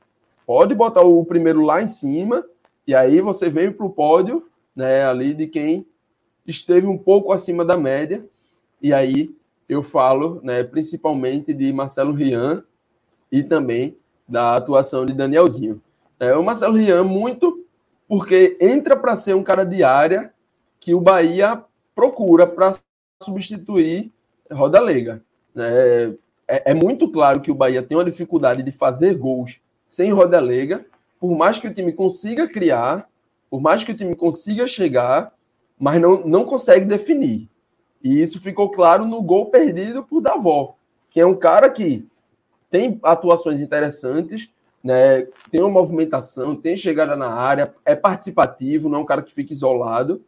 Pode 0.46 0.74
botar 0.74 1.02
o 1.02 1.24
primeiro 1.24 1.60
lá 1.60 1.82
em 1.82 1.86
cima, 1.86 2.44
e 2.86 2.94
aí 2.94 3.20
você 3.20 3.48
vem 3.48 3.70
para 3.70 3.86
o 3.86 3.90
pódio 3.90 4.48
né, 4.74 5.04
ali 5.04 5.34
de 5.34 5.46
quem 5.46 5.86
esteve 6.46 6.86
um 6.86 6.98
pouco 6.98 7.32
acima 7.32 7.64
da 7.64 7.76
média, 7.76 8.24
e 8.80 8.92
aí 8.92 9.30
eu 9.68 9.82
falo 9.82 10.40
né, 10.42 10.64
principalmente 10.64 11.52
de 11.52 11.72
Marcelo 11.72 12.12
Rian 12.12 12.64
e 13.30 13.42
também 13.42 13.96
da 14.26 14.56
atuação 14.56 15.06
de 15.06 15.12
Danielzinho. 15.12 15.80
É, 16.22 16.36
o 16.36 16.44
Marcelo 16.44 16.76
Rian, 16.76 17.02
muito 17.02 17.66
porque 18.06 18.56
entra 18.60 18.96
para 18.96 19.16
ser 19.16 19.34
um 19.34 19.42
cara 19.42 19.66
de 19.66 19.82
área 19.82 20.32
que 20.78 20.94
o 20.94 21.00
Bahia 21.00 21.64
procura 21.96 22.46
para 22.46 22.78
substituir 23.20 24.12
Roda 24.48 24.78
Lega. 24.78 25.20
É, 25.56 26.12
é, 26.46 26.70
é, 26.70 26.74
muito 26.74 27.10
claro 27.10 27.40
que 27.40 27.50
o 27.50 27.54
Bahia 27.56 27.82
tem 27.82 27.96
uma 27.96 28.04
dificuldade 28.04 28.62
de 28.62 28.70
fazer 28.70 29.18
gols 29.18 29.60
sem 29.84 30.12
Roda 30.12 30.38
Lega, 30.38 30.86
por 31.18 31.36
mais 31.36 31.58
que 31.58 31.66
o 31.66 31.74
time 31.74 31.92
consiga 31.92 32.46
criar, 32.46 33.08
por 33.50 33.60
mais 33.60 33.82
que 33.82 33.90
o 33.90 33.96
time 33.96 34.14
consiga 34.14 34.64
chegar, 34.68 35.34
mas 35.76 36.00
não, 36.00 36.24
não 36.24 36.44
consegue 36.44 36.84
definir. 36.84 37.48
E 38.00 38.22
isso 38.22 38.40
ficou 38.40 38.70
claro 38.70 39.04
no 39.04 39.20
gol 39.22 39.46
perdido 39.46 40.04
por 40.04 40.20
Davó, 40.20 40.76
que 41.10 41.18
é 41.18 41.26
um 41.26 41.34
cara 41.34 41.68
que 41.68 42.06
tem 42.70 43.00
atuações 43.02 43.58
interessantes, 43.58 44.51
né? 44.82 45.26
Tem 45.50 45.60
uma 45.60 45.70
movimentação, 45.70 46.56
tem 46.56 46.76
chegada 46.76 47.14
na 47.14 47.32
área, 47.32 47.74
é 47.84 47.94
participativo, 47.94 48.88
não 48.88 48.98
é 48.98 49.02
um 49.02 49.06
cara 49.06 49.22
que 49.22 49.32
fica 49.32 49.52
isolado, 49.52 50.22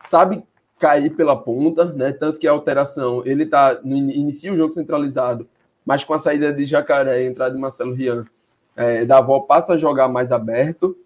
sabe 0.00 0.42
cair 0.78 1.14
pela 1.14 1.36
ponta, 1.36 1.84
né? 1.86 2.12
Tanto 2.12 2.38
que 2.38 2.46
a 2.46 2.52
alteração, 2.52 3.22
ele 3.26 3.44
tá 3.44 3.80
no 3.84 3.96
inicia 3.96 4.52
o 4.52 4.56
jogo 4.56 4.72
centralizado, 4.72 5.48
mas 5.84 6.04
com 6.04 6.14
a 6.14 6.18
saída 6.18 6.52
de 6.52 6.64
Jacaré 6.64 7.22
e 7.22 7.26
a 7.26 7.30
entrada 7.30 7.54
de 7.54 7.60
Marcelo 7.60 7.94
Rian, 7.94 8.24
é, 8.76 9.04
Davó 9.04 9.40
passa 9.40 9.74
a 9.74 9.76
jogar 9.76 10.08
mais 10.08 10.30
aberto, 10.30 10.96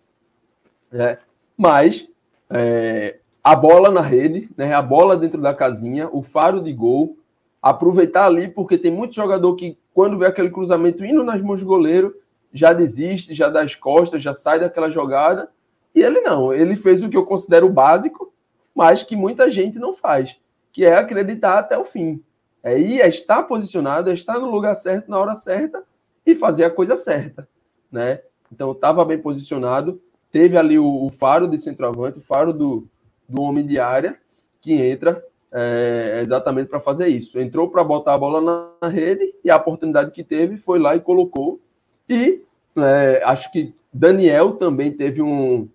né? 0.91 1.19
Mas 1.57 2.09
é, 2.51 3.19
a 3.43 3.57
bola 3.57 3.91
na 3.91 4.03
rede, 4.03 4.51
né? 4.57 4.75
A 4.75 4.83
bola 4.83 5.17
dentro 5.17 5.41
da 5.41 5.55
casinha, 5.55 6.09
o 6.13 6.23
faro 6.23 6.61
de 6.61 6.73
gol, 6.73 7.17
aproveitar 7.61 8.27
ali 8.27 8.49
porque 8.49 8.77
tem 8.77 8.91
muito 8.91 9.15
jogador 9.15 9.55
que 9.57 9.79
quando 9.95 10.19
vê 10.19 10.27
aquele 10.27 10.51
cruzamento 10.51 11.05
indo 11.05 11.25
nas 11.25 11.41
mãos 11.41 11.61
do 11.61 11.67
goleiro, 11.67 12.15
já 12.53 12.73
desiste, 12.73 13.35
já 13.35 13.49
dá 13.49 13.63
as 13.63 13.75
costas, 13.75 14.23
já 14.23 14.35
sai 14.35 14.61
daquela 14.61 14.91
jogada. 14.91 15.49
E 15.95 16.03
ele 16.03 16.21
não, 16.21 16.53
ele 16.53 16.77
fez 16.77 17.03
o 17.03 17.09
que 17.09 17.17
eu 17.17 17.25
considero 17.25 17.69
básico, 17.69 18.33
mas 18.75 19.03
que 19.03 19.17
muita 19.17 19.51
gente 19.51 19.79
não 19.79 19.93
faz, 19.93 20.37
que 20.73 20.85
é 20.85 20.97
acreditar 20.97 21.59
até 21.59 21.77
o 21.79 21.85
fim. 21.85 22.23
É 22.63 22.79
ir, 22.79 23.01
é 23.01 23.09
estar 23.09 23.43
posicionado, 23.43 24.11
é 24.11 24.15
estar 24.15 24.39
no 24.39 24.51
lugar 24.51 24.75
certo, 24.75 25.11
na 25.11 25.19
hora 25.19 25.35
certa 25.35 25.83
e 26.25 26.35
fazer 26.35 26.65
a 26.65 26.71
coisa 26.71 26.95
certa, 26.95 27.49
né? 27.91 28.21
Então 28.51 28.73
estava 28.73 29.05
bem 29.05 29.19
posicionado, 29.19 30.01
teve 30.31 30.57
ali 30.57 30.79
o, 30.79 31.05
o, 31.07 31.11
faro 31.11 31.49
de 31.49 31.59
centroavante, 31.59 32.19
o 32.19 32.23
faro 32.23 32.53
do, 32.53 32.87
do 33.29 33.43
homem 33.43 33.67
de 33.67 33.79
área, 33.81 34.17
que 34.61 34.73
entra 34.73 35.23
é, 35.51 36.21
exatamente 36.23 36.69
para 36.69 36.79
fazer 36.81 37.09
isso. 37.09 37.41
Entrou 37.41 37.69
para 37.69 37.83
botar 37.83 38.15
a 38.15 38.19
bola 38.19 38.41
na, 38.41 38.69
na 38.81 38.89
rede 38.89 39.35
e 39.45 39.51
a 39.51 39.57
oportunidade 39.57 40.13
que 40.13 40.23
teve 40.23 40.57
foi 40.57 40.79
lá 40.79 40.95
e 40.95 41.01
colocou 41.01 41.61
e 42.09 42.43
é, 42.77 43.23
acho 43.25 43.51
que 43.53 43.75
Daniel 43.93 44.53
também 44.53 44.91
teve 44.91 45.21
um, 45.21 45.69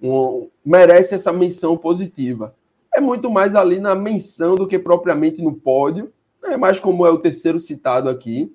um, 0.00 0.48
merece 0.64 1.14
essa 1.14 1.32
menção 1.32 1.76
positiva. 1.76 2.54
É 2.94 3.00
muito 3.00 3.30
mais 3.30 3.54
ali 3.54 3.80
na 3.80 3.94
menção 3.94 4.54
do 4.54 4.66
que 4.66 4.78
propriamente 4.78 5.42
no 5.42 5.54
pódio. 5.54 6.12
É 6.44 6.56
mais 6.56 6.78
como 6.78 7.06
é 7.06 7.10
o 7.10 7.18
terceiro 7.18 7.58
citado 7.58 8.08
aqui. 8.08 8.54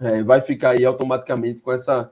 É, 0.00 0.22
vai 0.22 0.40
ficar 0.40 0.70
aí 0.70 0.84
automaticamente 0.84 1.62
com 1.62 1.72
essa 1.72 2.10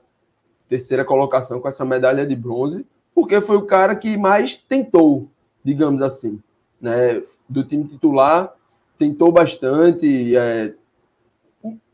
terceira 0.69 1.03
colocação, 1.03 1.59
com 1.59 1.67
essa 1.67 1.83
medalha 1.83 2.25
de 2.25 2.35
bronze, 2.35 2.85
porque 3.13 3.39
foi 3.41 3.57
o 3.57 3.65
cara 3.65 3.95
que 3.95 4.17
mais 4.17 4.55
tentou, 4.55 5.29
digamos 5.63 6.01
assim, 6.01 6.41
né? 6.81 7.21
Do 7.47 7.63
time 7.63 7.83
titular, 7.83 8.53
tentou 8.97 9.31
bastante, 9.31 10.35
é, 10.35 10.73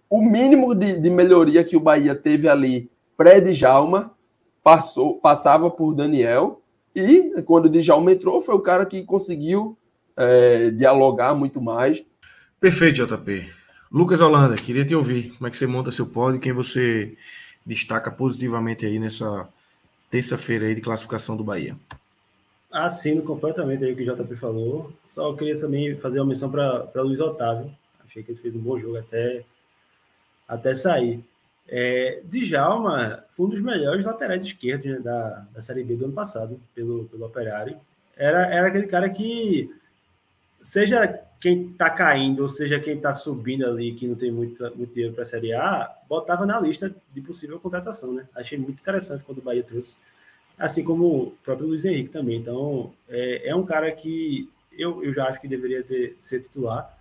o 0.09 0.21
mínimo 0.21 0.73
de, 0.73 0.97
de 0.97 1.09
melhoria 1.09 1.63
que 1.63 1.77
o 1.77 1.79
Bahia 1.79 2.15
teve 2.15 2.49
ali 2.49 2.89
pré-Djalma 3.15 4.11
passou, 4.63 5.19
passava 5.19 5.69
por 5.69 5.93
Daniel. 5.93 6.61
E 6.95 7.41
quando 7.43 7.65
o 7.65 7.69
Djalma 7.69 8.11
entrou, 8.11 8.41
foi 8.41 8.55
o 8.55 8.59
cara 8.59 8.85
que 8.85 9.03
conseguiu 9.03 9.77
é, 10.17 10.71
dialogar 10.71 11.35
muito 11.35 11.61
mais. 11.61 12.03
Perfeito, 12.59 13.05
JP. 13.05 13.49
Lucas 13.91 14.21
Holanda, 14.21 14.55
queria 14.55 14.85
te 14.85 14.95
ouvir. 14.95 15.31
Como 15.31 15.47
é 15.47 15.51
que 15.51 15.57
você 15.57 15.67
monta 15.67 15.91
seu 15.91 16.05
pódio? 16.05 16.39
Quem 16.39 16.53
você 16.53 17.15
destaca 17.65 18.11
positivamente 18.11 18.85
aí 18.85 18.99
nessa 18.99 19.47
terça-feira 20.09 20.65
aí 20.65 20.75
de 20.75 20.81
classificação 20.81 21.37
do 21.37 21.43
Bahia? 21.43 21.75
Assino 22.71 23.21
completamente 23.23 23.83
aí 23.83 23.93
o 23.93 23.95
que 23.95 24.09
o 24.09 24.15
JP 24.15 24.35
falou. 24.35 24.91
Só 25.05 25.33
queria 25.33 25.59
também 25.59 25.95
fazer 25.97 26.19
uma 26.19 26.27
menção 26.27 26.51
para 26.51 26.89
Luiz 27.01 27.19
Otávio. 27.19 27.71
Achei 28.05 28.23
que 28.23 28.31
ele 28.31 28.39
fez 28.39 28.55
um 28.55 28.59
bom 28.59 28.77
jogo 28.77 28.97
até 28.97 29.43
até 30.49 30.73
sair. 30.73 31.23
É, 31.67 32.21
Djalma 32.25 33.23
foi 33.29 33.45
um 33.45 33.49
dos 33.49 33.61
melhores 33.61 34.03
laterais 34.03 34.43
esquerdos 34.43 34.87
né, 34.87 34.99
da, 34.99 35.45
da 35.53 35.61
Série 35.61 35.83
B 35.83 35.95
do 35.95 36.05
ano 36.05 36.13
passado, 36.13 36.59
pelo, 36.73 37.05
pelo 37.05 37.25
Operário. 37.25 37.77
Era, 38.17 38.47
era 38.47 38.67
aquele 38.67 38.87
cara 38.87 39.07
que, 39.07 39.71
seja 40.61 41.21
quem 41.39 41.67
está 41.67 41.89
caindo, 41.89 42.41
ou 42.41 42.49
seja 42.49 42.79
quem 42.79 42.95
está 42.97 43.13
subindo 43.13 43.65
ali, 43.65 43.93
que 43.93 44.07
não 44.07 44.15
tem 44.15 44.31
muito, 44.31 44.61
muito 44.75 44.93
dinheiro 44.93 45.13
para 45.13 45.23
a 45.23 45.27
Série 45.27 45.53
A, 45.53 45.95
botava 46.09 46.45
na 46.45 46.59
lista 46.59 46.93
de 47.13 47.21
possível 47.21 47.59
contratação. 47.59 48.13
Né? 48.13 48.27
Achei 48.35 48.57
muito 48.57 48.79
interessante 48.81 49.23
quando 49.23 49.37
o 49.37 49.43
Bahia 49.43 49.63
trouxe. 49.63 49.95
Assim 50.57 50.83
como 50.83 51.05
o 51.05 51.31
próprio 51.43 51.67
Luiz 51.67 51.85
Henrique 51.85 52.09
também. 52.09 52.39
Então, 52.39 52.91
é, 53.07 53.47
é 53.49 53.55
um 53.55 53.63
cara 53.63 53.89
que 53.91 54.49
eu, 54.77 55.03
eu 55.03 55.13
já 55.13 55.27
acho 55.27 55.39
que 55.39 55.47
deveria 55.47 55.83
ter, 55.83 56.17
ser 56.19 56.41
titular. 56.41 56.98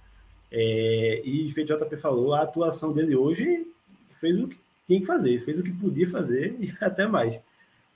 É, 0.51 1.23
e 1.25 1.51
feito 1.53 1.73
o 1.73 1.77
JP 1.77 1.97
falou, 1.99 2.35
a 2.35 2.43
atuação 2.43 2.93
dele 2.93 3.15
hoje 3.15 3.67
fez 4.11 4.41
o 4.41 4.49
que 4.49 4.59
tinha 4.87 5.01
que 5.01 5.07
fazer, 5.07 5.41
fez 5.43 5.59
o 5.59 5.63
que 5.63 5.73
podia 5.73 6.09
fazer 6.09 6.57
e 6.61 6.73
até 6.81 7.07
mais. 7.07 7.39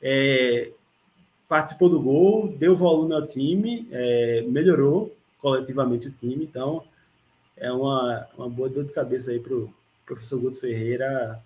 É, 0.00 0.70
participou 1.48 1.88
do 1.88 2.00
gol, 2.00 2.48
deu 2.48 2.74
volume 2.74 3.14
ao 3.14 3.26
time, 3.26 3.88
é, 3.90 4.42
melhorou 4.48 5.14
coletivamente 5.40 6.08
o 6.08 6.12
time, 6.12 6.44
então 6.44 6.84
é 7.56 7.72
uma, 7.72 8.26
uma 8.36 8.48
boa 8.48 8.68
dor 8.68 8.84
de 8.84 8.92
cabeça 8.92 9.30
aí 9.30 9.38
para 9.38 9.54
o 9.54 9.72
professor 10.06 10.40
Guto 10.40 10.60
Ferreira 10.60 11.42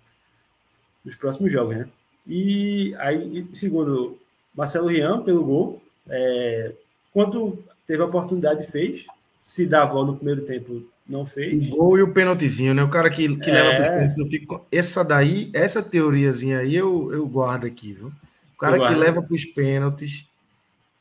nos 1.03 1.15
próximos 1.15 1.51
jogos, 1.51 1.77
né? 1.77 1.89
E 2.25 2.93
aí, 2.99 3.47
segundo 3.53 4.17
Marcelo 4.53 4.87
Rian, 4.87 5.23
pelo 5.23 5.43
gol, 5.43 5.81
é, 6.09 6.73
quando 7.13 7.63
teve 7.85 8.01
a 8.03 8.05
oportunidade, 8.05 8.65
fez. 8.65 9.05
Se 9.43 9.65
dá 9.65 9.83
a 9.83 9.85
volta 9.85 10.11
no 10.11 10.17
primeiro 10.17 10.45
tempo, 10.45 10.83
não 11.07 11.25
fez. 11.25 11.67
O 11.67 11.75
gol 11.75 11.97
e 11.97 12.01
o 12.01 12.13
pênaltizinho, 12.13 12.73
né? 12.73 12.83
O 12.83 12.89
cara 12.89 13.09
que, 13.09 13.35
que 13.37 13.49
é... 13.49 13.53
leva 13.53 13.75
para 13.75 13.81
os 13.81 13.87
pênaltis, 13.87 14.17
eu 14.17 14.27
fico. 14.27 14.65
Essa 14.71 15.03
daí, 15.03 15.49
essa 15.53 15.81
teoriazinha 15.81 16.59
aí 16.59 16.75
eu, 16.75 17.11
eu 17.13 17.25
guardo 17.27 17.65
aqui, 17.65 17.93
viu? 17.93 18.11
O 18.55 18.59
cara 18.59 18.87
que 18.87 18.95
leva 18.95 19.21
para 19.21 19.35
os 19.35 19.45
pênaltis 19.45 20.27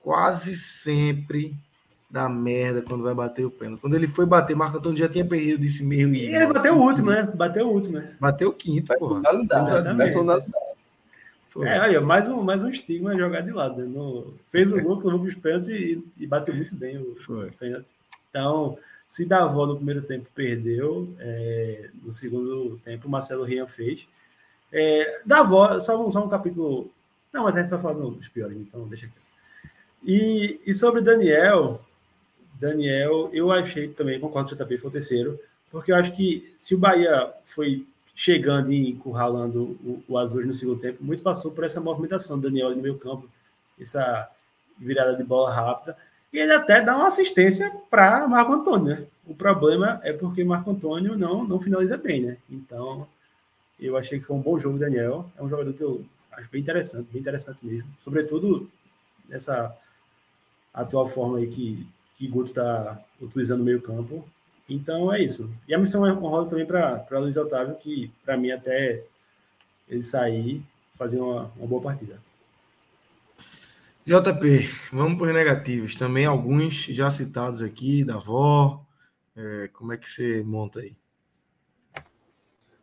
quase 0.01 0.57
sempre 0.57 1.57
dá 2.09 2.29
merda 2.29 2.83
quando 2.83 3.03
vai 3.03 3.15
bater 3.15 3.45
o 3.45 3.51
pênalti. 3.51 3.81
Quando 3.81 3.97
ele 3.97 4.07
foi 4.07 4.25
bater, 4.25 4.55
Marco 4.55 4.79
Antônio 4.79 4.99
já 4.99 5.09
tinha 5.09 5.25
perdido 5.25 5.65
esse 5.65 5.83
meio 5.83 6.15
e. 6.15 6.35
Ele 6.35 6.47
bateu 6.53 6.77
o 6.77 6.81
último, 6.81 7.11
né? 7.11 7.29
Bateu 7.35 7.67
o 7.67 7.73
último, 7.73 7.99
né? 7.99 8.15
Bateu 8.21 8.51
o 8.51 8.53
quinto, 8.53 8.93
pô. 8.99 9.21
É, 11.65 11.79
aí, 11.79 11.99
mais 12.01 12.29
um, 12.29 12.43
mais 12.43 12.63
um 12.63 12.69
estigma 12.69 13.17
jogar 13.17 13.41
de 13.41 13.51
lado. 13.51 13.81
Né? 13.81 13.87
No, 13.87 14.35
fez 14.51 14.71
o 14.73 14.81
gol, 14.81 15.01
levou 15.03 15.23
os 15.23 15.35
pênaltis 15.35 15.71
e, 15.71 16.05
e, 16.19 16.27
bateu 16.27 16.55
muito 16.55 16.77
bem 16.77 16.99
o, 16.99 17.17
Foi. 17.25 17.51
pênalti. 17.53 17.89
Então, 18.29 18.79
se 19.09 19.25
Davó 19.25 19.67
no 19.67 19.77
primeiro 19.77 20.03
tempo 20.03 20.29
perdeu, 20.35 21.15
é, 21.19 21.91
no 22.03 22.13
segundo 22.13 22.81
tempo 22.85 23.09
Marcelo 23.09 23.45
Rian 23.45 23.67
fez. 23.67 24.07
É, 24.73 25.21
Davó, 25.25 25.79
só 25.81 26.07
um, 26.07 26.11
só 26.11 26.25
um 26.25 26.29
capítulo. 26.29 26.91
Não, 27.33 27.45
mas 27.45 27.57
a 27.57 27.61
gente 27.61 27.71
vai 27.71 27.81
falar 27.81 27.95
nos 27.95 28.29
piores, 28.29 28.57
então 28.57 28.87
deixa 28.89 29.07
aqui. 29.07 29.15
E, 30.05 30.61
e 30.67 30.75
sobre 30.75 31.01
Daniel, 31.01 31.81
Daniel, 32.59 33.31
eu 33.33 33.51
achei 33.53 33.89
também, 33.89 34.21
concordo 34.21 34.57
com 34.57 34.63
o 34.63 34.67
JP, 34.67 34.79
foi 34.79 34.89
o 34.89 34.93
terceiro, 34.93 35.41
porque 35.71 35.93
eu 35.93 35.97
acho 35.97 36.13
que 36.13 36.55
se 36.57 36.75
o 36.75 36.79
Bahia 36.79 37.33
foi 37.45 37.87
chegando 38.15 38.73
e 38.73 38.91
encurralando 38.91 39.79
o, 39.85 40.03
o 40.09 40.19
Azul 40.19 40.45
no 40.47 40.55
segundo 40.55 40.81
tempo, 40.81 41.05
muito 41.05 41.23
passou 41.23 41.53
por 41.53 41.65
essa 41.65 41.81
movimentação 41.81 42.39
do 42.39 42.49
Daniel 42.49 42.75
no 42.75 42.81
meio 42.81 42.99
campo, 42.99 43.29
essa 43.79 44.31
virada 44.79 45.15
de 45.17 45.23
bola 45.23 45.53
rápida, 45.53 45.97
e 46.37 46.39
ele 46.39 46.53
até 46.53 46.83
dá 46.83 46.95
uma 46.95 47.07
assistência 47.07 47.73
para 47.91 48.29
Marco 48.29 48.53
Antônio, 48.53 48.95
né? 48.95 49.07
O 49.27 49.35
problema 49.35 49.99
é 50.05 50.13
porque 50.13 50.45
Marco 50.45 50.71
Antônio 50.71 51.17
não, 51.17 51.43
não 51.43 51.59
finaliza 51.59 51.97
bem, 51.97 52.21
né? 52.21 52.37
Então, 52.51 53.09
eu 53.81 53.97
achei 53.97 54.21
que 54.21 54.27
foi 54.27 54.37
um 54.37 54.43
bom 54.43 54.59
jogo, 54.59 54.79
Daniel. 54.79 55.31
É 55.35 55.43
um 55.43 55.49
jogador 55.49 55.73
que 55.73 55.81
eu 55.81 56.05
acho 56.33 56.51
bem 56.51 56.61
interessante, 56.61 57.09
bem 57.11 57.23
interessante 57.23 57.59
mesmo. 57.63 57.89
Sobretudo 58.05 58.71
nessa 59.27 59.75
atual 60.75 61.07
forma 61.07 61.39
aí 61.39 61.47
que, 61.47 61.89
que 62.19 62.29
Guto 62.29 62.51
está 62.51 63.01
utilizando 63.19 63.61
no 63.61 63.65
meio 63.65 63.81
campo. 63.81 64.29
Então 64.69 65.11
é 65.11 65.23
isso. 65.23 65.51
E 65.67 65.75
a 65.75 65.79
missão 65.79 66.07
é 66.07 66.13
honrosa 66.13 66.51
também 66.51 66.67
para 66.67 67.07
Luiz 67.13 67.39
Otávio, 67.39 67.77
que 67.77 68.11
para 68.27 68.37
mim 68.37 68.51
até 68.51 69.03
ele 69.89 70.03
sair, 70.03 70.63
fazer 70.97 71.19
uma, 71.19 71.51
uma 71.57 71.67
boa 71.67 71.81
partida. 71.81 72.26
JP, 74.07 74.69
vamos 74.93 75.19
para 75.19 75.27
os 75.27 75.35
negativos. 75.35 75.97
Também 75.97 76.27
alguns 76.27 76.85
já 76.85 77.11
citados 77.11 77.61
aqui, 77.61 78.05
da 78.05 78.15
avó. 78.15 78.87
É, 79.37 79.69
como 79.73 79.93
é 79.93 79.97
que 79.97 80.09
você 80.09 80.45
monta 80.45 80.79
aí? 80.79 80.97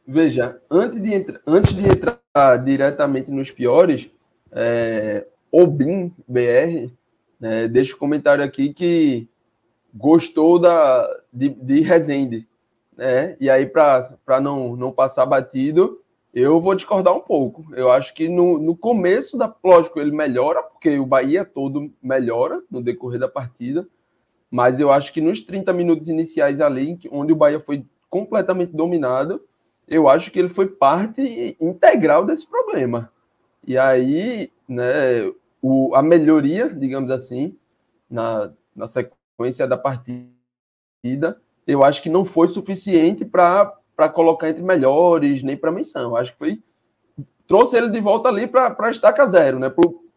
Veja, 0.06 0.62
antes 0.70 1.02
de, 1.02 1.14
entra, 1.14 1.42
antes 1.48 1.74
de 1.74 1.88
entrar 1.88 2.58
diretamente 2.58 3.32
nos 3.32 3.50
piores, 3.50 4.10
é, 4.52 5.26
Obin 5.50 6.14
BR 6.28 6.92
né, 7.40 7.70
deixa 7.70 7.96
um 7.96 8.00
comentário 8.00 8.44
aqui 8.44 8.74
que 8.74 9.30
gostou 9.94 10.60
da, 10.60 11.08
de, 11.32 11.48
de 11.48 11.80
Rezende. 11.80 12.46
Né? 12.98 13.38
E 13.40 13.50
aí, 13.50 13.66
para 13.66 14.42
não, 14.42 14.76
não 14.76 14.92
passar 14.92 15.26
batido, 15.26 16.03
eu 16.34 16.60
vou 16.60 16.74
discordar 16.74 17.16
um 17.16 17.20
pouco. 17.20 17.66
Eu 17.76 17.92
acho 17.92 18.14
que 18.14 18.28
no, 18.28 18.58
no 18.58 18.76
começo 18.76 19.38
da. 19.38 19.54
Lógico, 19.64 20.00
ele 20.00 20.12
melhora, 20.12 20.64
porque 20.64 20.98
o 20.98 21.06
Bahia 21.06 21.46
todo 21.46 21.94
melhora 22.02 22.62
no 22.72 22.82
decorrer 22.82 23.20
da 23.20 23.28
partida. 23.28 23.88
Mas 24.50 24.80
eu 24.80 24.92
acho 24.92 25.14
que 25.14 25.22
nos 25.22 25.42
30 25.42 25.72
minutos 25.74 26.10
iniciais 26.10 26.60
ali, 26.60 27.00
onde 27.12 27.34
o 27.34 27.36
Bahia 27.36 27.60
foi 27.60 27.86
completamente 28.10 28.72
dominado, 28.72 29.44
eu 29.88 30.08
acho 30.08 30.32
que 30.32 30.40
ele 30.40 30.50
foi 30.50 30.68
parte 30.68 31.58
integral 31.60 32.26
desse 32.26 32.48
problema. 32.48 33.12
E 33.66 33.78
aí, 33.78 34.52
né, 34.68 35.32
o, 35.62 35.96
a 35.96 36.02
melhoria, 36.02 36.70
digamos 36.70 37.10
assim, 37.10 37.58
na, 38.10 38.52
na 38.76 38.88
sequência 38.88 39.68
da 39.68 39.78
partida, 39.78 41.42
eu 41.66 41.84
acho 41.84 42.02
que 42.02 42.10
não 42.10 42.26
foi 42.26 42.48
suficiente 42.48 43.26
para 43.26 43.74
para 43.96 44.10
colocar 44.10 44.50
entre 44.50 44.64
melhores, 44.64 45.44
nem 45.44 45.56
para 45.56 45.72
menção. 45.72 46.16
Acho 46.16 46.32
que 46.34 46.38
foi. 46.38 46.64
Trouxe 47.48 47.78
ele 47.78 47.90
de 47.90 48.00
volta 48.00 48.30
ali 48.30 48.48
para 48.48 48.76
a 48.78 48.90
estaca 48.90 49.26
zero, 49.28 49.60
né? 49.60 49.70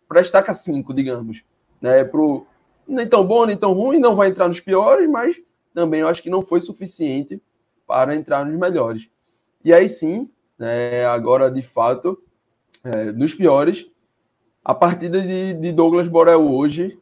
Para 0.09 0.21
a 0.21 0.23
estaca 0.23 0.55
5, 0.55 0.95
digamos. 0.95 1.43
Né? 1.81 2.05
Pro, 2.05 2.47
nem 2.87 3.07
tão 3.07 3.27
bom, 3.27 3.45
nem 3.45 3.57
tão 3.57 3.73
ruim, 3.73 3.99
não 3.99 4.15
vai 4.15 4.29
entrar 4.29 4.49
nos 4.49 4.61
piores, 4.61 5.09
mas 5.09 5.37
também 5.75 6.01
eu 6.01 6.09
acho 6.09 6.23
que 6.23 6.31
não 6.31 6.41
foi 6.41 6.61
suficiente 6.61 7.43
para 7.87 8.15
entrar 8.15 8.45
nos 8.45 8.59
melhores. 8.59 9.09
E 9.65 9.73
aí 9.73 9.89
sim, 9.89 10.31
né, 10.59 11.05
agora 11.07 11.51
de 11.51 11.63
fato, 11.63 12.23
é, 12.83 13.13
nos 13.13 13.35
piores, 13.35 13.87
a 14.65 14.75
partida 14.75 15.21
de, 15.21 15.55
de 15.55 15.73
Douglas 15.73 16.09
Borel 16.09 16.49
hoje 16.49 16.99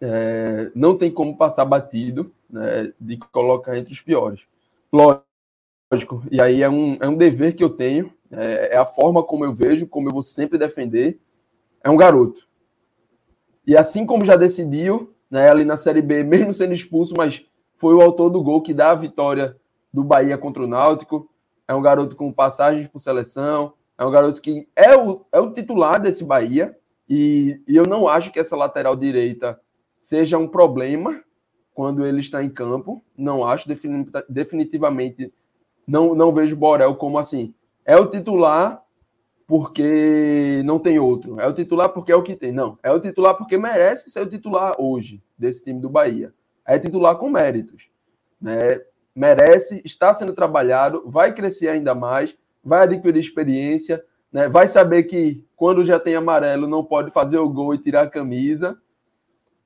é, 0.00 0.70
não 0.74 0.96
tem 0.96 1.10
como 1.10 1.36
passar 1.36 1.64
batido 1.64 2.32
né, 2.50 2.92
de 3.00 3.16
colocar 3.16 3.76
entre 3.78 3.92
os 3.92 4.00
piores. 4.00 4.46
Lógico, 4.92 5.24
lógico, 5.94 6.24
e 6.30 6.42
aí 6.42 6.62
é 6.62 6.68
um, 6.68 6.98
é 7.00 7.08
um 7.08 7.16
dever 7.16 7.54
que 7.54 7.62
eu 7.62 7.70
tenho, 7.70 8.12
é, 8.30 8.74
é, 8.74 8.76
a 8.76 8.84
forma 8.84 9.22
como 9.22 9.44
eu 9.44 9.54
vejo, 9.54 9.86
como 9.86 10.08
eu 10.08 10.12
vou 10.12 10.22
sempre 10.22 10.58
defender. 10.58 11.20
É 11.82 11.88
um 11.88 11.96
garoto. 11.96 12.48
E 13.66 13.76
assim 13.76 14.04
como 14.04 14.24
já 14.24 14.34
decidiu, 14.36 15.14
né, 15.30 15.48
ali 15.48 15.64
na 15.64 15.76
Série 15.76 16.02
B, 16.02 16.24
mesmo 16.24 16.52
sendo 16.52 16.74
expulso, 16.74 17.14
mas 17.16 17.44
foi 17.76 17.94
o 17.94 18.00
autor 18.00 18.30
do 18.30 18.42
gol 18.42 18.62
que 18.62 18.74
dá 18.74 18.90
a 18.90 18.96
vitória 18.96 19.56
do 19.92 20.02
Bahia 20.02 20.36
contra 20.36 20.64
o 20.64 20.66
Náutico. 20.66 21.30
É 21.68 21.74
um 21.74 21.82
garoto 21.82 22.16
com 22.16 22.32
passagens 22.32 22.88
por 22.88 22.98
seleção, 22.98 23.74
é 23.96 24.04
um 24.04 24.10
garoto 24.10 24.40
que 24.40 24.66
é 24.74 24.96
o, 24.96 25.24
é 25.30 25.38
o 25.38 25.52
titular 25.52 26.00
desse 26.00 26.24
Bahia, 26.24 26.76
e, 27.08 27.60
e 27.68 27.76
eu 27.76 27.84
não 27.84 28.08
acho 28.08 28.32
que 28.32 28.40
essa 28.40 28.56
lateral 28.56 28.96
direita 28.96 29.60
seja 29.98 30.38
um 30.38 30.48
problema 30.48 31.22
quando 31.72 32.04
ele 32.04 32.20
está 32.20 32.42
em 32.42 32.50
campo. 32.50 33.02
Não 33.16 33.46
acho, 33.46 33.68
definitivamente 34.28 35.32
não, 35.86 36.14
não 36.14 36.32
vejo 36.32 36.56
Borel 36.56 36.94
como 36.94 37.18
assim. 37.18 37.54
É 37.84 37.96
o 37.96 38.06
titular 38.06 38.82
porque 39.46 40.62
não 40.64 40.78
tem 40.78 40.98
outro. 40.98 41.38
É 41.38 41.46
o 41.46 41.52
titular 41.52 41.90
porque 41.90 42.12
é 42.12 42.16
o 42.16 42.22
que 42.22 42.34
tem. 42.34 42.52
Não. 42.52 42.78
É 42.82 42.90
o 42.90 43.00
titular 43.00 43.36
porque 43.36 43.58
merece 43.58 44.10
ser 44.10 44.20
o 44.20 44.28
titular 44.28 44.74
hoje 44.78 45.22
desse 45.36 45.62
time 45.62 45.80
do 45.80 45.90
Bahia. 45.90 46.32
É 46.66 46.78
titular 46.78 47.16
com 47.16 47.28
méritos. 47.28 47.88
Né? 48.40 48.80
Merece, 49.14 49.82
está 49.84 50.12
sendo 50.14 50.32
trabalhado, 50.32 51.02
vai 51.06 51.34
crescer 51.34 51.68
ainda 51.68 51.94
mais, 51.94 52.34
vai 52.64 52.82
adquirir 52.82 53.20
experiência, 53.20 54.02
né? 54.32 54.48
vai 54.48 54.66
saber 54.66 55.04
que 55.04 55.46
quando 55.54 55.84
já 55.84 56.00
tem 56.00 56.16
amarelo 56.16 56.66
não 56.66 56.82
pode 56.82 57.10
fazer 57.10 57.38
o 57.38 57.48
gol 57.48 57.74
e 57.74 57.78
tirar 57.78 58.02
a 58.02 58.10
camisa. 58.10 58.78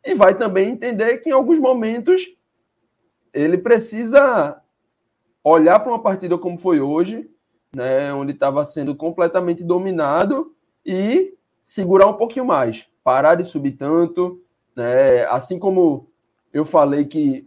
E 0.05 0.15
vai 0.15 0.37
também 0.37 0.71
entender 0.71 1.19
que 1.19 1.31
em 1.31 1.33
alguns 1.33 1.59
momentos 1.59 2.23
ele 3.33 3.59
precisa 3.59 4.58
olhar 5.43 5.81
para 5.81 5.91
uma 5.91 6.03
partida 6.03 6.37
como 6.37 6.59
foi 6.59 6.81
hoje, 6.81 7.29
né, 7.75 8.13
onde 8.13 8.33
estava 8.33 8.65
sendo 8.65 8.95
completamente 8.95 9.63
dominado 9.63 10.55
e 10.85 11.35
segurar 11.63 12.07
um 12.07 12.15
pouquinho 12.15 12.45
mais, 12.45 12.87
parar 13.05 13.35
de 13.35 13.45
subir 13.45 13.73
tanto, 13.73 14.43
né, 14.75 15.25
assim 15.27 15.59
como 15.59 16.09
eu 16.53 16.65
falei 16.65 17.05
que 17.05 17.47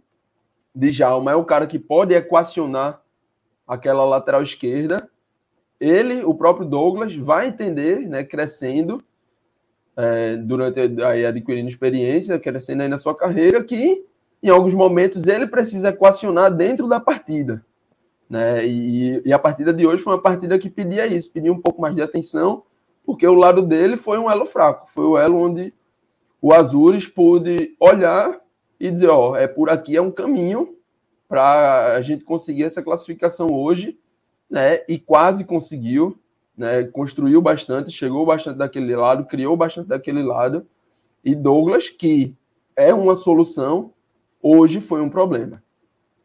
Djalma 0.74 1.32
é 1.32 1.34
o 1.34 1.44
cara 1.44 1.66
que 1.66 1.78
pode 1.78 2.14
equacionar 2.14 3.02
aquela 3.66 4.04
lateral 4.04 4.42
esquerda, 4.42 5.08
ele, 5.78 6.22
o 6.24 6.34
próprio 6.34 6.66
Douglas, 6.66 7.14
vai 7.16 7.48
entender, 7.48 8.06
né, 8.08 8.22
crescendo, 8.22 9.02
é, 9.96 10.36
durante 10.36 10.80
aí 11.02 11.26
adquirindo 11.26 11.68
experiência, 11.68 12.38
crescendo 12.38 12.82
aí 12.82 12.88
na 12.88 12.98
sua 12.98 13.14
carreira, 13.14 13.62
que 13.62 14.04
em 14.42 14.48
alguns 14.48 14.74
momentos 14.74 15.26
ele 15.26 15.46
precisa 15.46 15.90
equacionar 15.90 16.54
dentro 16.54 16.88
da 16.88 16.98
partida. 16.98 17.64
Né? 18.32 18.66
E, 18.66 19.22
e, 19.26 19.30
a 19.30 19.38
partida 19.38 19.74
de 19.74 19.86
hoje 19.86 20.02
foi 20.02 20.14
uma 20.14 20.22
partida 20.22 20.58
que 20.58 20.70
pedia 20.70 21.06
isso, 21.06 21.30
pedia 21.30 21.52
um 21.52 21.60
pouco 21.60 21.82
mais 21.82 21.94
de 21.94 22.00
atenção, 22.00 22.62
porque 23.04 23.26
o 23.26 23.34
lado 23.34 23.60
dele 23.60 23.94
foi 23.94 24.16
um 24.16 24.30
elo 24.30 24.46
fraco, 24.46 24.90
foi 24.90 25.04
o 25.04 25.18
elo 25.18 25.36
onde 25.36 25.74
o 26.40 26.50
Azures 26.50 27.06
pôde 27.06 27.76
olhar 27.78 28.40
e 28.80 28.90
dizer: 28.90 29.08
ó, 29.08 29.36
é 29.36 29.46
por 29.46 29.68
aqui, 29.68 29.98
é 29.98 30.00
um 30.00 30.10
caminho 30.10 30.74
para 31.28 31.94
a 31.94 32.00
gente 32.00 32.24
conseguir 32.24 32.62
essa 32.64 32.82
classificação 32.82 33.52
hoje, 33.52 33.98
né? 34.48 34.80
E 34.88 34.98
quase 34.98 35.44
conseguiu, 35.44 36.18
né? 36.56 36.84
Construiu 36.84 37.42
bastante, 37.42 37.90
chegou 37.90 38.24
bastante 38.24 38.56
daquele 38.56 38.96
lado, 38.96 39.26
criou 39.26 39.58
bastante 39.58 39.88
daquele 39.88 40.22
lado. 40.22 40.66
E 41.22 41.34
Douglas, 41.34 41.90
que 41.90 42.34
é 42.74 42.94
uma 42.94 43.14
solução, 43.14 43.92
hoje 44.40 44.80
foi 44.80 45.02
um 45.02 45.10
problema. 45.10 45.62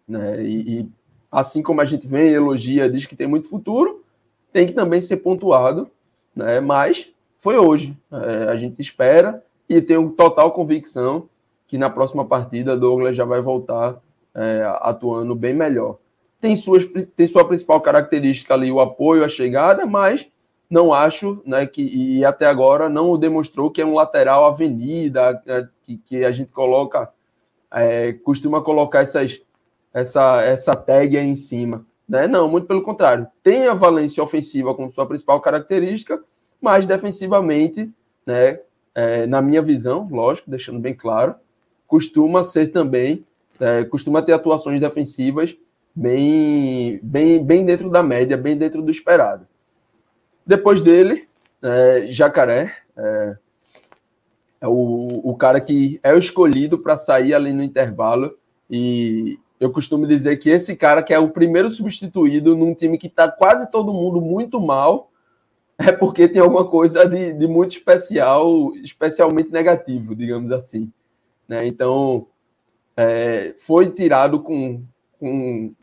Né? 0.07 0.41
E, 0.41 0.79
e 0.79 0.89
assim 1.31 1.61
como 1.61 1.81
a 1.81 1.85
gente 1.85 2.07
vem, 2.07 2.29
elogia, 2.29 2.89
diz 2.89 3.05
que 3.05 3.15
tem 3.15 3.27
muito 3.27 3.49
futuro, 3.49 4.03
tem 4.51 4.65
que 4.65 4.73
também 4.73 5.01
ser 5.01 5.17
pontuado, 5.17 5.89
né? 6.35 6.59
Mas 6.59 7.09
foi 7.39 7.57
hoje. 7.57 7.95
É, 8.11 8.49
a 8.49 8.55
gente 8.55 8.81
espera 8.81 9.43
e 9.69 9.81
tenho 9.81 10.09
total 10.11 10.51
convicção 10.51 11.29
que 11.67 11.77
na 11.77 11.89
próxima 11.89 12.25
partida 12.25 12.77
Douglas 12.77 13.15
já 13.15 13.25
vai 13.25 13.41
voltar 13.41 13.97
é, 14.33 14.63
atuando 14.81 15.35
bem 15.35 15.53
melhor. 15.53 15.97
Tem, 16.39 16.55
suas, 16.55 16.85
tem 17.15 17.27
sua 17.27 17.45
principal 17.45 17.81
característica 17.81 18.53
ali 18.53 18.71
o 18.71 18.79
apoio, 18.79 19.25
a 19.25 19.29
chegada, 19.29 19.85
mas 19.85 20.27
não 20.69 20.93
acho, 20.93 21.41
né, 21.45 21.65
que 21.65 21.81
e 21.81 22.23
até 22.23 22.45
agora 22.45 22.89
não 22.89 23.17
demonstrou 23.17 23.71
que 23.71 23.81
é 23.81 23.85
um 23.85 23.95
lateral 23.95 24.45
avenida, 24.45 25.41
é, 25.45 25.67
que, 25.83 25.97
que 25.97 26.23
a 26.23 26.31
gente 26.31 26.51
coloca, 26.51 27.09
é, 27.71 28.13
costuma 28.13 28.61
colocar 28.61 29.01
essas, 29.01 29.41
essa, 29.93 30.41
essa 30.41 30.75
tag 30.75 31.17
aí 31.17 31.25
em 31.25 31.35
cima. 31.35 31.85
Né? 32.07 32.27
Não, 32.27 32.47
muito 32.47 32.67
pelo 32.67 32.81
contrário. 32.81 33.27
Tem 33.43 33.67
a 33.67 33.73
valência 33.73 34.23
ofensiva 34.23 34.73
como 34.73 34.91
sua 34.91 35.05
principal 35.05 35.41
característica, 35.41 36.21
mas 36.61 36.87
defensivamente, 36.87 37.91
né, 38.25 38.59
é, 38.95 39.27
na 39.27 39.41
minha 39.41 39.61
visão, 39.61 40.07
lógico, 40.09 40.49
deixando 40.49 40.79
bem 40.79 40.95
claro, 40.95 41.35
costuma 41.85 42.43
ser 42.43 42.67
também, 42.71 43.25
é, 43.59 43.83
costuma 43.85 44.21
ter 44.21 44.33
atuações 44.33 44.79
defensivas 44.79 45.55
bem, 45.95 46.99
bem, 47.01 47.43
bem 47.43 47.65
dentro 47.65 47.89
da 47.89 48.01
média, 48.01 48.37
bem 48.37 48.57
dentro 48.57 48.81
do 48.81 48.91
esperado. 48.91 49.47
Depois 50.45 50.81
dele, 50.81 51.27
é, 51.61 52.07
Jacaré, 52.07 52.75
é, 52.95 53.37
é 54.61 54.67
o, 54.67 55.21
o 55.23 55.35
cara 55.35 55.59
que 55.59 55.99
é 56.01 56.13
o 56.13 56.19
escolhido 56.19 56.77
para 56.77 56.97
sair 56.97 57.33
ali 57.33 57.51
no 57.51 57.63
intervalo 57.63 58.37
e 58.69 59.39
eu 59.59 59.71
costumo 59.71 60.05
dizer 60.05 60.37
que 60.37 60.49
esse 60.49 60.75
cara 60.75 61.01
que 61.01 61.13
é 61.13 61.19
o 61.19 61.29
primeiro 61.29 61.69
substituído 61.69 62.55
num 62.55 62.73
time 62.73 62.97
que 62.97 63.07
está 63.07 63.29
quase 63.29 63.69
todo 63.71 63.93
mundo 63.93 64.21
muito 64.21 64.59
mal 64.59 65.11
é 65.77 65.91
porque 65.91 66.27
tem 66.27 66.41
alguma 66.41 66.65
coisa 66.65 67.07
de, 67.07 67.33
de 67.33 67.47
muito 67.47 67.71
especial, 67.71 68.73
especialmente 68.77 69.51
negativo, 69.51 70.15
digamos 70.15 70.51
assim. 70.51 70.91
Né? 71.47 71.67
Então, 71.67 72.27
é, 72.95 73.53
foi 73.57 73.91
tirado 73.91 74.41
com, 74.41 74.83
com 75.19 75.73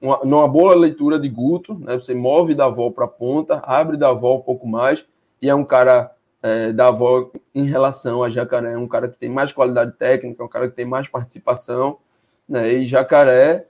uma, 0.00 0.20
numa 0.24 0.48
boa 0.48 0.74
leitura 0.74 1.18
de 1.18 1.28
Guto, 1.28 1.74
né? 1.74 1.96
você 1.96 2.14
move 2.14 2.54
da 2.54 2.64
avó 2.64 2.90
para 2.90 3.04
a 3.04 3.08
ponta, 3.08 3.58
abre 3.64 3.96
da 3.96 4.08
avó 4.08 4.36
um 4.36 4.42
pouco 4.42 4.66
mais, 4.66 5.04
e 5.40 5.50
é 5.50 5.54
um 5.54 5.64
cara 5.64 6.14
é, 6.42 6.72
da 6.72 6.88
avó 6.88 7.30
em 7.54 7.64
relação 7.64 8.22
a 8.22 8.30
Jacaré, 8.30 8.72
é 8.72 8.78
um 8.78 8.88
cara 8.88 9.08
que 9.08 9.18
tem 9.18 9.28
mais 9.28 9.52
qualidade 9.52 9.92
técnica, 9.98 10.42
é 10.42 10.46
um 10.46 10.48
cara 10.48 10.68
que 10.68 10.76
tem 10.76 10.86
mais 10.86 11.08
participação, 11.08 11.98
né? 12.48 12.72
e 12.72 12.84
Jacaré 12.84 13.66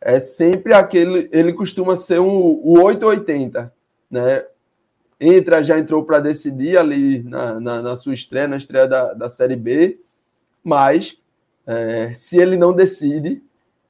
é 0.00 0.20
sempre 0.20 0.72
aquele, 0.72 1.28
ele 1.32 1.52
costuma 1.52 1.96
ser 1.96 2.20
um, 2.20 2.28
o 2.28 2.80
880, 2.82 3.72
né? 4.10 4.44
Entra, 5.18 5.64
já 5.64 5.78
entrou 5.78 6.04
para 6.04 6.20
decidir 6.20 6.76
ali 6.76 7.22
na, 7.22 7.58
na, 7.58 7.82
na, 7.82 7.96
sua 7.96 8.12
estreia, 8.12 8.46
na 8.46 8.58
estreia 8.58 8.86
da, 8.86 9.14
da 9.14 9.30
Série 9.30 9.56
B, 9.56 9.98
mas 10.62 11.18
é, 11.66 12.12
se 12.14 12.38
ele 12.38 12.56
não 12.56 12.74
decide, 12.74 13.42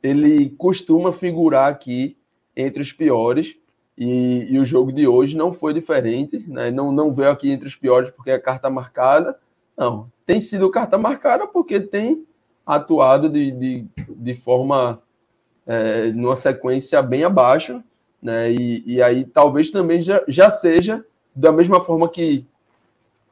ele 0.03 0.51
costuma 0.51 1.12
figurar 1.12 1.68
aqui 1.68 2.16
entre 2.57 2.81
os 2.81 2.93
piores. 2.93 3.57
E, 3.99 4.47
e, 4.51 4.59
o 4.59 4.64
jogo 4.64 4.93
de 4.93 5.09
hoje 5.09 5.37
não 5.37 5.53
foi 5.53 5.72
diferente, 5.72 6.45
né? 6.47 6.70
não, 6.70 6.93
não 6.93 7.12
veio 7.12 7.31
aqui 7.31 7.51
entre 7.51 7.66
os 7.66 7.74
piores 7.74 8.11
porque 8.11 8.31
é 8.31 8.39
carta 8.39 8.68
marcada. 8.70 9.39
Não, 9.77 10.11
tem 10.27 10.39
sido 10.39 10.70
carta 10.70 10.97
marcada 10.99 11.47
porque 11.47 11.81
tem 11.81 12.27
atuado 12.67 13.29
de, 13.29 13.53
de, 13.53 13.87
de 14.09 14.35
forma 14.35 15.01
é, 15.64 16.11
numa 16.11 16.35
sequência 16.35 17.01
bem 17.01 17.23
abaixo, 17.23 17.83
né? 18.21 18.51
E, 18.53 18.83
e 18.85 19.03
aí 19.03 19.25
talvez 19.25 19.71
também 19.71 20.03
já, 20.03 20.23
já 20.27 20.51
seja 20.51 21.05
da 21.35 21.53
mesma 21.53 21.81
forma 21.81 22.09
que 22.09 22.45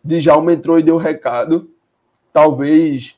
Djalma 0.04 0.52
entrou 0.52 0.78
e 0.78 0.82
deu 0.82 0.98
recado, 0.98 1.70
talvez 2.32 3.16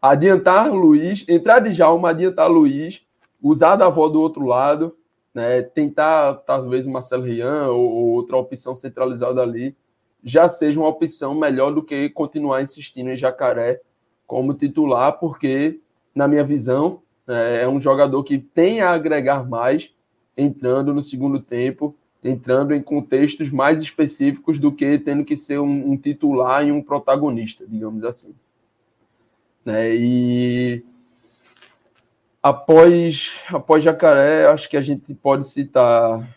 adiantar 0.00 0.72
Luiz, 0.72 1.24
entrar 1.28 1.58
de 1.58 1.72
Jalma, 1.72 2.10
adiantar 2.10 2.48
Luiz, 2.48 3.04
usar 3.42 3.76
da 3.76 3.86
avó 3.86 4.08
do 4.08 4.20
outro 4.20 4.44
lado, 4.46 4.96
né, 5.34 5.62
tentar 5.62 6.34
talvez 6.46 6.86
o 6.86 6.90
Marcelo 6.90 7.24
Rian 7.24 7.68
ou, 7.68 7.90
ou, 7.90 8.06
outra 8.12 8.36
opção 8.36 8.76
centralizada 8.76 9.42
ali, 9.42 9.76
já 10.24 10.48
seja 10.48 10.80
uma 10.80 10.88
opção 10.88 11.34
melhor 11.34 11.72
do 11.72 11.82
que 11.82 12.08
continuar 12.10 12.62
insistindo 12.62 13.10
em 13.10 13.16
Jacaré 13.16 13.80
como 14.26 14.54
titular, 14.54 15.18
porque, 15.18 15.80
na 16.14 16.26
minha 16.26 16.44
visão, 16.44 17.00
é, 17.28 17.62
é 17.62 17.68
um 17.68 17.80
jogador 17.80 18.22
que 18.24 18.38
tem 18.38 18.80
a 18.80 18.90
agregar 18.90 19.48
mais 19.48 19.90
entrando 20.36 20.92
no 20.92 21.02
segundo 21.02 21.40
tempo, 21.40 21.94
entrando 22.22 22.74
em 22.74 22.82
contextos 22.82 23.50
mais 23.50 23.80
específicos 23.80 24.58
do 24.58 24.72
que 24.72 24.98
tendo 24.98 25.24
que 25.24 25.36
ser 25.36 25.58
um, 25.58 25.92
um 25.92 25.96
titular 25.96 26.66
e 26.66 26.72
um 26.72 26.82
protagonista, 26.82 27.64
digamos 27.66 28.04
assim. 28.04 28.34
Né? 29.64 29.94
E 29.96 30.84
após, 32.40 33.42
após 33.48 33.82
Jacaré, 33.82 34.46
acho 34.46 34.68
que 34.68 34.76
a 34.76 34.82
gente 34.82 35.12
pode 35.14 35.48
citar. 35.48 36.36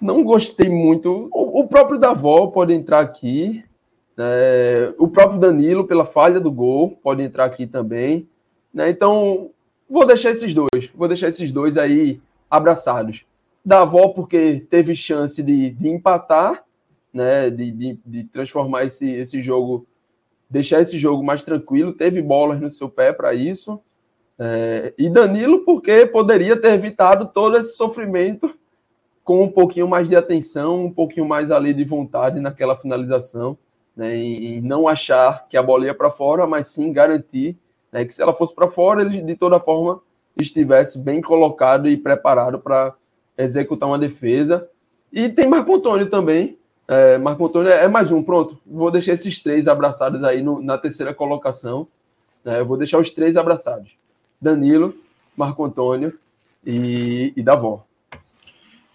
Não 0.00 0.22
gostei 0.22 0.68
muito. 0.68 1.28
O, 1.32 1.66
próprio 1.66 1.98
Davó 1.98 2.46
pode 2.48 2.72
entrar 2.72 3.00
aqui. 3.00 3.64
Né? 4.16 4.94
O 4.98 5.08
próprio 5.08 5.40
Danilo, 5.40 5.86
pela 5.86 6.04
falha 6.04 6.40
do 6.40 6.50
gol, 6.50 6.98
pode 7.02 7.22
entrar 7.22 7.44
aqui 7.44 7.66
também. 7.66 8.28
Né? 8.72 8.90
Então, 8.90 9.50
vou 9.88 10.06
deixar 10.06 10.30
esses 10.30 10.54
dois. 10.54 10.90
Vou 10.94 11.08
deixar 11.08 11.28
esses 11.28 11.52
dois 11.52 11.76
aí 11.76 12.20
abraçados. 12.50 13.24
Davó, 13.64 14.08
porque 14.08 14.64
teve 14.68 14.94
chance 14.94 15.42
de, 15.42 15.70
de 15.70 15.88
empatar, 15.88 16.64
né? 17.12 17.50
de, 17.50 17.70
de, 17.70 17.98
de 18.04 18.24
transformar 18.24 18.84
esse, 18.84 19.10
esse 19.10 19.40
jogo 19.40 19.86
deixar 20.48 20.80
esse 20.80 20.98
jogo 20.98 21.24
mais 21.24 21.42
tranquilo, 21.42 21.92
teve 21.92 22.22
bolas 22.22 22.60
no 22.60 22.70
seu 22.70 22.88
pé 22.88 23.12
para 23.12 23.34
isso. 23.34 23.80
É, 24.38 24.92
e 24.96 25.08
Danilo, 25.08 25.64
porque 25.64 26.06
poderia 26.06 26.56
ter 26.56 26.72
evitado 26.72 27.26
todo 27.26 27.56
esse 27.56 27.76
sofrimento 27.76 28.54
com 29.24 29.42
um 29.42 29.50
pouquinho 29.50 29.88
mais 29.88 30.08
de 30.08 30.14
atenção, 30.14 30.84
um 30.84 30.92
pouquinho 30.92 31.26
mais 31.26 31.50
ali 31.50 31.72
de 31.72 31.84
vontade 31.84 32.40
naquela 32.40 32.76
finalização, 32.76 33.56
né, 33.96 34.14
não 34.62 34.88
achar 34.88 35.46
que 35.48 35.56
a 35.56 35.62
bola 35.62 35.86
ia 35.86 35.94
para 35.94 36.10
fora, 36.10 36.46
mas 36.46 36.68
sim 36.68 36.92
garantir 36.92 37.56
né, 37.92 38.04
que 38.04 38.12
se 38.12 38.20
ela 38.20 38.32
fosse 38.32 38.54
para 38.54 38.68
fora, 38.68 39.02
ele 39.02 39.22
de 39.22 39.36
toda 39.36 39.60
forma 39.60 40.00
estivesse 40.36 40.98
bem 40.98 41.20
colocado 41.20 41.88
e 41.88 41.96
preparado 41.96 42.58
para 42.58 42.94
executar 43.38 43.88
uma 43.88 43.98
defesa. 43.98 44.68
E 45.12 45.28
tem 45.28 45.48
Marco 45.48 45.74
Antônio 45.74 46.10
também, 46.10 46.58
é, 46.86 47.16
Marco 47.18 47.46
Antônio 47.46 47.70
é 47.70 47.88
mais 47.88 48.10
um, 48.12 48.22
pronto. 48.22 48.58
Vou 48.66 48.90
deixar 48.90 49.12
esses 49.12 49.42
três 49.42 49.68
abraçados 49.68 50.22
aí 50.22 50.42
no, 50.42 50.60
na 50.60 50.76
terceira 50.76 51.14
colocação. 51.14 51.86
É, 52.44 52.60
eu 52.60 52.66
vou 52.66 52.76
deixar 52.76 52.98
os 52.98 53.10
três 53.10 53.36
abraçados: 53.36 53.92
Danilo, 54.40 54.94
Marco 55.36 55.64
Antônio 55.64 56.18
e, 56.66 57.32
e 57.36 57.42
Davó. 57.42 57.86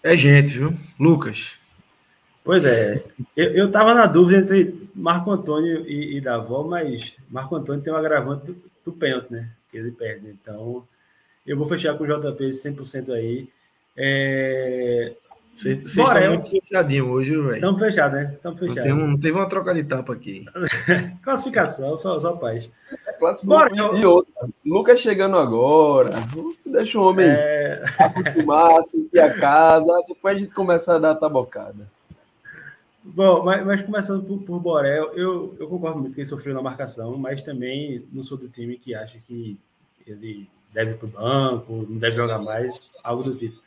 É 0.04 0.16
gente, 0.16 0.58
viu? 0.58 0.74
Lucas. 1.00 1.59
Pois 2.50 2.66
é, 2.66 3.04
eu, 3.38 3.52
eu 3.52 3.72
tava 3.72 3.94
na 3.94 4.08
dúvida 4.08 4.40
entre 4.40 4.90
Marco 4.96 5.30
Antônio 5.30 5.88
e, 5.88 6.18
e 6.18 6.20
Davó, 6.20 6.64
mas 6.64 7.16
Marco 7.30 7.56
Antônio 7.56 7.84
tem 7.84 7.94
um 7.94 7.96
agravante 7.96 8.48
do, 8.48 8.58
do 8.84 8.92
pênalti, 8.92 9.30
né? 9.30 9.52
Que 9.70 9.78
ele 9.78 9.92
perde. 9.92 10.30
Então, 10.30 10.84
eu 11.46 11.56
vou 11.56 11.68
fechar 11.68 11.96
com 11.96 12.06
o 12.06 12.08
JP 12.08 12.50
100% 12.50 13.14
aí. 13.14 13.48
É, 13.96 15.14
vocês 15.54 15.96
estão 15.96 16.28
muito 16.28 16.50
fechadinhos 16.50 17.08
hoje, 17.08 17.36
velho. 17.36 17.54
Estamos 17.54 17.80
fechados, 17.80 18.20
né? 18.20 18.34
Estamos 18.34 18.60
fechados. 18.60 18.90
Não, 18.90 18.96
não, 18.96 19.20
teve 19.20 19.38
uma 19.38 19.48
troca 19.48 19.72
de 19.72 19.84
tapa 19.84 20.14
aqui. 20.14 20.44
Classificação, 21.22 21.96
só, 21.98 22.20
só 22.20 22.34
paz. 22.34 22.68
É 22.92 23.46
Bora, 23.46 23.70
eu... 23.76 23.96
E 23.96 24.04
outra. 24.08 24.50
Lucas 24.66 25.00
chegando 25.00 25.38
agora. 25.38 26.14
Deixa 26.66 27.00
o 27.00 27.08
homem 27.08 27.28
é... 27.28 27.84
acostumar, 28.00 28.82
sentir 28.82 29.20
a 29.20 29.40
casa. 29.40 30.04
Depois 30.08 30.36
a 30.36 30.40
gente 30.40 30.52
começa 30.52 30.96
a 30.96 30.98
dar 30.98 31.12
a 31.12 31.16
tabocada. 31.16 31.99
Bom, 33.14 33.44
mas, 33.44 33.66
mas 33.66 33.82
começando 33.82 34.24
por, 34.24 34.40
por, 34.44 34.60
Borel, 34.60 35.12
eu, 35.14 35.56
eu 35.60 35.68
concordo 35.68 36.00
muito 36.00 36.14
que 36.14 36.22
ele 36.22 36.28
sofreu 36.28 36.54
na 36.54 36.62
marcação, 36.62 37.18
mas 37.18 37.42
também 37.42 38.06
não 38.12 38.22
sou 38.22 38.38
do 38.38 38.48
time 38.48 38.78
que 38.78 38.94
acha 38.94 39.18
que 39.20 39.58
ele 40.06 40.48
deve 40.74 40.92
ir 40.92 40.98
para 40.98 41.08
o 41.08 41.10
banco, 41.10 41.88
não 41.90 41.98
deve 41.98 42.16
jogar 42.16 42.40
mais, 42.40 42.92
algo 43.04 43.24
do 43.24 43.36
tipo. 43.36 43.60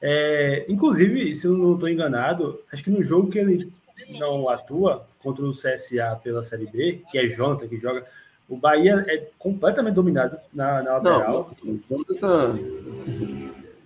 É, 0.00 0.64
inclusive, 0.68 1.34
se 1.34 1.46
eu 1.46 1.56
não 1.56 1.74
estou 1.74 1.88
enganado, 1.88 2.60
acho 2.72 2.82
que 2.82 2.90
no 2.90 3.02
jogo 3.02 3.30
que 3.30 3.38
ele 3.38 3.70
não 4.18 4.48
atua 4.48 5.06
contra 5.20 5.44
o 5.44 5.50
CSA 5.50 6.18
pela 6.22 6.44
Série 6.44 6.66
B, 6.66 7.02
que 7.10 7.18
é 7.18 7.26
Jonathan 7.26 7.68
que 7.68 7.78
joga, 7.78 8.04
o 8.48 8.56
Bahia 8.56 9.04
é 9.08 9.28
completamente 9.38 9.94
dominado 9.94 10.38
na, 10.52 10.82
na 10.82 10.92
lateral. 10.98 11.50
Não, 11.60 11.80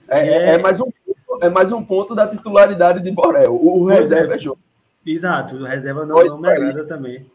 é, 0.08 0.28
é, 0.28 0.54
é, 0.54 0.58
mais 0.58 0.80
um, 0.80 0.88
é 1.40 1.48
mais 1.48 1.72
um 1.72 1.82
ponto 1.82 2.14
da 2.14 2.28
titularidade 2.28 3.02
de 3.02 3.10
Borel. 3.10 3.54
O 3.54 3.84
reserva 3.86 4.34
é, 4.34 4.36
é 4.36 4.38
Jonathan. 4.38 4.71
Exato, 5.04 5.56
o 5.56 5.64
reserva 5.64 6.06
não, 6.06 6.16
não 6.16 6.40
me 6.40 6.48
agrada 6.48 6.84
também. 6.84 7.26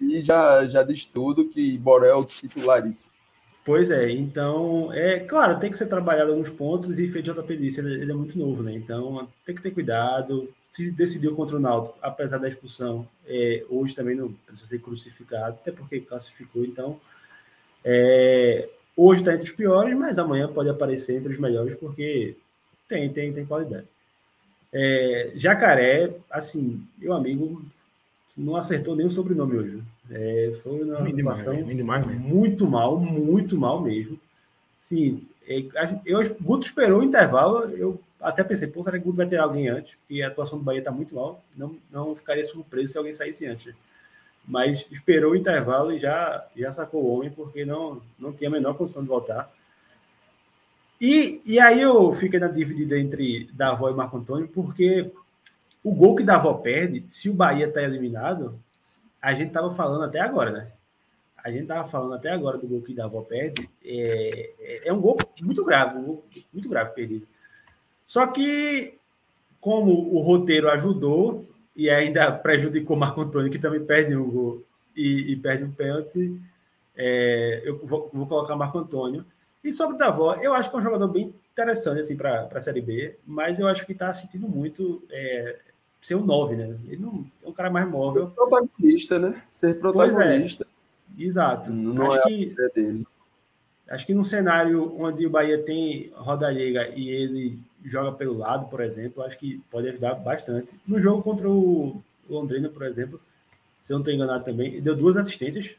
Aí 0.00 0.20
já, 0.20 0.66
já 0.66 0.82
diz 0.82 1.04
tudo 1.04 1.48
que 1.48 1.78
Borel 1.78 2.20
é 2.20 2.24
titularíssimo. 2.24 3.10
Pois 3.64 3.90
é, 3.90 4.10
então, 4.10 4.92
é 4.92 5.20
claro, 5.20 5.58
tem 5.58 5.70
que 5.70 5.78
ser 5.78 5.86
trabalhado 5.86 6.32
alguns 6.32 6.50
pontos 6.50 6.98
e 6.98 7.08
feito 7.08 7.32
JP 7.32 7.56
disse, 7.56 7.80
ele, 7.80 8.02
ele, 8.02 8.12
é 8.12 8.14
muito 8.14 8.38
novo, 8.38 8.62
né? 8.62 8.74
Então 8.74 9.26
tem 9.46 9.54
que 9.54 9.62
ter 9.62 9.70
cuidado. 9.70 10.52
Se 10.68 10.90
decidiu 10.90 11.34
contra 11.34 11.56
o 11.56 11.60
Náutico, 11.60 11.96
apesar 12.02 12.36
da 12.36 12.48
expulsão, 12.48 13.08
é, 13.26 13.64
hoje 13.70 13.94
também 13.94 14.14
não 14.14 14.30
precisa 14.46 14.68
ser 14.68 14.80
crucificado, 14.80 15.56
até 15.60 15.72
porque 15.72 16.00
classificou, 16.00 16.62
então 16.62 17.00
é, 17.82 18.68
hoje 18.94 19.22
está 19.22 19.32
entre 19.32 19.48
os 19.48 19.54
piores, 19.54 19.96
mas 19.96 20.18
amanhã 20.18 20.46
pode 20.46 20.68
aparecer 20.68 21.16
entre 21.16 21.32
os 21.32 21.38
melhores, 21.38 21.74
porque 21.76 22.36
tem, 22.86 23.10
tem, 23.10 23.32
tem 23.32 23.46
qualidade. 23.46 23.86
É, 24.76 25.30
Jacaré, 25.36 26.12
assim, 26.28 26.84
meu 26.98 27.12
amigo, 27.12 27.64
não 28.36 28.56
acertou 28.56 28.96
nem 28.96 29.06
o 29.06 29.10
sobrenome 29.10 29.56
hoje. 29.56 29.82
É, 30.10 30.52
foi 30.64 30.82
uma 30.82 31.06
situação 31.06 31.54
muito 32.18 32.66
mal, 32.66 32.98
muito 32.98 33.56
mal 33.56 33.80
mesmo. 33.80 34.18
Sim, 34.80 35.24
é, 35.46 35.64
eu, 36.04 36.20
Guto 36.40 36.66
esperou 36.66 37.00
o 37.00 37.04
intervalo, 37.04 37.70
eu 37.70 38.00
até 38.20 38.42
pensei, 38.42 38.66
pô, 38.66 38.82
será 38.82 38.98
que 38.98 39.04
o 39.04 39.06
Guto 39.06 39.18
vai 39.18 39.28
ter 39.28 39.38
alguém 39.38 39.68
antes? 39.68 39.96
E 40.10 40.22
a 40.22 40.28
atuação 40.28 40.58
do 40.58 40.64
Bahia 40.64 40.80
está 40.80 40.90
muito 40.90 41.14
mal, 41.14 41.40
não, 41.56 41.76
não 41.90 42.14
ficaria 42.16 42.44
surpreso 42.44 42.92
se 42.92 42.98
alguém 42.98 43.12
saísse 43.12 43.46
antes. 43.46 43.72
Mas 44.46 44.84
esperou 44.90 45.32
o 45.32 45.36
intervalo 45.36 45.92
e 45.92 45.98
já, 45.98 46.44
já 46.56 46.72
sacou 46.72 47.04
o 47.04 47.14
homem, 47.14 47.30
porque 47.30 47.64
não, 47.64 48.02
não 48.18 48.32
tinha 48.32 48.50
a 48.50 48.52
menor 48.52 48.74
condição 48.74 49.02
de 49.02 49.08
voltar. 49.08 49.50
E, 51.00 51.42
e 51.44 51.58
aí 51.58 51.80
eu 51.80 52.12
fiquei 52.12 52.38
na 52.38 52.48
dívida 52.48 52.98
entre 52.98 53.50
Davó 53.52 53.90
e 53.90 53.94
Marco 53.94 54.16
Antônio, 54.16 54.48
porque 54.48 55.10
o 55.82 55.94
gol 55.94 56.14
que 56.16 56.22
Davó 56.22 56.54
perde, 56.54 57.04
se 57.08 57.28
o 57.28 57.34
Bahia 57.34 57.66
está 57.66 57.82
eliminado, 57.82 58.58
a 59.20 59.34
gente 59.34 59.48
estava 59.48 59.70
falando 59.72 60.04
até 60.04 60.20
agora, 60.20 60.50
né? 60.50 60.72
A 61.44 61.50
gente 61.50 61.62
estava 61.62 61.86
falando 61.86 62.14
até 62.14 62.30
agora 62.30 62.56
do 62.56 62.66
gol 62.66 62.80
que 62.80 62.94
Davó 62.94 63.20
perde. 63.20 63.68
É, 63.84 64.52
é, 64.58 64.88
é 64.88 64.92
um 64.92 65.00
gol 65.00 65.18
muito 65.42 65.62
grave, 65.62 65.98
um 65.98 66.04
gol 66.04 66.24
muito 66.50 66.68
grave 66.70 66.94
perdido. 66.94 67.26
Só 68.06 68.26
que, 68.26 68.98
como 69.60 70.14
o 70.14 70.20
roteiro 70.20 70.70
ajudou 70.70 71.46
e 71.76 71.90
ainda 71.90 72.32
prejudicou 72.32 72.96
Marco 72.96 73.20
Antônio, 73.20 73.50
que 73.50 73.58
também 73.58 73.84
perde 73.84 74.16
um 74.16 74.30
gol 74.30 74.62
e, 74.96 75.32
e 75.32 75.36
perde 75.36 75.64
um 75.64 75.70
pênalti, 75.70 76.40
é, 76.96 77.62
eu 77.64 77.84
vou, 77.84 78.08
vou 78.12 78.26
colocar 78.26 78.56
Marco 78.56 78.78
Antônio. 78.78 79.24
E 79.64 79.72
sobre 79.72 79.96
o 79.96 79.98
Davó, 79.98 80.34
eu 80.34 80.52
acho 80.52 80.68
que 80.68 80.76
é 80.76 80.78
um 80.78 80.82
jogador 80.82 81.08
bem 81.08 81.34
interessante 81.52 82.00
assim, 82.00 82.16
para 82.16 82.48
a 82.52 82.60
Série 82.60 82.82
B, 82.82 83.16
mas 83.26 83.58
eu 83.58 83.66
acho 83.66 83.86
que 83.86 83.92
está 83.92 84.12
sentindo 84.12 84.46
muito 84.46 85.02
é, 85.10 85.58
ser 86.02 86.16
um 86.16 86.24
9, 86.24 86.54
né? 86.54 86.76
Ele 86.86 87.00
não, 87.00 87.24
é 87.42 87.48
um 87.48 87.52
cara 87.52 87.70
mais 87.70 87.88
móvel. 87.88 88.28
Ser 88.28 88.34
protagonista, 88.34 89.18
né? 89.18 89.42
Ser 89.48 89.70
é. 89.70 89.74
protagonista. 89.74 90.66
É. 91.18 91.22
Exato. 91.22 91.72
Não 91.72 92.12
acho 92.12 92.18
é 92.18 92.22
que, 92.24 92.56
dele. 92.74 93.06
Acho 93.88 94.06
que 94.06 94.14
num 94.14 94.24
cenário 94.24 94.94
onde 95.00 95.26
o 95.26 95.30
Bahia 95.30 95.62
tem 95.62 96.12
roda 96.14 96.50
liga 96.50 96.88
e 96.88 97.08
ele 97.08 97.58
joga 97.82 98.12
pelo 98.12 98.36
lado, 98.36 98.66
por 98.66 98.82
exemplo, 98.82 99.22
acho 99.22 99.38
que 99.38 99.62
pode 99.70 99.88
ajudar 99.88 100.14
bastante. 100.16 100.78
No 100.86 101.00
jogo 101.00 101.22
contra 101.22 101.48
o 101.48 102.02
Londrina, 102.28 102.68
por 102.68 102.82
exemplo, 102.82 103.18
se 103.80 103.92
eu 103.92 103.96
não 103.96 104.02
estou 104.02 104.12
enganado 104.12 104.44
também, 104.44 104.72
ele 104.72 104.80
deu 104.82 104.94
duas 104.94 105.16
assistências. 105.16 105.74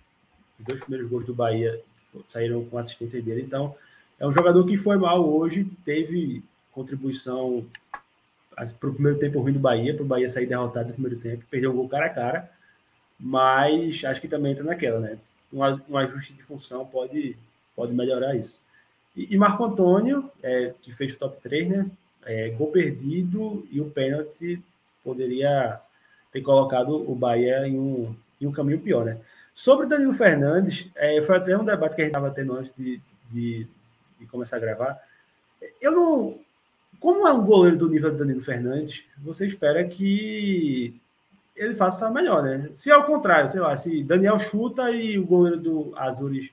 Os 0.59 0.65
dois 0.65 0.79
primeiros 0.79 1.09
gols 1.09 1.25
do 1.25 1.35
Bahia 1.35 1.79
saíram 2.27 2.65
com 2.65 2.77
assistência 2.77 3.21
dele. 3.21 3.41
Então, 3.41 3.75
é 4.19 4.25
um 4.25 4.33
jogador 4.33 4.65
que 4.65 4.77
foi 4.77 4.97
mal 4.97 5.27
hoje, 5.27 5.65
teve 5.83 6.43
contribuição 6.71 7.65
para 8.79 8.89
o 8.89 8.93
primeiro 8.93 9.19
tempo 9.19 9.39
ruim 9.39 9.53
do 9.53 9.59
Bahia, 9.59 9.93
para 9.93 10.03
o 10.03 10.07
Bahia 10.07 10.29
sair 10.29 10.45
derrotado 10.45 10.89
no 10.89 10.93
primeiro 10.93 11.19
tempo, 11.19 11.43
perdeu 11.49 11.71
um 11.71 11.75
gol 11.75 11.89
cara 11.89 12.05
a 12.05 12.09
cara, 12.09 12.49
mas 13.19 14.03
acho 14.03 14.21
que 14.21 14.27
também 14.27 14.53
entra 14.53 14.63
naquela, 14.63 14.99
né? 14.99 15.17
Um, 15.51 15.97
ajuste 15.97 16.33
de 16.33 16.43
função 16.43 16.85
pode, 16.85 17.37
pode 17.75 17.93
melhorar 17.93 18.35
isso. 18.35 18.59
E, 19.15 19.33
e 19.33 19.37
Marco 19.37 19.63
Antônio, 19.63 20.29
é, 20.41 20.73
que 20.81 20.91
fez 20.93 21.13
o 21.13 21.17
top 21.17 21.41
3, 21.41 21.67
né? 21.67 21.91
É, 22.25 22.49
gol 22.49 22.71
perdido 22.71 23.67
e 23.71 23.79
o 23.79 23.89
pênalti 23.89 24.61
poderia 25.03 25.79
ter 26.31 26.41
colocado 26.41 27.09
o 27.09 27.13
Bahia 27.13 27.67
em 27.67 27.77
um, 27.77 28.15
em 28.41 28.47
um 28.47 28.51
caminho 28.51 28.79
pior, 28.79 29.05
né? 29.05 29.19
Sobre 29.55 29.85
o 29.85 29.89
Danilo 29.89 30.13
Fernandes, 30.13 30.91
é, 30.95 31.21
foi 31.21 31.37
até 31.37 31.57
um 31.57 31.65
debate 31.65 31.95
que 31.95 32.01
a 32.01 32.03
gente 32.03 32.11
estava 32.11 32.29
tendo 32.29 32.53
antes 32.53 32.73
de, 32.77 33.01
de, 33.31 33.65
de 34.19 34.25
começar 34.27 34.57
a 34.57 34.59
gravar. 34.59 35.01
Eu 35.81 35.91
não, 35.93 36.39
como 36.99 37.27
é 37.27 37.31
um 37.31 37.43
goleiro 37.43 37.77
do 37.77 37.89
nível 37.89 38.11
do 38.11 38.17
Danilo 38.17 38.41
Fernandes, 38.41 39.05
você 39.17 39.47
espera 39.47 39.83
que 39.87 40.99
ele 41.55 41.73
faça 41.73 42.11
melhor, 42.11 42.43
né? 42.43 42.69
Se 42.75 42.91
é 42.91 42.97
o 42.97 43.05
contrário, 43.05 43.49
sei 43.49 43.61
lá, 43.61 43.75
se 43.77 44.03
Daniel 44.03 44.37
chuta 44.37 44.91
e 44.91 45.17
o 45.17 45.25
goleiro 45.25 45.57
do 45.57 45.93
Azures 45.95 46.51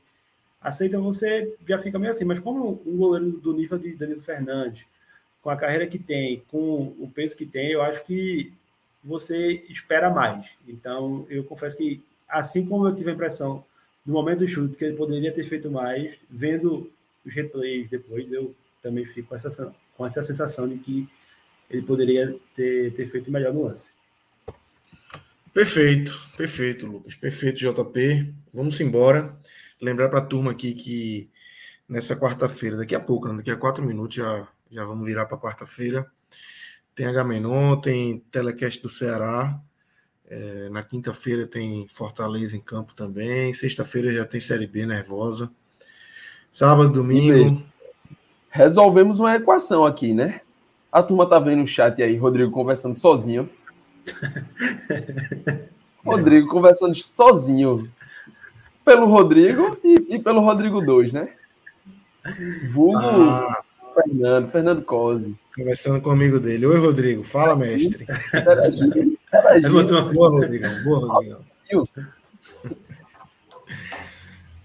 aceita, 0.60 0.98
você 1.00 1.56
já 1.66 1.78
fica 1.78 1.98
meio 1.98 2.12
assim. 2.12 2.24
Mas 2.24 2.38
como 2.38 2.80
um 2.86 2.96
goleiro 2.96 3.32
do 3.32 3.52
nível 3.52 3.78
de 3.78 3.94
Danilo 3.94 4.20
Fernandes, 4.20 4.84
com 5.42 5.50
a 5.50 5.56
carreira 5.56 5.88
que 5.88 5.98
tem, 5.98 6.42
com 6.48 6.94
o 7.00 7.10
peso 7.12 7.36
que 7.36 7.44
tem, 7.44 7.72
eu 7.72 7.82
acho 7.82 8.04
que 8.04 8.52
você 9.02 9.64
espera 9.68 10.08
mais. 10.08 10.50
Então, 10.68 11.26
eu 11.28 11.42
confesso 11.42 11.76
que, 11.76 12.00
assim 12.32 12.66
como 12.66 12.86
eu 12.86 12.96
tive 12.96 13.10
a 13.10 13.14
impressão 13.14 13.64
no 14.04 14.14
momento 14.14 14.40
do 14.40 14.48
chute 14.48 14.76
que 14.76 14.84
ele 14.84 14.96
poderia 14.96 15.32
ter 15.32 15.44
feito 15.44 15.70
mais, 15.70 16.18
vendo 16.28 16.90
os 17.24 17.32
replays 17.32 17.88
depois, 17.88 18.32
eu 18.32 18.54
também 18.82 19.04
fico 19.06 19.28
com 19.28 19.36
essa 19.36 19.72
com 19.96 20.06
essa 20.06 20.22
sensação 20.22 20.68
de 20.68 20.78
que 20.78 21.08
ele 21.70 21.82
poderia 21.82 22.36
ter, 22.54 22.92
ter 22.94 23.06
feito 23.06 23.30
melhor 23.30 23.52
no 23.52 23.64
lance. 23.64 23.94
Perfeito, 25.52 26.18
perfeito, 26.36 26.86
Lucas. 26.86 27.14
Perfeito, 27.14 27.58
JP. 27.58 28.34
Vamos 28.52 28.80
embora. 28.80 29.36
Lembrar 29.80 30.08
para 30.08 30.20
a 30.20 30.24
turma 30.24 30.50
aqui 30.50 30.74
que 30.74 31.30
nessa 31.88 32.16
quarta-feira, 32.16 32.76
daqui 32.76 32.94
a 32.94 33.00
pouco, 33.00 33.28
né? 33.28 33.36
daqui 33.36 33.50
a 33.50 33.56
quatro 33.56 33.84
minutos, 33.84 34.16
já, 34.16 34.48
já 34.70 34.84
vamos 34.84 35.06
virar 35.06 35.26
para 35.26 35.38
quarta-feira. 35.38 36.10
Tem 36.94 37.06
H-Menon, 37.06 37.80
tem 37.80 38.20
Telecast 38.30 38.82
do 38.82 38.88
Ceará. 38.88 39.60
É, 40.34 40.70
na 40.70 40.82
quinta-feira 40.82 41.46
tem 41.46 41.86
Fortaleza 41.92 42.56
em 42.56 42.60
campo 42.60 42.94
também. 42.94 43.52
Sexta-feira 43.52 44.10
já 44.10 44.24
tem 44.24 44.40
Série 44.40 44.66
B 44.66 44.86
nervosa. 44.86 45.50
Sábado, 46.50 46.88
domingo 46.88 47.62
resolvemos 48.48 49.20
uma 49.20 49.34
equação 49.34 49.84
aqui, 49.84 50.14
né? 50.14 50.40
A 50.90 51.02
turma 51.02 51.28
tá 51.28 51.38
vendo 51.38 51.62
o 51.62 51.66
chat 51.66 52.02
aí, 52.02 52.16
Rodrigo 52.16 52.50
conversando 52.50 52.98
sozinho. 52.98 53.48
Rodrigo 56.04 56.48
conversando 56.48 56.94
sozinho. 56.94 57.90
Pelo 58.84 59.06
Rodrigo 59.06 59.78
e, 59.84 60.16
e 60.16 60.18
pelo 60.18 60.40
Rodrigo 60.40 60.80
2, 60.80 61.12
né? 61.12 61.28
Vulgo 62.70 62.98
ah, 62.98 63.62
Fernando, 63.94 64.48
Fernando 64.48 64.82
Cosi. 64.82 65.34
Conversando 65.54 66.00
com 66.00 66.08
o 66.08 66.12
amigo 66.12 66.40
dele. 66.40 66.66
Oi, 66.66 66.78
Rodrigo. 66.78 67.22
Fala, 67.22 67.54
mestre. 67.54 68.06
Boa, 70.12 70.30
Rodrigo. 70.30 70.68
Boa, 70.84 70.98
Rodrigo. 70.98 71.44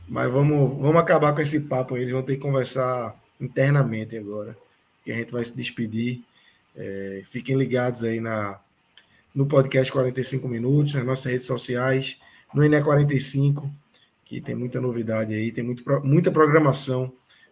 Mas 0.08 0.32
vamos, 0.32 0.78
vamos 0.82 1.02
acabar 1.02 1.34
com 1.34 1.42
esse 1.42 1.60
papo 1.62 1.96
aí. 1.96 2.02
Eles 2.02 2.14
vão 2.14 2.24
ter 2.24 2.36
que 2.36 2.42
conversar 2.42 3.16
internamente 3.40 4.18
agora, 4.18 4.58
que 5.04 5.12
a 5.12 5.16
gente 5.16 5.32
vai 5.32 5.44
se 5.44 5.56
despedir. 5.56 6.24
É, 6.76 7.24
fiquem 7.30 7.58
ligados 7.58 8.04
aí 8.04 8.20
na, 8.20 8.60
no 9.34 9.46
podcast 9.46 9.92
45 9.92 10.48
Minutos, 10.48 10.94
nas 10.94 11.06
nossas 11.06 11.32
redes 11.32 11.48
sociais, 11.48 12.20
no 12.54 12.64
INE45, 12.64 13.70
que 14.26 14.40
tem 14.42 14.56
muita 14.56 14.80
novidade 14.80 15.34
aí, 15.34 15.52
tem 15.52 15.64
muito, 15.64 15.84
muita 16.04 16.32
programação 16.32 17.12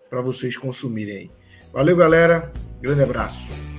para 0.10 0.22
vocês 0.22 0.58
consumirem 0.58 1.18
aí. 1.18 1.32
Valeu, 1.74 1.96
galera. 1.96 2.52
Grande 2.82 3.04
abraço. 3.04 3.75